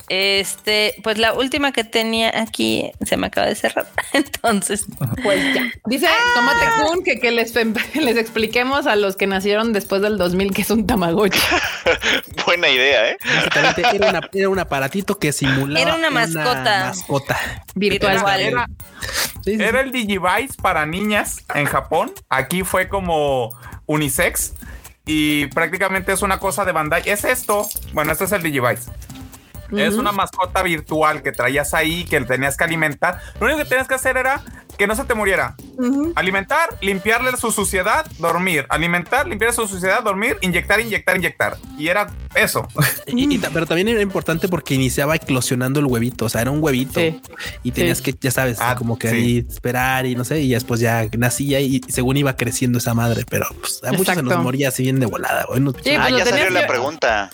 [0.10, 3.88] Este, pues la última que tenía aquí se me acaba de cerrar.
[4.14, 4.86] Entonces,
[5.24, 5.64] pues ya.
[5.86, 7.54] Dice Tomate Kun que, que les,
[7.96, 11.40] les expliquemos a los que nacieron después del 2000 que es un Tamagotchi.
[12.46, 13.18] Buena idea, ¿eh?
[13.56, 17.40] Era, era, un aparatito que simulaba era una mascota, mascota.
[17.76, 18.42] virtual.
[18.42, 18.68] Era,
[19.46, 22.14] era el Digivice para niñas en Japón.
[22.30, 24.54] Aquí fue como unisex
[25.06, 27.04] y prácticamente es una cosa de Bandai.
[27.06, 27.68] Es esto.
[27.94, 28.92] Bueno, este es el Digivice.
[29.72, 33.20] Es una mascota virtual que traías ahí, que tenías que alimentar.
[33.40, 34.42] Lo único que tenías que hacer era
[34.78, 35.56] que no se te muriera.
[36.16, 38.66] Alimentar, limpiarle su suciedad, dormir.
[38.70, 41.58] Alimentar, limpiar su suciedad, dormir, inyectar, inyectar, inyectar.
[41.78, 42.68] Y era eso.
[43.54, 46.26] pero también era importante porque iniciaba eclosionando el huevito.
[46.26, 47.00] O sea, era un huevito
[47.64, 50.42] y tenías que, ya sabes, ah, como que ahí esperar y no sé.
[50.42, 54.24] Y después ya nacía y según iba creciendo esa madre, pero pues, a muchos se
[54.24, 55.46] nos moría así bien de volada.
[55.50, 57.30] ah, ya salió la pregunta.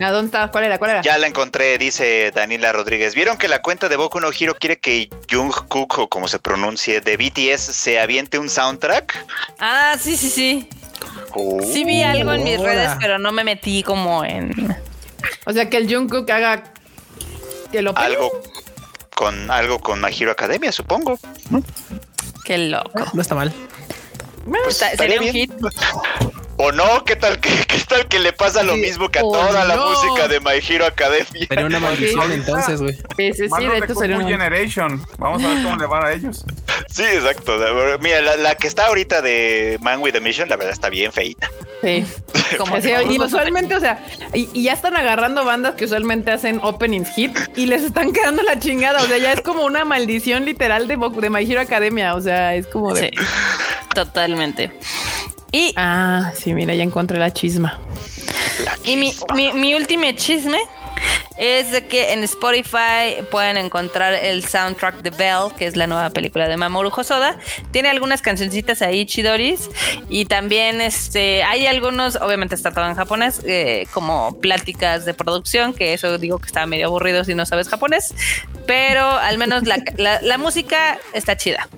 [0.00, 0.50] ¿A dónde está?
[0.50, 0.78] ¿Cuál era?
[0.78, 1.02] ¿Cuál era?
[1.02, 3.14] Ya la encontré, dice Daniela Rodríguez.
[3.14, 6.83] ¿Vieron que la cuenta de Boku no Hiro quiere que Jungkook, o como se pronuncia,
[6.92, 9.26] de BTS se aviente un soundtrack?
[9.58, 10.68] Ah, sí, sí, sí.
[11.72, 14.76] sí vi algo en mis redes, pero no me metí como en...
[15.46, 16.64] O sea, que el Jungkook haga...
[17.72, 18.30] Que lo algo
[19.14, 21.18] con algo con My Hero Academia, supongo.
[22.44, 23.04] Qué loco.
[23.12, 23.52] No está mal.
[24.44, 25.52] Pues, sería un hit.
[26.56, 27.04] ¿O no?
[27.04, 30.28] ¿Qué tal que, qué tal que le pasa lo mismo que a toda la música
[30.28, 31.46] de My Hero Academia?
[31.48, 32.94] Sería una maldición entonces, güey.
[32.94, 34.28] Sí, sí, sí, de hecho sería una...
[34.28, 35.04] Generation.
[35.18, 36.44] Vamos a ver cómo le va a ellos.
[36.88, 37.58] Sí, exacto.
[38.00, 41.50] Mira, la, que está ahorita de Man with a Mission, la verdad está bien feita.
[41.82, 42.04] Sí.
[42.58, 47.36] Como y usualmente, o sea, y, ya están agarrando bandas que usualmente hacen openings hit
[47.56, 49.02] y les están quedando la chingada.
[49.02, 52.14] O sea, ya es como una maldición literal de, de My Hero Academia.
[52.14, 53.08] O sea, es como de.
[53.08, 53.24] Sí,
[53.94, 54.72] totalmente.
[55.54, 55.72] Y.
[55.76, 57.78] Ah, sí, mira, ya encontré la chisma.
[58.82, 60.58] Y mi, mi, mi último chisme
[61.36, 66.10] es de que en Spotify pueden encontrar el soundtrack de Bell, que es la nueva
[66.10, 67.38] película de Mamoru Hosoda.
[67.70, 69.70] Tiene algunas cancioncitas ahí chidoris
[70.08, 75.72] y también este hay algunos, obviamente está todo en japonés, eh, como pláticas de producción,
[75.72, 78.12] que eso digo que está medio aburrido si no sabes japonés,
[78.66, 79.76] pero al menos la,
[80.20, 81.68] la música está chida.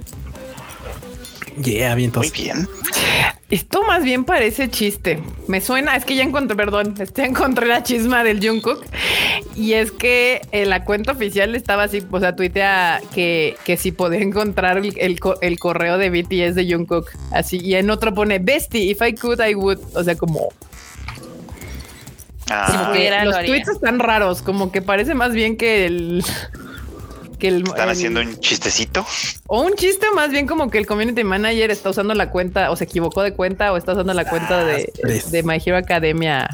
[1.62, 2.68] Yeah, bien Muy bien.
[3.48, 5.22] Esto más bien parece chiste.
[5.46, 8.84] Me suena, es que ya encontré, perdón, ya encontré la chisma del Jungkook.
[9.54, 13.92] Y es que en la cuenta oficial estaba así, o sea, tuitea que, que si
[13.92, 17.10] podía encontrar el, correo de BTS de Jungkook.
[17.30, 19.78] Así, y en otro pone, Bestie, if I could, I would.
[19.94, 20.48] O sea, como...
[22.48, 22.94] Ah.
[23.24, 26.24] los tweets están raros, como que parece más bien que el
[27.38, 29.06] que el, están haciendo un chistecito
[29.46, 32.76] o un chiste más bien como que el community manager está usando la cuenta o
[32.76, 34.92] se equivocó de cuenta o está usando la cuenta de,
[35.30, 36.48] de My Hero Academia.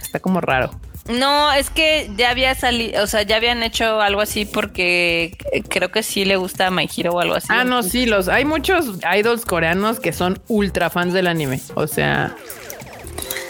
[0.00, 0.70] Está como raro.
[1.08, 5.36] No, es que ya había salido, o sea, ya habían hecho algo así porque
[5.68, 7.48] creo que sí le gusta My Hero o algo así.
[7.50, 11.60] Ah, no, sí, los hay muchos idols coreanos que son ultra fans del anime.
[11.74, 12.34] O sea,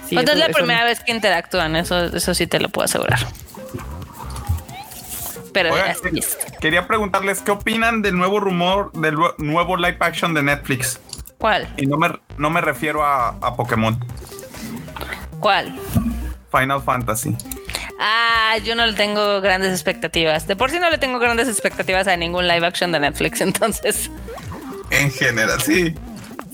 [0.09, 3.21] sí, pues es la primera vez que interactúan, eso, eso sí te lo puedo asegurar
[5.55, 5.75] pero
[6.61, 11.01] quería preguntarles qué opinan del nuevo rumor del nuevo live action de Netflix.
[11.39, 11.73] ¿Cuál?
[11.77, 13.99] Y no me, no me refiero a, Pokémon.
[15.41, 15.79] ¿Cuál?
[16.51, 17.37] Final Fantasy.
[18.01, 20.47] Ah, yo no le tengo grandes expectativas.
[20.47, 24.11] De por sí no le tengo grandes expectativas a ningún live action de Netflix, entonces.
[24.91, 25.95] En general, sí.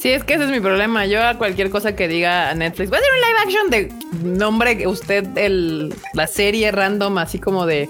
[0.01, 1.05] Sí, es que ese es mi problema.
[1.05, 4.37] Yo a cualquier cosa que diga a Netflix, voy a hacer un live action de
[4.39, 7.89] nombre usted el, la serie random así como de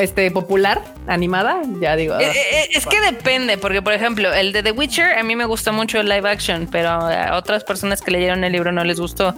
[0.00, 2.18] este popular animada, ya digo.
[2.18, 5.44] Eh, eh, es que depende, porque por ejemplo, el de The Witcher a mí me
[5.44, 9.00] gusta mucho el live action, pero a otras personas que leyeron el libro no les
[9.00, 9.34] gustó.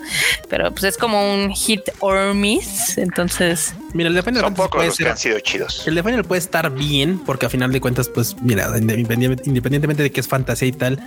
[0.48, 3.74] Pero pues es como un hit or miss, entonces.
[3.92, 5.86] Mira, el de Final Son pocos los que han sido chidos.
[5.86, 10.12] El de Final puede estar bien, porque a final de cuentas, pues mira, independientemente de
[10.12, 11.00] que es fantasía y tal,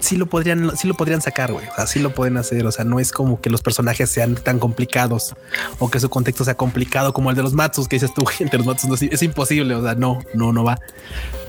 [0.00, 1.66] sí lo podrían, sí lo podrían sacar, güey.
[1.76, 2.66] Así lo pueden hacer.
[2.66, 5.34] O sea, no es como que los personajes sean tan complicados
[5.78, 8.56] o que su contexto sea complicado como el de los Matsus que dices tú, gente,
[8.56, 9.74] los Matsus no, es imposible.
[9.74, 10.78] O sea, no, no, no va.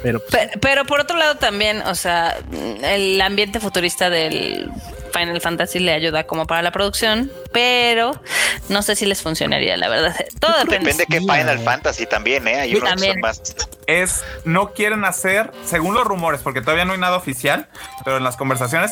[0.04, 0.22] Pero,
[0.60, 2.38] pero, por otro lado también, o sea,
[2.84, 4.70] el ambiente futurista del
[5.14, 8.22] Final Fantasy le ayuda como para la producción, pero
[8.68, 10.14] no sé si les funcionaría, la verdad.
[10.40, 10.92] Todo depende.
[10.92, 12.60] Depende de que Final Fantasy también, ¿eh?
[12.60, 13.42] Hay unos más.
[13.88, 17.70] Es, no quieren hacer, según los rumores, porque todavía no hay nada oficial,
[18.04, 18.92] pero en las conversaciones,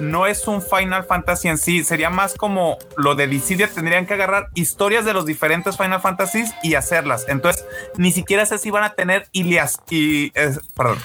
[0.00, 4.14] no es un Final Fantasy en sí, sería más como lo de Dissidia, tendrían que
[4.14, 7.26] agarrar historias de los diferentes Final Fantasies y hacerlas.
[7.28, 7.64] Entonces,
[7.96, 10.30] ni siquiera sé si van a tener Ilias y,
[10.74, 10.98] perdón,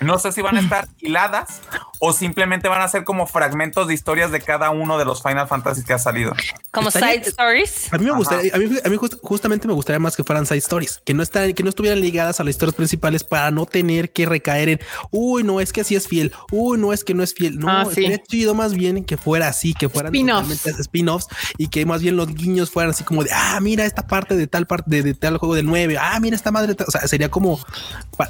[0.00, 1.60] no sé si van a estar hiladas
[1.98, 5.48] o simplemente van a ser como fragmentos de historias de cada uno de los Final
[5.48, 6.32] Fantasy que ha salido.
[6.70, 7.92] Como side stories.
[7.92, 11.14] A mí me gustaría, a mí, justamente me gustaría más que fueran side stories, que
[11.14, 14.68] no están, que no estuvieran ligadas a las historias principales para no tener que recaer
[14.68, 17.58] en, uy, no es que así es fiel, uy, no es que no es fiel.
[17.58, 22.02] No, ah, sería chido más bien que fuera así, que fueran spin-offs y que más
[22.02, 25.14] bien los guiños fueran así como de, ah, mira esta parte de tal parte de,
[25.14, 27.58] tal juego del 9, ah, mira esta madre, o sea, sería como,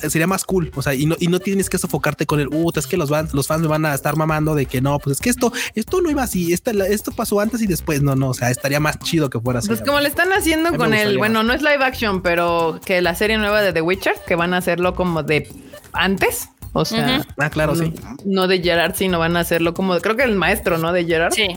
[0.09, 2.71] sería más cool, o sea, y no, y no tienes que sofocarte con el, uh,
[2.77, 5.23] es que los, los fans me van a estar mamando de que no, pues es
[5.23, 8.35] que esto, esto no iba así, esto, esto pasó antes y después, no, no, o
[8.35, 9.69] sea, estaría más chido que fuera así.
[9.69, 13.15] Pues como le están haciendo con el, bueno, no es live action, pero que la
[13.15, 15.49] serie nueva de The Witcher, que van a hacerlo como de
[15.93, 16.51] antes.
[16.75, 17.95] O sea, ah, claro, no, sí.
[18.27, 20.93] No de Gerard, sino van a hacerlo como creo que el maestro, ¿no?
[20.93, 21.33] De Gerard.
[21.33, 21.49] Sí.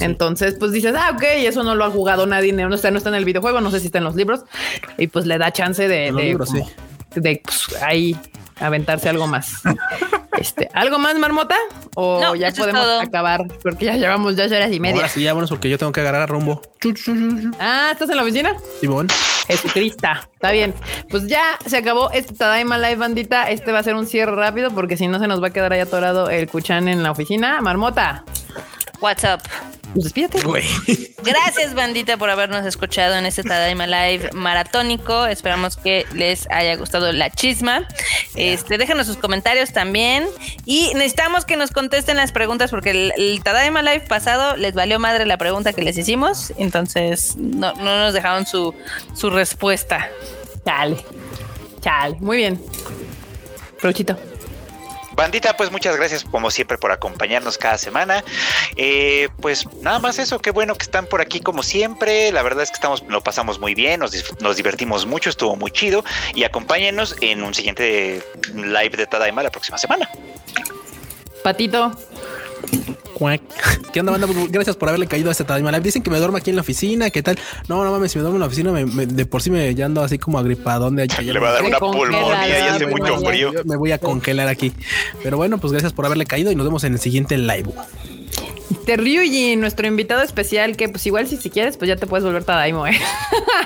[0.00, 3.08] Entonces, pues dices, ah, ok, eso no lo ha jugado nadie, no está, no está
[3.08, 4.42] en el videojuego, no sé si está en los libros.
[4.98, 6.36] Y pues le da chance de, de,
[7.14, 8.16] de pues, ahí
[8.60, 9.62] aventarse algo más.
[10.38, 11.56] Este, ¿algo más, Marmota?
[11.96, 13.46] ¿O ya podemos acabar?
[13.62, 14.96] Porque ya llevamos ya horas y media.
[14.96, 16.62] Ahora sí, ya bueno, porque yo tengo que agarrar a rumbo.
[17.58, 18.56] Ah, ¿estás en la oficina?
[18.80, 19.08] Simón.
[19.48, 20.08] Jesucristo.
[20.32, 20.72] Está bien.
[21.10, 23.50] Pues ya se acabó este Tadaima Live, bandita.
[23.50, 25.74] Este va a ser un cierre rápido porque si no se nos va a quedar
[25.74, 27.60] ahí atorado el cuchán en la oficina.
[27.60, 28.24] Marmota.
[29.02, 29.42] What's up?
[29.92, 30.38] Pues despídate.
[31.24, 35.26] Gracias, bandita, por habernos escuchado en este Tadaima Live maratónico.
[35.26, 37.88] Esperamos que les haya gustado la chisma.
[38.36, 40.26] Este, déjenos sus comentarios también.
[40.64, 44.98] Y necesitamos que nos contesten las preguntas porque el, el Tadaima Live pasado les valió
[45.00, 46.52] madre la pregunta que les hicimos.
[46.56, 48.74] Entonces no, no nos dejaron su,
[49.14, 50.08] su respuesta.
[50.64, 51.04] Chale.
[51.80, 52.16] Chale.
[52.20, 52.62] Muy bien.
[53.80, 54.16] Prochito.
[55.20, 58.24] Bandita, pues muchas gracias como siempre por acompañarnos cada semana.
[58.76, 62.32] Eh, pues nada más eso, qué bueno que están por aquí como siempre.
[62.32, 65.72] La verdad es que estamos, lo pasamos muy bien, nos, nos divertimos mucho, estuvo muy
[65.72, 66.06] chido.
[66.34, 68.22] Y acompáñenos en un siguiente
[68.54, 70.08] live de Tadaima la próxima semana.
[71.44, 71.94] Patito.
[73.92, 74.26] ¿Qué onda, banda?
[74.26, 75.82] Pues, gracias por haberle caído a este Tadaima Live.
[75.82, 77.38] Dicen que me duermo aquí en la oficina, ¿qué tal?
[77.68, 80.18] No, no mames, si me duermo en la oficina, de por sí me ando así
[80.18, 83.52] como agripadón de Le va a dar una pulmonía y hace mucho frío.
[83.64, 84.72] Me voy a congelar aquí.
[85.22, 87.70] Pero bueno, pues gracias por haberle caído y nos vemos en el siguiente live.
[88.86, 92.24] Te y nuestro invitado especial, que pues igual si, si quieres, pues ya te puedes
[92.24, 92.98] volver Tadaimo, ¿eh?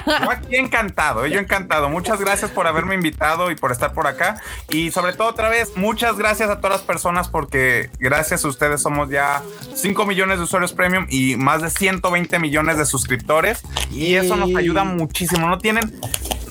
[0.07, 1.89] Yo aquí encantado, yo encantado.
[1.89, 4.41] Muchas gracias por haberme invitado y por estar por acá.
[4.71, 8.83] Y sobre todo otra vez, muchas gracias a todas las personas porque gracias a ustedes
[8.83, 9.43] somos ya
[9.75, 13.63] 5 millones de usuarios premium y más de 120 millones de suscriptores.
[13.91, 15.49] Y eso nos ayuda muchísimo.
[15.49, 15.99] No tienen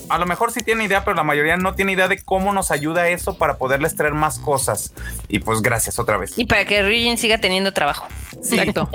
[0.10, 2.72] a lo mejor sí tiene idea, pero la mayoría no tiene idea de cómo nos
[2.72, 4.94] ayuda eso para poderles traer más cosas.
[5.28, 6.38] Y pues gracias otra vez.
[6.38, 8.08] Y para que Ryujin siga teniendo trabajo.
[8.34, 8.90] Exacto.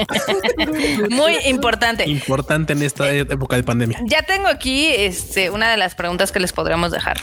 [1.10, 2.08] Muy importante.
[2.08, 4.00] Importante en esta época de pandemia.
[4.04, 7.18] Ya tengo aquí este, una de las preguntas que les podríamos dejar.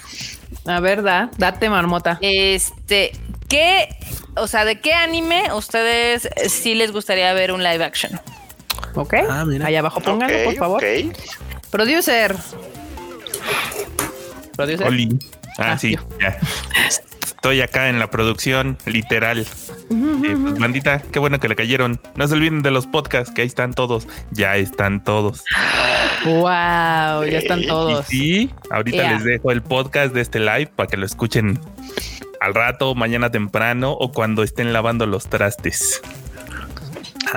[0.66, 2.18] A ver, da, date marmota.
[2.22, 3.12] Este,
[3.48, 3.90] ¿qué,
[4.36, 8.20] o sea, de qué anime ustedes sí les gustaría ver un live action?
[8.96, 9.16] Ok.
[9.30, 9.68] Ah, mira.
[9.68, 10.84] Allá abajo pónganlo, por favor.
[11.70, 12.36] Producer.
[14.86, 15.20] Oli.
[15.58, 16.38] Ah, ah sí, ya.
[17.46, 19.40] Estoy acá en la producción, literal.
[19.40, 19.46] Eh,
[19.90, 22.02] pues, bandita, qué bueno que le cayeron.
[22.16, 24.08] No se olviden de los podcasts, que ahí están todos.
[24.32, 25.44] Ya están todos.
[26.26, 26.44] Wow,
[27.26, 28.06] ya están eh, todos.
[28.08, 31.60] sí, ahorita les dejo el podcast de este live para que lo escuchen
[32.42, 36.02] al rato, mañana temprano o cuando estén lavando los trastes.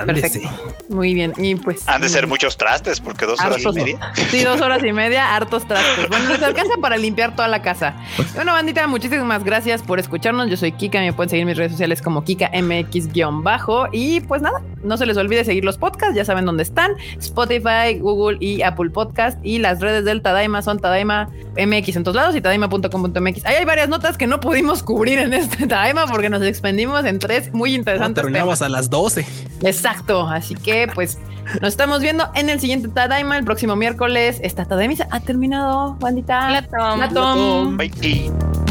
[0.05, 0.49] Perfecto.
[0.89, 1.33] Muy bien.
[1.37, 1.87] Y pues.
[1.87, 4.13] Han de ser muchos trastes, porque dos horas y media.
[4.29, 6.09] Sí, dos horas y media, hartos trastes.
[6.09, 7.95] Bueno, les alcanza para limpiar toda la casa.
[8.35, 10.49] Bueno, bandita, muchísimas gracias por escucharnos.
[10.49, 13.87] Yo soy Kika, me pueden seguir en mis redes sociales como KikaMX-bajo.
[13.91, 17.99] Y pues nada, no se les olvide seguir los podcasts, ya saben dónde están, Spotify,
[17.99, 22.35] Google y Apple Podcast y las redes del Tadaima son Tadaima MX en todos lados
[22.35, 23.45] y tadaima.com.mx.
[23.45, 27.19] Ahí hay varias notas que no pudimos cubrir en este Tadaima porque nos expendimos en
[27.19, 28.23] tres muy interesantes.
[28.23, 29.25] No, terminamos a las 12.
[29.63, 31.17] Exacto, así que pues
[31.61, 34.39] nos estamos viendo en el siguiente Tadaima el próximo miércoles.
[34.43, 36.49] Esta Tadaima ha terminado, bandita.
[36.49, 37.77] La tom.
[37.77, 38.68] Bye.